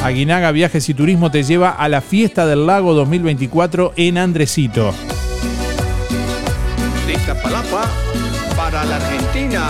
Aguinaga 0.02 0.51
Viajes 0.52 0.89
y 0.89 0.94
Turismo 0.94 1.31
te 1.31 1.43
lleva 1.43 1.70
a 1.70 1.89
la 1.89 2.02
Fiesta 2.02 2.47
del 2.47 2.66
Lago 2.66 2.93
2024 2.94 3.94
en 3.97 4.18
Andresito. 4.18 4.93
De 7.06 7.14
Iztapalapa 7.14 7.90
para 8.56 8.85
la 8.85 8.97
Argentina 8.97 9.66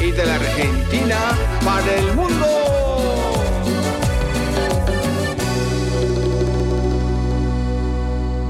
y 0.00 0.12
de 0.12 0.26
la 0.26 0.34
Argentina 0.36 1.16
para 1.64 1.94
el 1.96 2.14
mundo. 2.14 2.51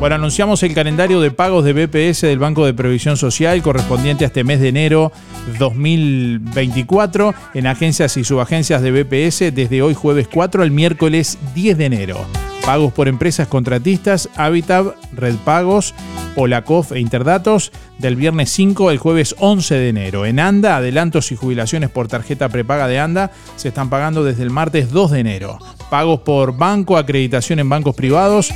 Bueno, 0.02 0.16
anunciamos 0.16 0.60
el 0.64 0.74
calendario 0.74 1.20
de 1.20 1.30
pagos 1.30 1.64
de 1.64 1.72
BPS 1.74 2.22
del 2.22 2.40
Banco 2.40 2.66
de 2.66 2.74
Previsión 2.74 3.16
Social 3.16 3.62
correspondiente 3.62 4.24
a 4.24 4.26
este 4.26 4.42
mes 4.42 4.58
de 4.58 4.66
enero 4.66 5.12
2024 5.60 7.32
en 7.54 7.68
agencias 7.68 8.16
y 8.16 8.24
subagencias 8.24 8.82
de 8.82 8.90
BPS 8.90 9.54
desde 9.54 9.80
hoy 9.80 9.94
jueves 9.94 10.26
4 10.26 10.64
al 10.64 10.72
miércoles 10.72 11.38
10 11.54 11.78
de 11.78 11.84
enero. 11.84 12.26
Pagos 12.66 12.92
por 12.92 13.06
empresas 13.06 13.46
contratistas, 13.46 14.28
Habitat, 14.34 14.96
Red 15.14 15.36
Pagos, 15.44 15.94
Polacof 16.34 16.90
e 16.90 16.98
Interdatos 16.98 17.70
del 17.98 18.16
viernes 18.16 18.50
5 18.50 18.88
al 18.88 18.98
jueves 18.98 19.36
11 19.38 19.72
de 19.76 19.88
enero. 19.88 20.26
En 20.26 20.40
ANDA, 20.40 20.78
adelantos 20.78 21.30
y 21.30 21.36
jubilaciones 21.36 21.90
por 21.90 22.08
tarjeta 22.08 22.48
prepaga 22.48 22.88
de 22.88 22.98
ANDA 22.98 23.30
se 23.54 23.68
están 23.68 23.88
pagando 23.88 24.24
desde 24.24 24.42
el 24.42 24.50
martes 24.50 24.90
2 24.90 25.12
de 25.12 25.20
enero. 25.20 25.60
Pagos 25.92 26.20
por 26.20 26.56
banco, 26.56 26.96
acreditación 26.96 27.58
en 27.58 27.68
bancos 27.68 27.94
privados 27.94 28.48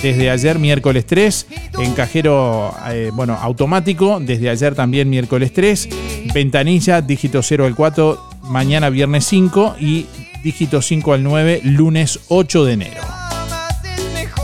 desde 0.00 0.30
ayer 0.30 0.60
miércoles 0.60 1.04
3. 1.04 1.48
En 1.80 1.92
cajero 1.92 2.72
eh, 2.88 3.10
bueno, 3.12 3.34
automático 3.34 4.20
desde 4.20 4.48
ayer 4.48 4.76
también 4.76 5.10
miércoles 5.10 5.52
3. 5.52 5.88
Ventanilla, 6.32 7.00
dígito 7.00 7.42
0 7.42 7.66
al 7.66 7.74
4, 7.74 8.28
mañana 8.42 8.90
viernes 8.90 9.24
5 9.24 9.74
y 9.80 10.06
dígito 10.44 10.80
5 10.80 11.14
al 11.14 11.24
9, 11.24 11.62
lunes 11.64 12.20
8 12.28 12.64
de 12.64 12.72
enero. 12.74 13.02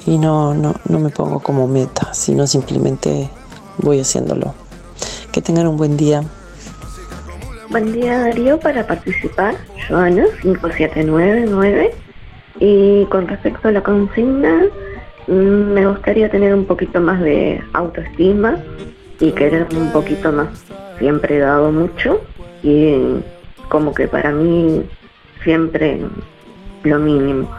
y 0.05 0.17
no, 0.17 0.53
no, 0.53 0.73
no 0.85 0.99
me 0.99 1.09
pongo 1.09 1.39
como 1.39 1.67
meta, 1.67 2.13
sino 2.13 2.47
simplemente 2.47 3.29
voy 3.77 3.99
haciéndolo. 3.99 4.53
Que 5.31 5.41
tengan 5.41 5.67
un 5.67 5.77
buen 5.77 5.97
día. 5.97 6.23
Buen 7.69 7.91
día 7.91 8.19
Darío 8.19 8.59
para 8.59 8.85
participar, 8.85 9.55
Joana 9.87 10.25
5799 10.41 11.95
y 12.59 13.05
con 13.05 13.27
respecto 13.27 13.67
a 13.67 13.71
la 13.71 13.81
consigna 13.81 14.63
me 15.27 15.85
gustaría 15.87 16.29
tener 16.29 16.53
un 16.53 16.65
poquito 16.65 16.99
más 16.99 17.21
de 17.21 17.61
autoestima 17.73 18.57
y 19.19 19.31
querer 19.31 19.67
un 19.75 19.91
poquito 19.91 20.31
más. 20.31 20.65
Siempre 20.99 21.37
he 21.37 21.39
dado 21.39 21.71
mucho 21.71 22.21
y 22.61 23.15
como 23.69 23.93
que 23.93 24.07
para 24.07 24.31
mí 24.31 24.83
siempre 25.43 25.99
lo 26.83 26.99
mínimo. 26.99 27.49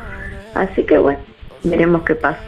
Así 0.54 0.84
que 0.84 0.98
bueno, 0.98 1.20
veremos 1.62 2.02
qué 2.02 2.14
pasa. 2.14 2.40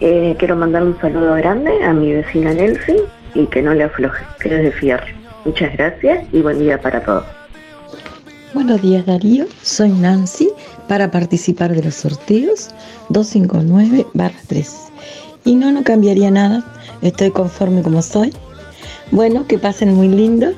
Eh, 0.00 0.34
quiero 0.38 0.56
mandar 0.56 0.82
un 0.82 0.98
saludo 1.00 1.34
grande 1.36 1.82
a 1.84 1.92
mi 1.92 2.12
vecina 2.12 2.52
Nelson 2.52 2.96
y 3.34 3.46
que 3.46 3.62
no 3.62 3.72
le 3.74 3.84
afloje, 3.84 4.24
que 4.40 4.48
es 4.48 4.64
de. 4.64 5.14
Muchas 5.44 5.72
gracias 5.76 6.24
y 6.32 6.42
buen 6.42 6.58
día 6.58 6.80
para 6.80 7.00
todos. 7.00 7.41
Buenos 8.54 8.82
días 8.82 9.06
Darío, 9.06 9.46
soy 9.62 9.88
Nancy 9.88 10.52
para 10.86 11.10
participar 11.10 11.74
de 11.74 11.84
los 11.84 11.94
sorteos 11.94 12.68
259-3. 13.08 14.68
Y 15.46 15.54
no, 15.54 15.72
no 15.72 15.82
cambiaría 15.82 16.30
nada, 16.30 16.62
estoy 17.00 17.30
conforme 17.30 17.80
como 17.82 18.02
soy. 18.02 18.34
Bueno, 19.10 19.46
que 19.46 19.58
pasen 19.58 19.94
muy 19.94 20.08
lindo. 20.08 20.52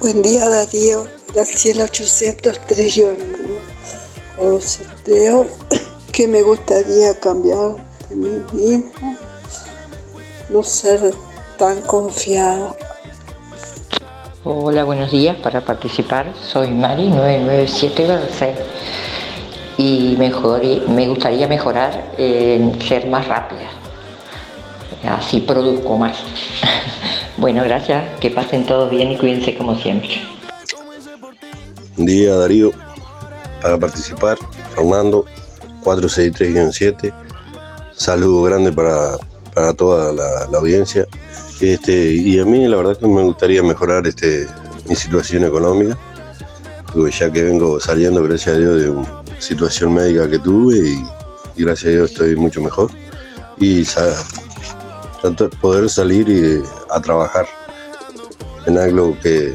Buen 0.00 0.22
día 0.22 0.48
Darío, 0.48 1.06
Graciela 1.32 1.84
803 1.84 2.94
yo 2.96 3.12
con 4.36 4.50
los 4.50 4.64
sorteos 4.64 5.46
que 6.10 6.26
me 6.26 6.42
gustaría 6.42 7.14
cambiar 7.20 7.76
de 8.08 8.16
mí 8.16 8.42
mismo, 8.52 9.16
no 10.48 10.64
ser 10.64 11.14
tan 11.58 11.80
confiado. 11.82 12.76
Hola, 14.46 14.84
buenos 14.84 15.10
días. 15.10 15.38
Para 15.38 15.62
participar 15.62 16.30
soy 16.38 16.68
Mari 16.70 17.08
997 17.08 18.54
y 19.78 20.16
mejor, 20.18 20.60
me 20.86 21.08
gustaría 21.08 21.48
mejorar 21.48 22.12
en 22.18 22.78
ser 22.82 23.06
más 23.06 23.26
rápida. 23.26 23.70
Así 25.08 25.40
produzco 25.40 25.96
más. 25.96 26.18
bueno, 27.38 27.64
gracias. 27.64 28.04
Que 28.20 28.30
pasen 28.30 28.66
todos 28.66 28.90
bien 28.90 29.12
y 29.12 29.16
cuídense 29.16 29.56
como 29.56 29.78
siempre. 29.78 30.10
Buen 31.96 32.06
día 32.06 32.36
Darío. 32.36 32.70
Para 33.62 33.78
participar, 33.78 34.36
Fernando 34.74 35.24
463-7. 35.84 37.14
Saludo 37.92 38.42
grande 38.42 38.70
para, 38.72 39.16
para 39.54 39.72
toda 39.72 40.12
la 40.12 40.58
audiencia. 40.58 41.06
Este, 41.60 42.12
y 42.12 42.38
a 42.40 42.44
mí 42.44 42.66
la 42.66 42.76
verdad 42.76 42.98
que 42.98 43.06
me 43.06 43.22
gustaría 43.22 43.62
mejorar 43.62 44.06
este, 44.06 44.46
mi 44.88 44.96
situación 44.96 45.44
económica, 45.44 45.96
porque 46.92 47.10
ya 47.10 47.30
que 47.30 47.44
vengo 47.44 47.78
saliendo, 47.80 48.22
gracias 48.22 48.56
a 48.56 48.58
Dios, 48.58 48.82
de 48.82 48.90
una 48.90 49.22
situación 49.38 49.94
médica 49.94 50.28
que 50.28 50.38
tuve 50.38 50.76
y, 50.76 51.62
gracias 51.62 51.86
a 51.86 51.90
Dios 51.90 52.10
estoy 52.10 52.36
mucho 52.36 52.60
mejor. 52.60 52.90
Y 53.58 53.84
tanto 55.22 55.48
poder 55.60 55.88
salir 55.88 56.28
y, 56.28 56.62
a 56.90 57.00
trabajar 57.00 57.46
en 58.66 58.78
algo 58.78 59.16
que 59.20 59.54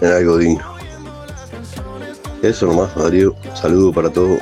en 0.00 0.12
algo 0.12 0.38
digno. 0.38 0.76
Eso 2.42 2.66
nomás, 2.66 2.94
Darío. 2.94 3.34
Saludo 3.54 3.92
para 3.92 4.10
todos. 4.10 4.38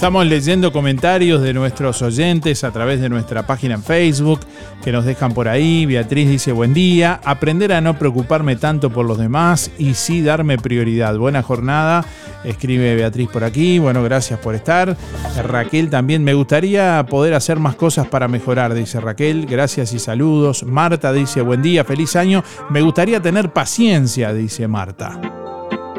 Estamos 0.00 0.26
leyendo 0.26 0.72
comentarios 0.72 1.42
de 1.42 1.52
nuestros 1.52 2.00
oyentes 2.00 2.64
a 2.64 2.70
través 2.70 3.02
de 3.02 3.10
nuestra 3.10 3.46
página 3.46 3.74
en 3.74 3.82
Facebook 3.82 4.40
que 4.82 4.92
nos 4.92 5.04
dejan 5.04 5.34
por 5.34 5.46
ahí. 5.46 5.84
Beatriz 5.84 6.26
dice 6.26 6.52
buen 6.52 6.72
día, 6.72 7.20
aprender 7.22 7.70
a 7.74 7.82
no 7.82 7.98
preocuparme 7.98 8.56
tanto 8.56 8.88
por 8.88 9.04
los 9.04 9.18
demás 9.18 9.70
y 9.76 9.92
sí 9.92 10.22
darme 10.22 10.56
prioridad. 10.56 11.18
Buena 11.18 11.42
jornada, 11.42 12.06
escribe 12.44 12.96
Beatriz 12.96 13.28
por 13.28 13.44
aquí. 13.44 13.78
Bueno, 13.78 14.02
gracias 14.02 14.40
por 14.40 14.54
estar. 14.54 14.96
Raquel 15.44 15.90
también, 15.90 16.24
me 16.24 16.32
gustaría 16.32 17.04
poder 17.04 17.34
hacer 17.34 17.58
más 17.58 17.74
cosas 17.74 18.06
para 18.06 18.26
mejorar, 18.26 18.72
dice 18.72 19.00
Raquel. 19.00 19.44
Gracias 19.44 19.92
y 19.92 19.98
saludos. 19.98 20.64
Marta 20.64 21.12
dice 21.12 21.42
buen 21.42 21.60
día, 21.60 21.84
feliz 21.84 22.16
año. 22.16 22.42
Me 22.70 22.80
gustaría 22.80 23.20
tener 23.20 23.52
paciencia, 23.52 24.32
dice 24.32 24.66
Marta. 24.66 25.20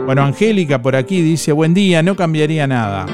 Bueno, 0.07 0.23
Angélica 0.23 0.81
por 0.81 0.95
aquí 0.95 1.21
dice 1.21 1.51
buen 1.51 1.75
día, 1.75 2.01
no 2.01 2.15
cambiaría 2.15 2.65
nada. 2.65 3.05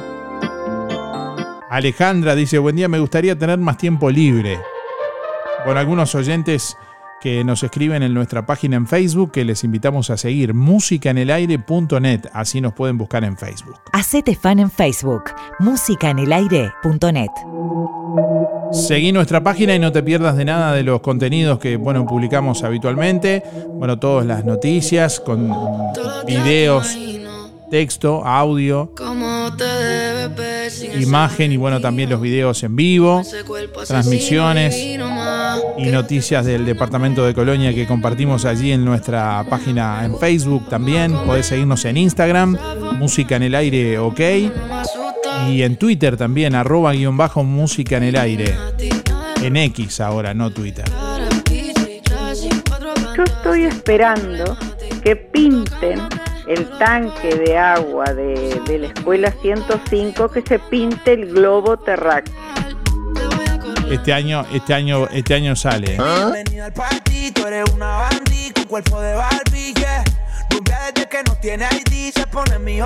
Alejandra 1.70 2.34
dice, 2.36 2.60
buen 2.60 2.78
día, 2.78 2.88
me 2.88 3.00
gustaría 3.00 3.38
tener 3.38 3.60
más 3.60 3.78
tiempo 3.78 4.10
libre. 4.10 4.58
Bueno, 5.66 5.80
algunos 5.80 6.16
oyentes 6.16 6.78
que 7.20 7.44
nos 7.44 7.62
escriben 7.64 8.04
en 8.04 8.14
nuestra 8.14 8.46
página 8.46 8.78
en 8.78 8.88
Facebook 8.88 9.32
que 9.32 9.44
les 9.44 9.64
invitamos 9.64 10.10
a 10.10 10.18
seguir 10.18 10.54
musicaenelaire.net, 10.54 12.22
así 12.32 12.62
nos 12.62 12.74
pueden 12.74 12.98
buscar 12.98 13.26
en 13.26 13.38
Facebook. 13.38 13.82
Hacete 13.92 14.36
fan 14.36 14.60
en 14.60 14.72
Facebook, 14.72 15.24
musicaenelaire.net. 15.60 17.32
Seguí 18.72 19.12
nuestra 19.12 19.44
página 19.44 19.76
y 19.76 19.80
no 19.80 19.92
te 19.92 20.04
pierdas 20.04 20.38
de 20.38 20.46
nada 20.46 20.74
de 20.74 20.84
los 20.84 21.02
contenidos 21.02 21.60
que 21.60 21.76
bueno, 21.76 22.06
publicamos 22.06 22.64
habitualmente. 22.64 23.44
Bueno, 23.74 24.00
todas 24.00 24.26
las 24.26 24.46
noticias 24.46 25.20
con 25.20 25.54
videos, 26.26 26.98
texto, 27.70 28.26
audio, 28.26 28.94
imagen 31.00 31.52
y 31.52 31.58
bueno, 31.58 31.82
también 31.82 32.10
los 32.10 32.22
videos 32.22 32.64
en 32.64 32.76
vivo, 32.76 33.22
transmisiones 33.88 34.76
y 34.76 35.86
noticias 35.92 36.46
del 36.46 36.66
departamento 36.66 37.26
de 37.26 37.34
Colonia 37.34 37.74
que 37.74 37.86
compartimos 37.88 38.46
allí 38.46 38.72
en 38.72 38.86
nuestra 38.86 39.46
página 39.50 40.04
en 40.06 40.18
Facebook 40.18 40.70
también. 40.70 41.14
Podés 41.26 41.48
seguirnos 41.48 41.84
en 41.86 41.98
Instagram, 41.98 42.58
Música 42.98 43.36
en 43.36 43.44
el 43.44 43.56
Aire 43.56 44.00
OK. 44.00 44.20
Y 45.50 45.62
en 45.62 45.78
Twitter 45.78 46.18
también, 46.18 46.56
arroba 46.56 46.94
guion 46.94 47.16
bajo 47.16 47.44
música 47.44 47.98
en 47.98 48.04
el 48.04 48.16
aire. 48.18 48.56
En 49.42 49.56
X 49.56 50.02
ahora, 50.02 50.34
no 50.34 50.52
Twitter. 50.52 50.86
Yo 53.16 53.24
estoy 53.24 53.64
esperando 53.66 54.58
que 55.04 55.16
pinten 55.16 56.02
el 56.48 56.70
tanque 56.78 57.36
de 57.36 57.58
agua 57.58 58.06
de, 58.14 58.62
de 58.66 58.80
la 58.80 58.88
escuela 58.88 59.32
105, 59.42 60.30
que 60.30 60.42
se 60.42 60.60
pinte 60.60 61.14
el 61.14 61.34
globo 61.34 61.78
terráqueo. 61.78 62.34
Este 63.90 64.14
año, 64.14 64.46
este 64.54 64.74
año, 64.74 65.08
este 65.08 65.34
año 65.34 65.56
sale. 65.56 65.96
¿eh? 65.96 65.98
De. 65.98 66.44
Rubia 66.44 66.72
desde 70.94 71.10
que 71.10 71.24
no 71.24 71.36
tiene 71.36 71.66
ID, 71.66 72.14
se 72.14 72.28
pone 72.28 72.60
mi 72.60 72.80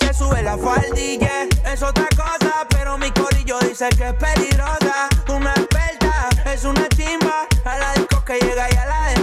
se 0.00 0.14
sube 0.14 0.42
la 0.42 0.56
faldilla. 0.56 1.48
Es 1.72 1.82
otra 1.82 2.08
cosa, 2.16 2.66
pero 2.68 2.98
mi 2.98 3.10
corillo 3.10 3.58
dice 3.60 3.88
que 3.96 4.08
es 4.08 4.14
peligrosa. 4.14 5.08
Una 5.28 5.50
experta, 5.50 6.28
es 6.52 6.64
una 6.64 6.88
chimba, 6.88 7.46
a 7.64 7.78
la 7.78 7.92
disco 7.94 8.24
que 8.24 8.38
llega 8.38 8.68
y 8.70 8.76
a 8.76 8.86
la 8.86 9.06
destroza. 9.06 9.21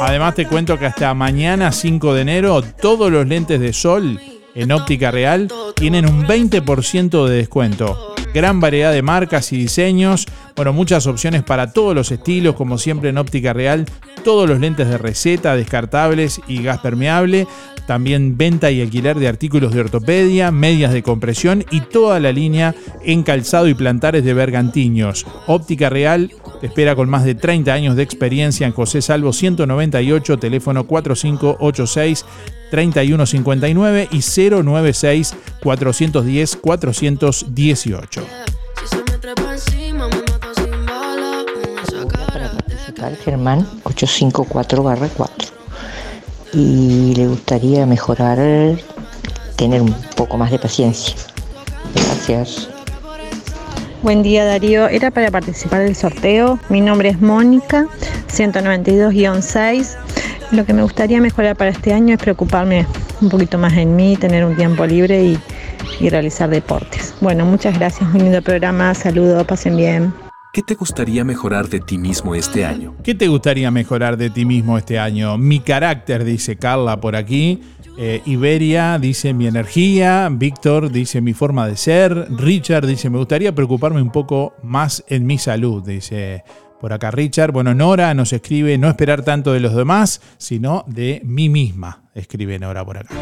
Además 0.00 0.34
te 0.34 0.46
cuento 0.46 0.78
que 0.78 0.86
hasta 0.86 1.12
mañana 1.14 1.72
5 1.72 2.14
de 2.14 2.22
enero 2.22 2.62
todos 2.62 3.10
los 3.10 3.26
lentes 3.26 3.60
de 3.60 3.72
sol 3.72 4.20
en 4.54 4.72
óptica 4.72 5.10
real 5.10 5.48
tienen 5.74 6.08
un 6.08 6.24
20% 6.24 7.26
de 7.26 7.36
descuento. 7.36 8.14
Gran 8.32 8.60
variedad 8.60 8.92
de 8.92 9.02
marcas 9.02 9.52
y 9.52 9.56
diseños, 9.56 10.26
bueno, 10.54 10.72
muchas 10.72 11.06
opciones 11.06 11.42
para 11.42 11.72
todos 11.72 11.94
los 11.94 12.12
estilos, 12.12 12.54
como 12.54 12.78
siempre 12.78 13.10
en 13.10 13.18
óptica 13.18 13.52
real, 13.52 13.86
todos 14.24 14.48
los 14.48 14.60
lentes 14.60 14.88
de 14.88 14.98
receta, 14.98 15.56
descartables 15.56 16.40
y 16.46 16.62
gas 16.62 16.78
permeable, 16.78 17.46
también 17.88 18.36
venta 18.36 18.70
y 18.70 18.82
alquiler 18.82 19.18
de 19.18 19.28
artículos 19.28 19.72
de 19.72 19.80
ortopedia, 19.80 20.50
medias 20.50 20.92
de 20.92 21.02
compresión 21.02 21.64
y 21.70 21.80
toda 21.80 22.20
la 22.20 22.32
línea 22.32 22.74
en 23.02 23.22
calzado 23.22 23.66
y 23.66 23.72
plantares 23.72 24.22
de 24.26 24.34
bergantiños. 24.34 25.24
Óptica 25.46 25.88
Real 25.88 26.30
te 26.60 26.66
espera 26.66 26.94
con 26.94 27.08
más 27.08 27.24
de 27.24 27.34
30 27.34 27.72
años 27.72 27.96
de 27.96 28.02
experiencia 28.02 28.66
en 28.66 28.74
José 28.74 29.00
Salvo 29.00 29.32
198, 29.32 30.38
teléfono 30.38 30.86
4586 30.86 32.26
3159 32.70 34.08
y 34.12 34.20
096 34.20 35.34
410 35.62 36.56
418. 36.56 38.22
Tal 42.94 43.16
Germán 43.16 43.66
854 43.84 44.82
4 45.16 45.57
y 46.52 47.14
le 47.14 47.26
gustaría 47.26 47.86
mejorar, 47.86 48.38
tener 49.56 49.82
un 49.82 49.94
poco 50.16 50.36
más 50.36 50.50
de 50.50 50.58
paciencia. 50.58 51.14
Gracias. 51.94 52.68
Buen 54.02 54.22
día 54.22 54.44
Darío, 54.44 54.88
era 54.88 55.10
para 55.10 55.30
participar 55.30 55.82
del 55.82 55.96
sorteo. 55.96 56.58
Mi 56.68 56.80
nombre 56.80 57.08
es 57.08 57.20
Mónica, 57.20 57.86
192-6. 58.32 59.96
Lo 60.52 60.64
que 60.64 60.72
me 60.72 60.82
gustaría 60.82 61.20
mejorar 61.20 61.56
para 61.56 61.70
este 61.70 61.92
año 61.92 62.14
es 62.14 62.20
preocuparme 62.20 62.86
un 63.20 63.28
poquito 63.28 63.58
más 63.58 63.74
en 63.74 63.96
mí, 63.96 64.16
tener 64.16 64.44
un 64.44 64.56
tiempo 64.56 64.86
libre 64.86 65.22
y, 65.24 65.38
y 66.00 66.08
realizar 66.08 66.48
deportes. 66.48 67.14
Bueno, 67.20 67.44
muchas 67.44 67.76
gracias, 67.76 68.08
muy 68.10 68.22
lindo 68.22 68.40
programa, 68.40 68.94
saludos, 68.94 69.44
pasen 69.44 69.76
bien. 69.76 70.27
¿Qué 70.52 70.62
te 70.62 70.74
gustaría 70.74 71.24
mejorar 71.24 71.68
de 71.68 71.80
ti 71.80 71.98
mismo 71.98 72.34
este 72.34 72.64
año? 72.64 72.94
¿Qué 73.04 73.14
te 73.14 73.28
gustaría 73.28 73.70
mejorar 73.70 74.16
de 74.16 74.30
ti 74.30 74.44
mismo 74.46 74.78
este 74.78 74.98
año? 74.98 75.36
Mi 75.36 75.60
carácter, 75.60 76.24
dice 76.24 76.56
Carla 76.56 77.00
por 77.00 77.16
aquí. 77.16 77.60
Eh, 77.98 78.22
Iberia 78.24 78.98
dice 78.98 79.34
mi 79.34 79.46
energía. 79.46 80.28
Víctor 80.32 80.90
dice 80.90 81.20
mi 81.20 81.34
forma 81.34 81.66
de 81.66 81.76
ser. 81.76 82.28
Richard 82.30 82.86
dice 82.86 83.10
me 83.10 83.18
gustaría 83.18 83.54
preocuparme 83.54 84.00
un 84.00 84.10
poco 84.10 84.54
más 84.62 85.04
en 85.08 85.26
mi 85.26 85.36
salud, 85.36 85.84
dice 85.86 86.44
por 86.80 86.94
acá 86.94 87.10
Richard. 87.10 87.52
Bueno, 87.52 87.74
Nora 87.74 88.14
nos 88.14 88.32
escribe 88.32 88.78
no 88.78 88.88
esperar 88.88 89.22
tanto 89.22 89.52
de 89.52 89.60
los 89.60 89.74
demás, 89.74 90.22
sino 90.38 90.84
de 90.86 91.20
mí 91.24 91.50
misma, 91.50 92.04
escribe 92.14 92.58
Nora 92.58 92.84
por 92.84 92.96
acá. 92.98 93.14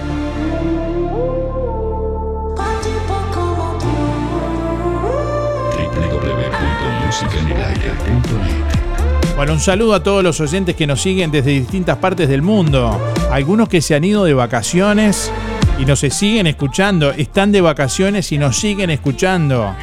Bueno, 9.36 9.52
un 9.52 9.60
saludo 9.60 9.94
a 9.94 10.02
todos 10.02 10.22
los 10.22 10.40
oyentes 10.40 10.74
que 10.76 10.86
nos 10.86 11.02
siguen 11.02 11.30
desde 11.30 11.50
distintas 11.50 11.98
partes 11.98 12.28
del 12.28 12.42
mundo. 12.42 12.98
Algunos 13.30 13.68
que 13.68 13.80
se 13.82 13.94
han 13.94 14.04
ido 14.04 14.24
de 14.24 14.34
vacaciones 14.34 15.30
y 15.78 15.84
nos 15.84 16.00
siguen 16.00 16.46
escuchando. 16.46 17.10
Están 17.10 17.52
de 17.52 17.60
vacaciones 17.60 18.32
y 18.32 18.38
nos 18.38 18.56
siguen 18.56 18.90
escuchando. 18.90 19.74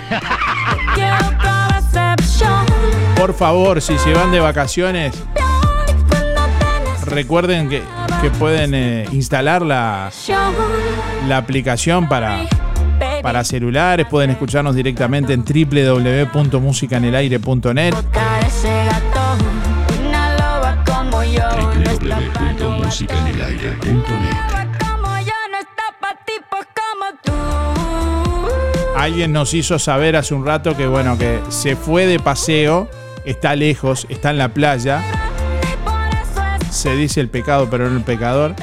Por 3.15 3.33
favor, 3.33 3.81
si 3.81 3.97
se 3.99 4.13
van 4.13 4.31
de 4.31 4.39
vacaciones, 4.39 5.13
recuerden 7.05 7.69
que, 7.69 7.83
pueden 8.39 8.73
eh, 8.73 9.05
instalar 9.11 9.61
la, 9.61 10.09
la 11.27 11.37
aplicación 11.37 12.07
para, 12.07 12.39
para 13.23 13.43
celulares. 13.43 14.05
Pueden 14.07 14.29
escucharnos 14.29 14.75
directamente 14.75 15.33
en 15.33 15.43
www.musicanelaire.net. 15.43 17.95
Alguien 28.95 29.33
nos 29.33 29.55
hizo 29.55 29.79
saber 29.79 30.15
hace 30.15 30.35
un 30.35 30.45
rato 30.45 30.77
que 30.77 30.85
bueno, 30.85 31.17
que 31.17 31.39
se 31.49 31.75
fue 31.75 32.05
de 32.05 32.19
paseo, 32.19 32.87
está 33.25 33.55
lejos, 33.55 34.05
está 34.09 34.29
en 34.29 34.37
la 34.37 34.49
playa. 34.49 35.01
Se 36.69 36.95
dice 36.95 37.19
el 37.21 37.29
pecado, 37.29 37.69
pero 37.71 37.89
no 37.89 37.97
el 37.97 38.03
pecador. 38.03 38.53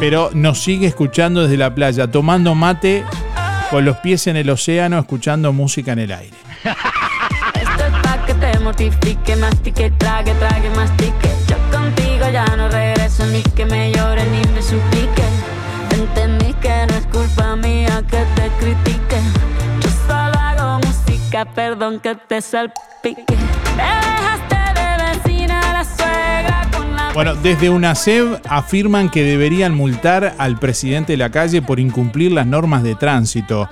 Pero 0.00 0.30
nos 0.34 0.60
sigue 0.62 0.86
escuchando 0.86 1.42
desde 1.42 1.56
la 1.56 1.74
playa, 1.74 2.10
tomando 2.10 2.54
mate 2.54 3.04
con 3.70 3.84
los 3.84 3.96
pies 3.98 4.26
en 4.26 4.36
el 4.36 4.50
océano, 4.50 4.98
escuchando 4.98 5.52
música 5.52 5.92
en 5.92 5.98
el 6.00 6.12
aire. 6.12 6.36
Esto 6.64 7.84
es 7.86 8.02
pa' 8.02 8.24
que 8.26 8.34
te 8.34 8.58
mortifique, 8.60 9.36
mastique, 9.36 9.90
trague, 9.98 10.32
trague, 10.34 10.70
mastique. 10.70 11.28
Yo 11.48 11.56
contigo 11.76 12.28
ya 12.30 12.44
no 12.56 12.68
regreso, 12.68 13.26
ni 13.26 13.42
que 13.42 13.64
me 13.66 13.92
llore 13.92 14.24
ni 14.26 14.42
me 14.52 14.62
suplique. 14.62 15.24
Entendí 15.90 16.54
que 16.54 16.86
no 16.88 16.94
es 16.96 17.06
culpa 17.06 17.56
mía 17.56 18.02
que 18.10 18.24
te 18.34 18.48
critique. 18.60 19.20
Yo 19.80 19.88
solo 20.06 20.38
hago 20.38 20.78
música, 20.86 21.44
perdón 21.44 22.00
que 22.00 22.14
te 22.14 22.40
salpique. 22.40 23.24
Te 23.26 23.82
dejaste 23.82 24.80
de 24.80 24.83
Bueno, 27.14 27.36
desde 27.36 27.70
UNACEB 27.70 28.40
afirman 28.48 29.08
que 29.08 29.22
deberían 29.22 29.72
multar 29.72 30.34
al 30.36 30.58
presidente 30.58 31.12
de 31.12 31.16
la 31.16 31.30
calle 31.30 31.62
por 31.62 31.78
incumplir 31.78 32.32
las 32.32 32.44
normas 32.44 32.82
de 32.82 32.96
tránsito. 32.96 33.68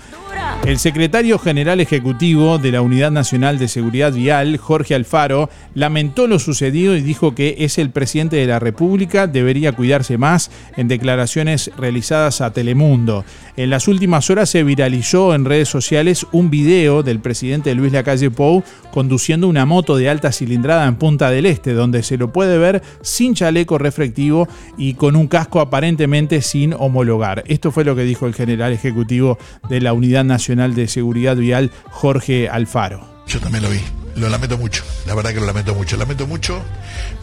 El 0.64 0.78
secretario 0.78 1.40
general 1.40 1.80
ejecutivo 1.80 2.56
de 2.56 2.70
la 2.70 2.82
Unidad 2.82 3.10
Nacional 3.10 3.58
de 3.58 3.66
Seguridad 3.66 4.12
Vial, 4.12 4.58
Jorge 4.58 4.94
Alfaro, 4.94 5.50
lamentó 5.74 6.28
lo 6.28 6.38
sucedido 6.38 6.96
y 6.96 7.00
dijo 7.00 7.34
que 7.34 7.56
es 7.58 7.78
el 7.78 7.90
presidente 7.90 8.36
de 8.36 8.46
la 8.46 8.60
República, 8.60 9.26
debería 9.26 9.72
cuidarse 9.72 10.18
más 10.18 10.52
en 10.76 10.86
declaraciones 10.86 11.72
realizadas 11.76 12.40
a 12.40 12.52
Telemundo. 12.52 13.24
En 13.56 13.70
las 13.70 13.88
últimas 13.88 14.30
horas 14.30 14.50
se 14.50 14.62
viralizó 14.62 15.34
en 15.34 15.44
redes 15.44 15.68
sociales 15.68 16.26
un 16.30 16.48
video 16.48 17.02
del 17.02 17.18
presidente 17.18 17.74
Luis 17.74 17.92
Lacalle 17.92 18.30
Pou 18.30 18.62
conduciendo 18.92 19.48
una 19.48 19.66
moto 19.66 19.96
de 19.96 20.08
alta 20.08 20.30
cilindrada 20.30 20.86
en 20.86 20.94
Punta 20.94 21.30
del 21.30 21.46
Este, 21.46 21.72
donde 21.72 22.04
se 22.04 22.18
lo 22.18 22.32
puede 22.32 22.56
ver 22.58 22.82
sin 23.00 23.34
chaleco 23.34 23.78
reflectivo 23.78 24.46
y 24.78 24.94
con 24.94 25.16
un 25.16 25.26
casco 25.26 25.60
aparentemente 25.60 26.40
sin 26.40 26.72
homologar. 26.72 27.42
Esto 27.48 27.72
fue 27.72 27.84
lo 27.84 27.96
que 27.96 28.04
dijo 28.04 28.26
el 28.26 28.34
general 28.34 28.72
ejecutivo 28.72 29.38
de 29.68 29.80
la 29.80 29.92
Unidad 29.92 30.21
Nacional 30.24 30.74
de 30.74 30.88
Seguridad 30.88 31.36
Vial, 31.36 31.70
Jorge 31.90 32.48
Alfaro. 32.48 33.06
Yo 33.26 33.40
también 33.40 33.64
lo 33.64 33.70
vi. 33.70 33.80
Lo 34.14 34.28
lamento 34.28 34.58
mucho, 34.58 34.84
la 35.06 35.14
verdad 35.14 35.32
que 35.32 35.40
lo 35.40 35.46
lamento 35.46 35.74
mucho. 35.74 35.96
Lamento 35.96 36.26
mucho 36.26 36.62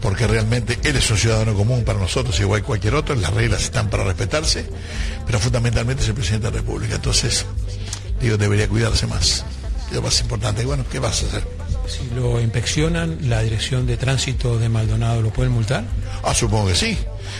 porque 0.01 0.25
realmente 0.25 0.79
él 0.83 0.95
es 0.95 1.09
un 1.11 1.17
ciudadano 1.17 1.53
común 1.53 1.83
para 1.83 1.99
nosotros, 1.99 2.39
igual 2.39 2.61
que 2.61 2.65
cualquier 2.65 2.95
otro, 2.95 3.13
las 3.15 3.31
reglas 3.31 3.63
están 3.63 3.89
para 3.91 4.03
respetarse, 4.03 4.65
pero 5.25 5.39
fundamentalmente 5.39 6.01
es 6.01 6.09
el 6.09 6.15
presidente 6.15 6.47
de 6.47 6.53
la 6.53 6.59
República. 6.59 6.95
Entonces, 6.95 7.45
digo, 8.19 8.37
debería 8.37 8.67
cuidarse 8.67 9.05
más. 9.05 9.45
Lo 9.91 10.01
más 10.01 10.19
importante. 10.21 10.65
Bueno, 10.65 10.83
¿qué 10.91 10.99
vas 10.99 11.23
a 11.23 11.27
hacer? 11.27 11.43
Si 11.87 12.15
lo 12.15 12.39
inspeccionan, 12.39 13.17
la 13.29 13.41
dirección 13.41 13.87
de 13.87 13.97
tránsito 13.97 14.59
de 14.59 14.69
Maldonado 14.69 15.21
lo 15.21 15.31
pueden 15.31 15.51
multar. 15.51 15.83
Ah, 16.23 16.33
supongo 16.33 16.67
que 16.67 16.75
sí. 16.75 16.97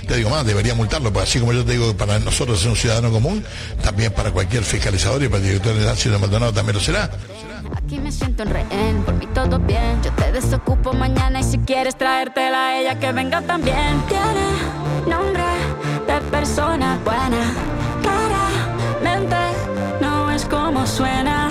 Te 0.07 0.17
digo 0.17 0.29
más, 0.29 0.45
debería 0.45 0.75
multarlo, 0.75 1.11
porque 1.11 1.29
así 1.29 1.39
como 1.39 1.53
yo 1.53 1.65
te 1.65 1.73
digo 1.73 1.87
que 1.87 1.93
para 1.93 2.19
nosotros 2.19 2.61
es 2.61 2.65
un 2.65 2.75
ciudadano 2.75 3.11
común, 3.11 3.43
también 3.81 4.11
para 4.11 4.31
cualquier 4.31 4.63
fiscalizador 4.63 5.23
y 5.23 5.27
para 5.27 5.37
el 5.37 5.43
director 5.43 5.75
de 5.75 5.83
tránsito 5.83 6.11
de 6.11 6.17
Maldonado 6.19 6.53
también 6.53 6.75
lo 6.75 6.81
será. 6.81 7.09
Aquí 7.75 7.99
me 7.99 8.11
siento 8.11 8.43
en 8.43 8.49
rehén, 8.49 9.03
por 9.03 9.13
mí 9.15 9.27
todo 9.33 9.59
bien. 9.59 10.01
Yo 10.03 10.11
te 10.13 10.31
desocupo 10.31 10.93
mañana 10.93 11.39
y 11.41 11.43
si 11.43 11.57
quieres 11.59 11.97
traértela 11.97 12.67
a 12.67 12.79
ella 12.79 12.99
que 12.99 13.11
venga 13.11 13.41
también. 13.41 14.01
Tiene 14.07 15.15
nombre 15.15 15.43
de 16.07 16.21
persona 16.29 16.99
buena. 17.03 17.53
Claramente 18.01 19.35
no 20.01 20.31
es 20.31 20.45
como 20.45 20.85
suena. 20.85 21.49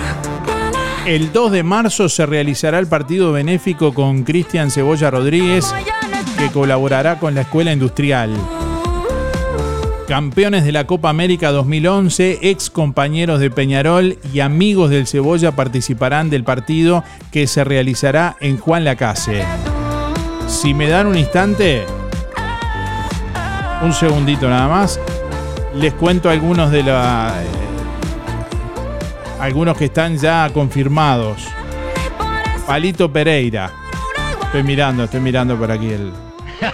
El 1.05 1.31
2 1.31 1.51
de 1.51 1.63
marzo 1.63 2.07
se 2.09 2.25
realizará 2.25 2.77
el 2.77 2.87
partido 2.87 3.31
benéfico 3.31 3.93
con 3.93 4.23
Cristian 4.23 4.69
Cebolla 4.69 5.09
Rodríguez, 5.09 5.73
que 6.39 6.49
colaborará 6.51 7.19
con 7.19 7.35
la 7.35 7.41
Escuela 7.41 7.73
Industrial. 7.73 8.31
Campeones 10.07 10.63
de 10.63 10.71
la 10.71 10.87
Copa 10.87 11.09
América 11.09 11.51
2011, 11.51 12.39
ex 12.41 12.69
compañeros 12.69 13.41
de 13.41 13.51
Peñarol 13.51 14.17
y 14.33 14.39
amigos 14.39 14.89
del 14.89 15.05
Cebolla 15.05 15.51
participarán 15.51 16.29
del 16.29 16.45
partido 16.45 17.03
que 17.33 17.45
se 17.45 17.65
realizará 17.65 18.37
en 18.39 18.57
Juan 18.57 18.85
Lacase. 18.85 19.43
Si 20.47 20.73
me 20.73 20.87
dan 20.87 21.07
un 21.07 21.17
instante, 21.17 21.83
un 23.83 23.91
segundito 23.91 24.49
nada 24.49 24.69
más, 24.69 24.97
les 25.75 25.93
cuento 25.93 26.29
algunos 26.29 26.71
de 26.71 26.83
la, 26.83 27.33
eh, 27.43 29.41
algunos 29.41 29.77
que 29.77 29.85
están 29.85 30.17
ya 30.17 30.49
confirmados. 30.53 31.43
Palito 32.65 33.11
Pereira. 33.11 33.73
Estoy 34.41 34.63
mirando, 34.63 35.03
estoy 35.03 35.19
mirando 35.19 35.57
por 35.57 35.69
aquí 35.69 35.91
el. 35.91 36.28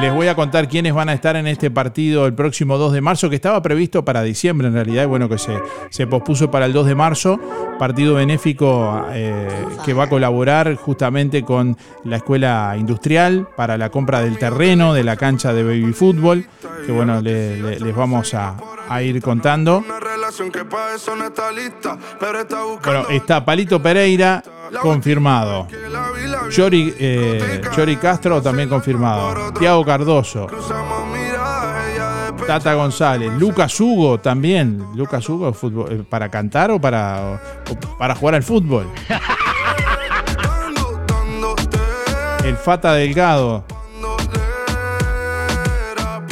Les 0.00 0.12
voy 0.14 0.28
a 0.28 0.34
contar 0.36 0.68
quiénes 0.68 0.94
van 0.94 1.08
a 1.08 1.12
estar 1.12 1.34
en 1.36 1.46
este 1.48 1.68
partido 1.70 2.24
el 2.26 2.32
próximo 2.32 2.78
2 2.78 2.92
de 2.92 3.00
marzo, 3.00 3.28
que 3.28 3.34
estaba 3.34 3.60
previsto 3.60 4.04
para 4.04 4.22
diciembre 4.22 4.68
en 4.68 4.74
realidad, 4.74 5.02
y 5.02 5.06
bueno, 5.06 5.28
que 5.28 5.36
se, 5.36 5.52
se 5.90 6.06
pospuso 6.06 6.48
para 6.50 6.66
el 6.66 6.72
2 6.72 6.86
de 6.86 6.94
marzo. 6.94 7.40
Partido 7.78 8.14
benéfico 8.14 9.04
eh, 9.12 9.48
que 9.84 9.92
va 9.92 10.04
a 10.04 10.08
colaborar 10.08 10.74
justamente 10.76 11.42
con 11.42 11.76
la 12.04 12.16
Escuela 12.16 12.74
Industrial 12.78 13.48
para 13.56 13.76
la 13.76 13.90
compra 13.90 14.20
del 14.22 14.38
terreno 14.38 14.94
de 14.94 15.02
la 15.04 15.16
cancha 15.16 15.52
de 15.52 15.64
baby 15.64 15.92
fútbol, 15.92 16.46
que 16.86 16.92
bueno, 16.92 17.20
le- 17.20 17.60
le- 17.60 17.80
les 17.80 17.94
vamos 17.96 18.32
a, 18.34 18.54
a 18.90 19.02
ir 19.02 19.22
contando. 19.22 19.84
Bueno, 22.84 23.08
está 23.08 23.44
Palito 23.44 23.80
Pereira 23.80 24.42
confirmado. 24.82 25.68
Chori, 26.50 26.92
eh, 26.98 27.60
Chori 27.72 27.96
Castro 27.96 28.42
también 28.42 28.68
confirmado. 28.68 29.52
Tiago 29.52 29.84
Cardoso. 29.84 30.48
Tata 32.46 32.74
González. 32.74 33.32
Lucas 33.38 33.78
Hugo 33.80 34.18
también. 34.18 34.84
Lucas 34.96 35.28
Hugo 35.28 35.52
fútbol, 35.52 35.92
eh, 35.92 36.04
para 36.08 36.28
cantar 36.28 36.72
o 36.72 36.80
para, 36.80 37.40
o 37.70 37.96
para 37.96 38.16
jugar 38.16 38.34
al 38.34 38.42
fútbol. 38.42 38.86
El 42.44 42.56
Fata 42.56 42.94
Delgado. 42.94 43.64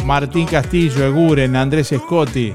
Martín 0.08 0.46
Castillo, 0.46 1.04
Eguren, 1.04 1.54
Andrés 1.54 1.92
Scotti. 1.94 2.54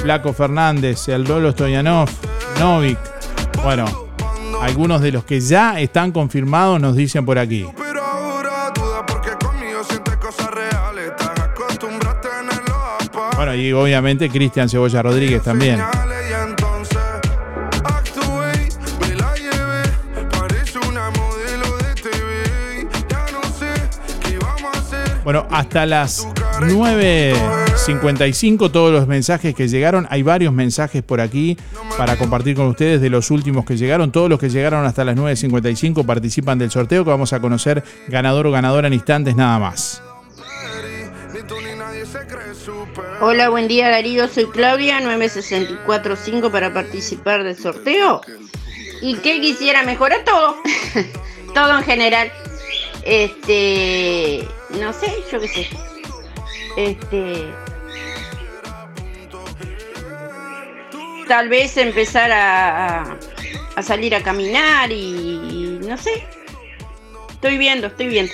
Flaco 0.00 0.32
Fernández, 0.32 1.08
el 1.08 1.24
Lolo 1.24 1.50
Stoyanov, 1.50 2.08
Novik. 2.60 2.96
Bueno, 3.64 3.84
algunos 4.62 5.00
de 5.00 5.10
los 5.10 5.24
que 5.24 5.40
ya 5.40 5.80
están 5.80 6.12
confirmados 6.12 6.80
nos 6.80 6.94
dicen 6.94 7.26
por 7.26 7.36
aquí. 7.36 7.66
Bueno, 13.34 13.54
y 13.56 13.72
obviamente 13.72 14.30
Cristian 14.30 14.68
Cebolla 14.68 15.02
Rodríguez 15.02 15.42
también. 15.42 15.82
Bueno, 25.24 25.44
hasta 25.50 25.84
las 25.86 26.24
9.55 26.60 28.72
todos 28.72 28.92
los 28.92 29.06
mensajes 29.06 29.54
que 29.54 29.68
llegaron. 29.68 30.06
Hay 30.10 30.22
varios 30.22 30.54
mensajes 30.54 31.02
por 31.02 31.20
aquí 31.20 31.58
para 31.98 32.16
compartir 32.16 32.56
con 32.56 32.66
ustedes 32.66 33.00
de 33.00 33.10
los 33.10 33.30
últimos 33.30 33.64
que 33.66 33.76
llegaron. 33.76 34.10
Todos 34.10 34.28
los 34.30 34.40
que 34.40 34.48
llegaron 34.48 34.86
hasta 34.86 35.04
las 35.04 35.16
9.55 35.16 36.06
participan 36.06 36.58
del 36.58 36.70
sorteo 36.70 37.04
que 37.04 37.10
vamos 37.10 37.34
a 37.34 37.40
conocer 37.40 37.84
ganador 38.08 38.46
o 38.46 38.52
ganadora 38.52 38.86
en 38.88 38.94
instantes 38.94 39.36
nada 39.36 39.58
más. 39.58 40.02
Hola, 43.20 43.50
buen 43.50 43.68
día 43.68 43.90
Darío, 43.90 44.26
soy 44.28 44.46
Claudia, 44.46 45.00
9645 45.00 46.50
para 46.50 46.72
participar 46.72 47.44
del 47.44 47.56
sorteo. 47.56 48.22
¿Y 49.02 49.16
qué 49.16 49.40
quisiera 49.40 49.82
mejorar? 49.82 50.24
Todo, 50.24 50.56
todo 51.54 51.78
en 51.78 51.84
general. 51.84 52.32
Este, 53.04 54.48
no 54.80 54.92
sé, 54.92 55.12
yo 55.30 55.40
qué 55.40 55.48
sé. 55.48 55.68
Este, 56.76 57.46
tal 61.28 61.48
vez 61.48 61.76
empezar 61.76 62.30
a, 62.32 63.16
a- 63.76 63.82
salir 63.82 64.14
a 64.14 64.22
caminar 64.22 64.90
y 64.92 65.80
no 65.86 65.96
sé. 65.96 66.24
Estoy 67.30 67.58
viendo, 67.58 67.88
estoy 67.88 68.08
viendo. 68.08 68.32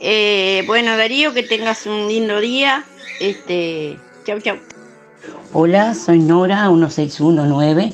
Eh, 0.00 0.62
bueno, 0.66 0.96
Darío, 0.96 1.32
que 1.34 1.42
tengas 1.42 1.86
un 1.86 2.06
lindo 2.08 2.40
día. 2.40 2.84
Este, 3.20 3.98
chau, 4.24 4.40
chau. 4.40 4.56
Hola, 5.52 5.94
soy 5.94 6.18
Nora 6.20 6.68
1619. 6.68 7.92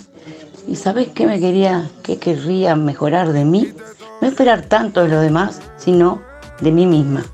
¿Y 0.66 0.76
sabes 0.76 1.08
qué 1.14 1.26
me 1.26 1.40
quería, 1.40 1.88
qué 2.02 2.18
querría 2.18 2.74
mejorar 2.74 3.32
de 3.32 3.44
mí? 3.44 3.72
No 4.20 4.28
esperar 4.28 4.62
tanto 4.62 5.02
de 5.02 5.08
los 5.08 5.22
demás, 5.22 5.60
sino 5.76 6.22
de 6.60 6.70
mí 6.72 6.86
misma. 6.86 7.24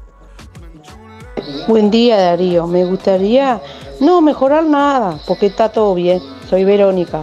Buen 1.70 1.88
día 1.88 2.16
Darío, 2.16 2.66
me 2.66 2.84
gustaría 2.84 3.62
no 4.00 4.20
mejorar 4.20 4.64
nada, 4.64 5.20
porque 5.24 5.46
está 5.46 5.70
todo 5.70 5.94
bien. 5.94 6.20
Soy 6.48 6.64
Verónica. 6.64 7.22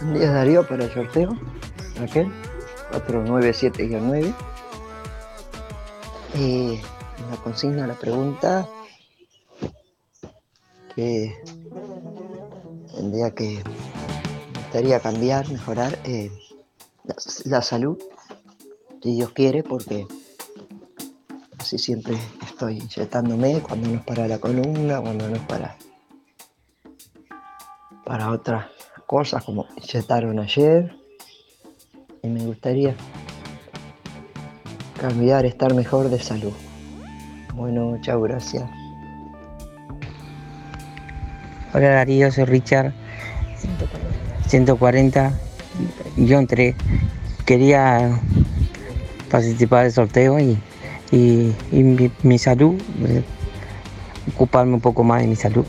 Buen 0.00 0.14
día 0.14 0.32
Darío 0.32 0.66
para 0.66 0.86
el 0.86 0.92
sorteo. 0.92 1.38
Raquel, 1.94 2.26
497-9. 2.90 4.34
Eh, 6.34 6.82
la 7.30 7.36
consigna, 7.36 7.86
la 7.86 7.94
pregunta 7.94 8.68
que 10.96 11.32
tendría 12.96 13.30
que 13.30 13.62
gustaría 14.54 14.98
cambiar, 14.98 15.48
mejorar 15.50 15.96
eh, 16.02 16.32
la, 17.04 17.14
la 17.44 17.62
salud, 17.62 17.96
si 19.00 19.14
Dios 19.14 19.30
quiere, 19.30 19.62
porque 19.62 20.08
así 21.60 21.78
siempre 21.78 22.16
estoy 22.42 22.78
inyectándome 22.78 23.60
cuando 23.60 23.88
no 23.88 23.96
es 23.96 24.04
para 24.04 24.26
la 24.26 24.38
columna, 24.38 25.00
cuando 25.00 25.28
no 25.28 25.36
es 25.36 25.42
para, 25.42 25.76
para 28.04 28.30
otras 28.30 28.66
cosas 29.06 29.44
como 29.44 29.66
inyectaron 29.76 30.38
ayer. 30.38 30.96
Y 32.22 32.28
me 32.28 32.44
gustaría 32.44 32.94
cambiar, 34.98 35.46
estar 35.46 35.74
mejor 35.74 36.08
de 36.08 36.18
salud. 36.18 36.52
Bueno, 37.54 37.98
chao, 38.00 38.20
gracias. 38.22 38.68
Hola 41.72 41.90
Darío, 41.90 42.32
soy 42.32 42.44
Richard. 42.44 42.92
140-3. 44.48 46.74
Quería 47.44 48.20
participar 49.30 49.84
del 49.84 49.92
sorteo 49.92 50.40
y, 50.40 50.58
y- 51.12 51.52
y 51.72 51.82
mi, 51.82 52.10
mi 52.22 52.38
salud, 52.38 52.74
eh, 53.06 53.22
ocuparme 54.34 54.74
un 54.74 54.80
poco 54.80 55.02
más 55.04 55.20
de 55.22 55.26
mi 55.28 55.36
salud, 55.36 55.64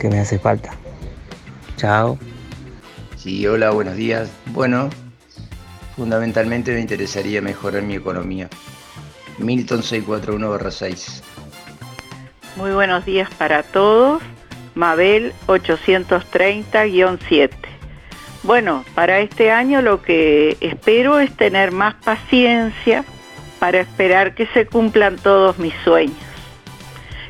que 0.00 0.08
me 0.08 0.18
hace 0.20 0.38
falta. 0.38 0.70
Chao. 1.76 2.18
Sí, 3.16 3.46
hola, 3.46 3.70
buenos 3.70 3.96
días. 3.96 4.30
Bueno, 4.46 4.88
fundamentalmente 5.96 6.72
me 6.72 6.80
interesaría 6.80 7.40
mejorar 7.42 7.82
mi 7.82 7.94
economía. 7.94 8.48
Milton 9.38 9.82
641-6. 9.82 11.22
Muy 12.56 12.72
buenos 12.72 13.04
días 13.06 13.28
para 13.38 13.62
todos. 13.62 14.22
Mabel 14.74 15.32
830-7. 15.46 17.50
Bueno, 18.42 18.84
para 18.94 19.20
este 19.20 19.50
año 19.52 19.80
lo 19.82 20.02
que 20.02 20.56
espero 20.60 21.20
es 21.20 21.34
tener 21.36 21.70
más 21.72 21.94
paciencia 21.94 23.04
para 23.62 23.78
esperar 23.78 24.34
que 24.34 24.46
se 24.46 24.66
cumplan 24.66 25.16
todos 25.18 25.56
mis 25.60 25.72
sueños. 25.84 26.16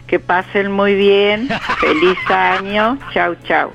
Que 0.07 0.19
pasen 0.19 0.73
muy 0.73 0.95
bien. 0.95 1.47
Feliz 1.79 2.19
año. 2.31 2.97
Chau, 3.13 3.37
chau. 3.47 3.71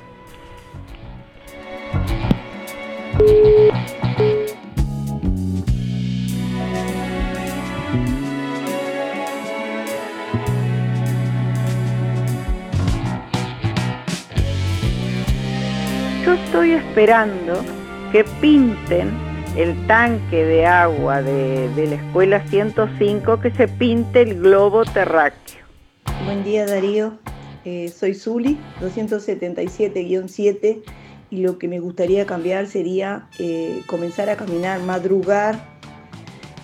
Yo 16.24 16.32
estoy 16.32 16.72
esperando 16.72 17.64
que 18.10 18.24
pinten 18.40 19.27
el 19.58 19.88
tanque 19.88 20.44
de 20.44 20.66
agua 20.66 21.20
de, 21.20 21.68
la 21.88 21.96
escuela 21.96 22.46
105, 22.46 23.40
que 23.40 23.50
se 23.50 23.66
pinte 23.66 24.22
el 24.22 24.40
globo 24.40 24.84
terráqueo. 24.84 25.64
Buen 26.24 26.44
día 26.44 26.64
Darío, 26.64 27.18
Eh, 27.64 27.88
soy 27.88 28.14
Zuli, 28.14 28.56
277-7 28.80 30.82
y 31.30 31.38
lo 31.38 31.58
que 31.58 31.66
me 31.66 31.80
gustaría 31.80 32.24
cambiar 32.24 32.68
sería 32.68 33.28
eh, 33.40 33.82
comenzar 33.88 34.30
a 34.30 34.36
caminar, 34.36 34.80
madrugar, 34.80 35.58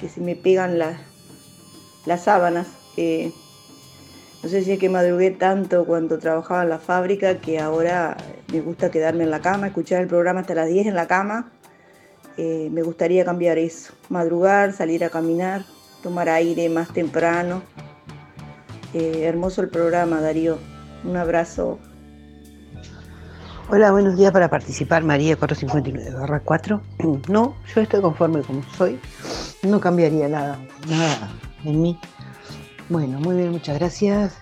que 0.01 0.09
se 0.09 0.21
me 0.21 0.37
pegan 0.37 0.79
las, 0.79 0.97
las 2.07 2.23
sábanas. 2.23 2.69
eh, 2.97 3.33
no 4.45 4.49
sé 4.49 4.63
si 4.63 4.73
es 4.73 4.79
que 4.79 4.89
madrugué 4.89 5.33
tanto 5.33 5.85
cuando 5.85 6.19
trabajaba 6.19 6.63
en 6.63 6.69
la 6.69 6.79
fábrica 6.79 7.39
que 7.39 7.59
ahora 7.59 8.17
me 8.53 8.61
gusta 8.61 8.91
quedarme 8.91 9.25
en 9.25 9.31
la 9.31 9.41
cama, 9.41 9.67
escuchar 9.67 10.03
el 10.03 10.07
programa 10.07 10.41
hasta 10.41 10.55
las 10.55 10.69
10 10.69 10.87
en 10.87 10.95
la 10.95 11.09
cama. 11.09 11.51
Eh, 12.37 12.69
me 12.73 12.83
gustaría 12.83 13.25
cambiar 13.25 13.59
eso, 13.59 13.93
madrugar, 14.09 14.73
salir 14.73 15.05
a 15.05 15.11
caminar, 15.11 15.65
tomar 16.03 16.29
aire 16.29 16.69
más 16.69 16.89
temprano. 16.89 17.63
Eh, 18.93 19.23
hermoso 19.25 19.63
el 19.63 19.69
programa, 19.69 20.21
Darío. 20.21 20.59
Un 21.05 21.17
abrazo. 21.17 21.79
Hola, 23.71 23.93
buenos 23.93 24.17
días 24.17 24.33
para 24.33 24.51
participar, 24.51 25.05
María 25.05 25.37
459 25.37 26.43
4. 26.45 26.81
No, 27.29 27.55
yo 27.75 27.81
estoy 27.81 28.01
conforme 28.01 28.43
como 28.43 28.63
soy. 28.77 28.99
No 29.63 29.81
cambiaría 29.81 30.29
nada, 30.29 30.59
nada 30.89 31.31
en 31.65 31.81
mí. 31.81 31.99
Bueno, 32.89 33.19
muy 33.21 33.37
bien, 33.37 33.53
muchas 33.53 33.79
gracias. 33.79 34.39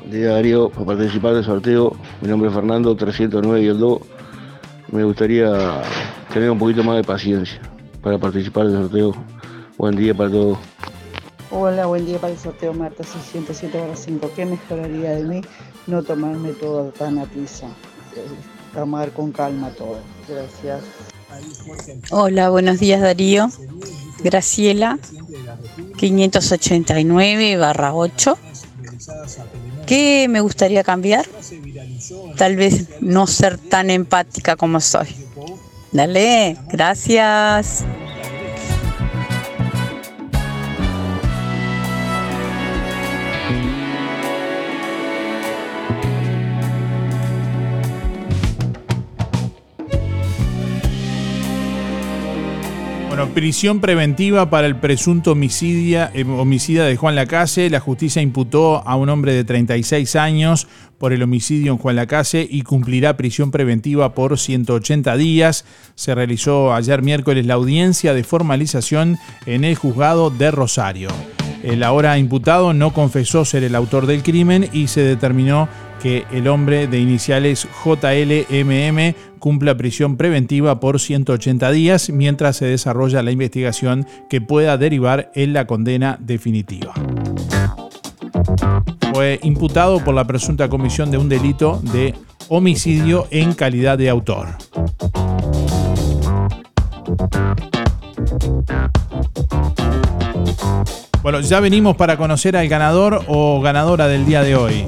Buen 0.00 0.12
día 0.12 0.30
Darío, 0.30 0.70
para 0.70 0.86
participar 0.86 1.34
del 1.34 1.44
sorteo, 1.44 1.96
mi 2.22 2.28
nombre 2.28 2.48
es 2.48 2.54
Fernando, 2.54 2.96
309 2.96 3.62
y 3.62 3.66
el 3.66 3.78
2. 3.78 4.00
Me 4.92 5.04
gustaría 5.04 5.82
tener 6.34 6.50
un 6.50 6.58
poquito 6.58 6.82
más 6.82 6.96
de 6.96 7.04
paciencia 7.04 7.60
para 8.02 8.18
participar 8.18 8.66
del 8.66 8.82
sorteo. 8.82 9.14
Buen 9.78 9.94
día 9.94 10.12
para 10.12 10.30
todos. 10.30 10.58
Hola, 11.52 11.86
buen 11.86 12.04
día 12.04 12.18
para 12.18 12.32
el 12.32 12.38
sorteo 12.38 12.74
Marta 12.74 13.04
607 13.04 13.80
horas 13.80 14.02
5. 14.04 14.32
¿Qué 14.34 14.44
mejoraría 14.44 15.12
de 15.12 15.22
mí? 15.22 15.40
No 15.86 16.02
tomarme 16.02 16.50
todo 16.50 16.90
tan 16.90 17.18
a 17.18 17.24
prisa. 17.24 17.68
Tomar 18.74 19.12
con 19.12 19.30
calma 19.30 19.70
todo. 19.70 20.00
Gracias. 20.28 20.82
Hola, 22.10 22.50
buenos 22.50 22.80
días 22.80 23.00
Darío. 23.00 23.48
Graciela, 24.24 24.98
589 25.96 27.56
barra 27.58 27.94
8. 27.94 28.36
¿Qué 29.86 30.26
me 30.28 30.40
gustaría 30.40 30.82
cambiar? 30.82 31.26
Tal 32.36 32.56
vez 32.56 32.88
no 33.00 33.28
ser 33.28 33.56
tan 33.56 33.90
empática 33.90 34.56
como 34.56 34.80
soy. 34.80 35.23
Dale, 35.94 36.56
gracias. 36.72 37.86
Bueno, 53.06 53.32
prisión 53.32 53.78
preventiva 53.78 54.50
para 54.50 54.66
el 54.66 54.74
presunto 54.74 55.30
homicidia, 55.30 56.10
eh, 56.12 56.24
homicida 56.24 56.86
de 56.86 56.96
Juan 56.96 57.14
Lacase. 57.14 57.70
La 57.70 57.78
justicia 57.78 58.20
imputó 58.20 58.82
a 58.84 58.96
un 58.96 59.10
hombre 59.10 59.32
de 59.32 59.44
36 59.44 60.16
años 60.16 60.66
por 61.04 61.12
el 61.12 61.22
homicidio 61.22 61.70
en 61.70 61.76
Juan 61.76 61.96
Lacase 61.96 62.48
y 62.50 62.62
cumplirá 62.62 63.18
prisión 63.18 63.50
preventiva 63.50 64.14
por 64.14 64.38
180 64.38 65.18
días. 65.18 65.66
Se 65.96 66.14
realizó 66.14 66.72
ayer 66.72 67.02
miércoles 67.02 67.44
la 67.44 67.52
audiencia 67.52 68.14
de 68.14 68.24
formalización 68.24 69.18
en 69.44 69.64
el 69.64 69.74
juzgado 69.74 70.30
de 70.30 70.50
Rosario. 70.50 71.10
El 71.62 71.82
ahora 71.82 72.16
imputado 72.16 72.72
no 72.72 72.94
confesó 72.94 73.44
ser 73.44 73.64
el 73.64 73.74
autor 73.74 74.06
del 74.06 74.22
crimen 74.22 74.70
y 74.72 74.86
se 74.86 75.02
determinó 75.02 75.68
que 76.02 76.24
el 76.32 76.48
hombre 76.48 76.86
de 76.86 77.00
iniciales 77.00 77.68
JLMM 77.84 79.14
cumpla 79.38 79.76
prisión 79.76 80.16
preventiva 80.16 80.80
por 80.80 80.98
180 80.98 81.70
días 81.70 82.08
mientras 82.08 82.56
se 82.56 82.64
desarrolla 82.64 83.22
la 83.22 83.30
investigación 83.30 84.06
que 84.30 84.40
pueda 84.40 84.78
derivar 84.78 85.30
en 85.34 85.52
la 85.52 85.66
condena 85.66 86.16
definitiva. 86.18 86.94
Fue 89.14 89.38
imputado 89.44 90.02
por 90.02 90.12
la 90.12 90.26
presunta 90.26 90.68
comisión 90.68 91.12
de 91.12 91.18
un 91.18 91.28
delito 91.28 91.80
de 91.84 92.16
homicidio 92.48 93.28
en 93.30 93.52
calidad 93.54 93.96
de 93.96 94.10
autor. 94.10 94.48
Bueno, 101.22 101.38
ya 101.42 101.60
venimos 101.60 101.94
para 101.94 102.16
conocer 102.16 102.56
al 102.56 102.66
ganador 102.66 103.22
o 103.28 103.60
ganadora 103.60 104.08
del 104.08 104.26
día 104.26 104.42
de 104.42 104.56
hoy. 104.56 104.86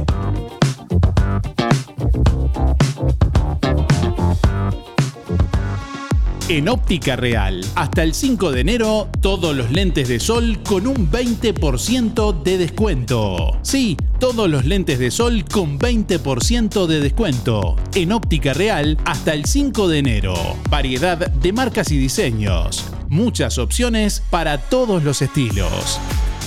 En 6.49 6.69
Óptica 6.69 7.17
Real, 7.17 7.65
hasta 7.75 8.05
el 8.05 8.15
5 8.15 8.53
de 8.53 8.61
enero, 8.61 9.09
todos 9.21 9.57
los 9.57 9.73
lentes 9.73 10.07
de 10.07 10.21
sol 10.21 10.61
con 10.63 10.87
un 10.87 11.11
20% 11.11 12.41
de 12.45 12.57
descuento. 12.57 13.59
Sí, 13.63 13.97
todos 14.21 14.49
los 14.49 14.65
lentes 14.65 15.01
de 15.01 15.11
sol 15.11 15.45
con 15.51 15.77
20% 15.77 16.87
de 16.87 17.01
descuento. 17.01 17.75
En 17.97 18.13
Óptica 18.13 18.55
Real, 18.55 18.97
hasta 19.07 19.35
el 19.35 19.45
5 19.45 19.89
de 19.89 19.99
enero. 19.99 20.35
Variedad 20.71 21.19
de 21.19 21.53
marcas 21.53 21.91
y 21.91 21.99
diseños. 21.99 22.85
Muchas 23.09 23.59
opciones 23.59 24.23
para 24.31 24.59
todos 24.59 25.03
los 25.03 25.23
estilos. 25.23 25.99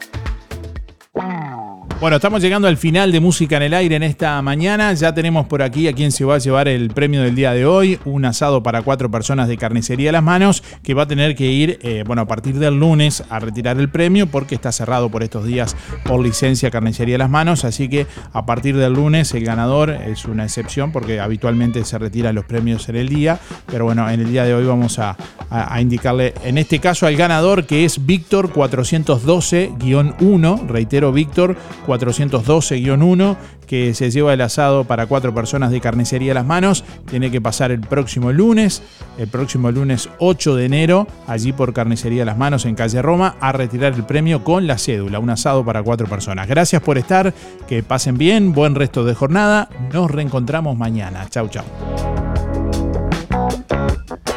Bueno, 2.03 2.17
estamos 2.17 2.43
llegando 2.43 2.67
al 2.67 2.79
final 2.79 3.13
de 3.13 3.21
Música 3.21 3.59
en 3.59 3.63
el 3.63 3.75
Aire 3.75 3.95
en 3.95 4.03
esta 4.03 4.43
mañana. 4.43 4.93
Ya 4.93 5.15
tenemos 5.15 5.47
por 5.47 5.63
aquí 5.63 5.87
a 5.87 5.93
quien 5.93 6.11
se 6.11 6.25
va 6.25 6.35
a 6.35 6.39
llevar 6.39 6.67
el 6.67 6.91
premio 6.91 7.23
del 7.23 7.37
día 7.37 7.53
de 7.53 7.65
hoy, 7.65 7.97
un 8.05 8.25
asado 8.25 8.61
para 8.61 8.83
cuatro 8.83 9.09
personas 9.09 9.47
de 9.47 9.57
carnicería 9.57 10.11
a 10.11 10.15
las 10.15 10.23
manos, 10.25 10.65
que 10.83 10.95
va 10.95 11.05
a 11.05 11.07
tener 11.07 11.37
que 11.37 11.47
ir, 11.47 11.79
eh, 11.83 12.03
bueno, 12.05 12.23
a 12.23 12.27
partir 12.27 12.59
del 12.59 12.75
lunes 12.77 13.23
a 13.31 13.39
retirar 13.39 13.79
el 13.79 13.89
premio 13.89 14.27
porque 14.27 14.57
está 14.57 14.73
cerrado 14.73 15.11
por 15.11 15.23
estos 15.23 15.45
días 15.47 15.77
por 16.05 16.21
licencia 16.21 16.73
carnicería 16.73 17.15
a 17.15 17.19
las 17.19 17.31
manos. 17.31 17.65
Así 17.65 17.89
que 17.89 18.09
a 18.33 18.45
partir 18.47 18.77
del 18.77 18.95
lunes 18.95 19.33
el 19.35 19.45
ganador 19.45 19.91
es 19.91 20.25
una 20.25 20.43
excepción 20.43 20.91
porque 20.91 21.21
habitualmente 21.21 21.85
se 21.85 21.99
retiran 21.99 22.35
los 22.35 22.47
premios 22.47 22.89
en 22.89 22.97
el 22.97 23.09
día. 23.09 23.39
Pero 23.67 23.85
bueno, 23.85 24.11
en 24.11 24.19
el 24.19 24.29
día 24.29 24.43
de 24.43 24.55
hoy 24.55 24.67
vamos 24.67 24.99
a, 24.99 25.17
a- 25.51 25.81
indicarle, 25.81 26.35
en 26.43 26.59
este 26.59 26.81
caso 26.81 27.07
al 27.07 27.15
ganador, 27.15 27.65
que 27.65 27.85
es 27.85 28.05
Víctor 28.05 28.53
412-1, 28.53 30.67
reitero, 30.67 31.13
Víctor 31.13 31.57
412-1, 31.99 33.37
que 33.67 33.95
se 33.95 34.11
lleva 34.11 34.35
el 34.35 34.41
asado 34.41 34.85
para 34.85 35.07
cuatro 35.07 35.35
personas 35.35 35.71
de 35.71 35.81
carnicería 35.81 36.33
a 36.33 36.35
las 36.35 36.47
manos. 36.47 36.85
Tiene 37.11 37.31
que 37.31 37.41
pasar 37.41 37.71
el 37.71 37.81
próximo 37.81 38.33
lunes, 38.33 38.83
el 39.19 39.29
próximo 39.29 39.71
lunes 39.71 40.09
8 40.19 40.57
de 40.57 40.65
enero, 40.67 41.07
allí 41.27 41.53
por 41.53 41.73
carnicería 41.73 42.23
a 42.23 42.27
las 42.27 42.39
manos 42.39 42.65
en 42.65 42.75
calle 42.75 43.03
Roma, 43.03 43.37
a 43.41 43.53
retirar 43.53 43.93
el 43.95 44.05
premio 44.05 44.45
con 44.45 44.67
la 44.67 44.79
cédula, 44.79 45.19
un 45.19 45.31
asado 45.31 45.65
para 45.65 45.83
cuatro 45.83 46.07
personas. 46.07 46.49
Gracias 46.49 46.83
por 46.83 46.99
estar, 46.99 47.33
que 47.67 47.83
pasen 47.83 48.19
bien, 48.19 48.53
buen 48.53 48.75
resto 48.75 49.05
de 49.05 49.15
jornada. 49.15 49.69
Nos 49.93 50.11
reencontramos 50.11 50.77
mañana. 50.77 51.27
Chau, 51.29 51.49
chau. 51.49 51.65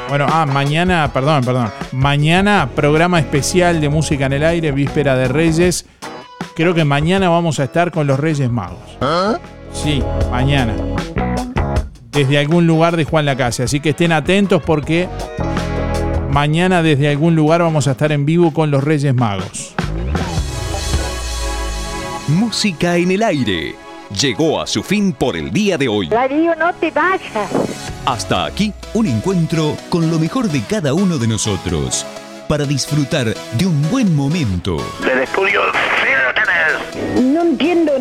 Bueno, 0.08 0.28
ah, 0.30 0.46
mañana, 0.46 1.12
perdón, 1.12 1.44
perdón. 1.44 1.72
Mañana 1.92 2.70
programa 2.76 3.20
especial 3.20 3.82
de 3.82 3.90
música 3.90 4.28
en 4.28 4.34
el 4.34 4.44
aire, 4.46 4.72
víspera 4.72 5.16
de 5.16 5.28
Reyes. 5.28 5.86
Creo 6.56 6.74
que 6.74 6.86
mañana 6.86 7.28
vamos 7.28 7.60
a 7.60 7.66
estar 7.66 7.92
con 7.92 8.08
los 8.08 8.18
Reyes 8.18 8.50
Magos. 8.50 8.80
Sí, 9.74 10.02
mañana. 10.32 10.74
Desde 12.12 12.38
algún 12.40 12.66
lugar 12.66 12.96
de 12.96 13.04
Juan 13.04 13.26
Lacase. 13.26 13.64
Así 13.64 13.82
que 13.82 13.90
estén 13.90 14.14
atentos 14.14 14.64
porque 14.66 15.10
mañana 16.32 16.82
desde 16.82 17.10
algún 17.10 17.36
lugar 17.36 17.62
vamos 17.62 17.90
a 17.90 17.92
estar 17.92 18.14
en 18.14 18.26
vivo 18.26 18.54
con 18.54 18.72
los 18.72 18.82
Reyes 18.84 19.14
Magos. 19.14 19.76
Música 22.30 22.96
en 22.96 23.12
el 23.12 23.22
aire. 23.24 23.76
llegó 24.20 24.62
a 24.62 24.68
su 24.68 24.84
fin 24.84 25.14
por 25.14 25.36
el 25.36 25.52
día 25.52 25.78
de 25.78 25.88
hoy. 25.88 26.08
Darío, 26.08 26.56
no 26.56 26.74
te 26.76 26.92
vayas. 26.92 27.50
Hasta 28.06 28.46
aquí, 28.46 28.74
un 28.94 29.08
encuentro 29.08 29.76
con 29.90 30.10
lo 30.10 30.20
mejor 30.20 30.48
de 30.50 30.62
cada 30.64 30.94
uno 30.94 31.18
de 31.18 31.28
nosotros, 31.28 32.06
para 32.48 32.66
disfrutar 32.66 33.34
de 33.58 33.66
un 33.66 33.90
buen 33.90 34.16
momento. 34.16 34.78
Del 35.04 35.20
estudio, 35.20 35.62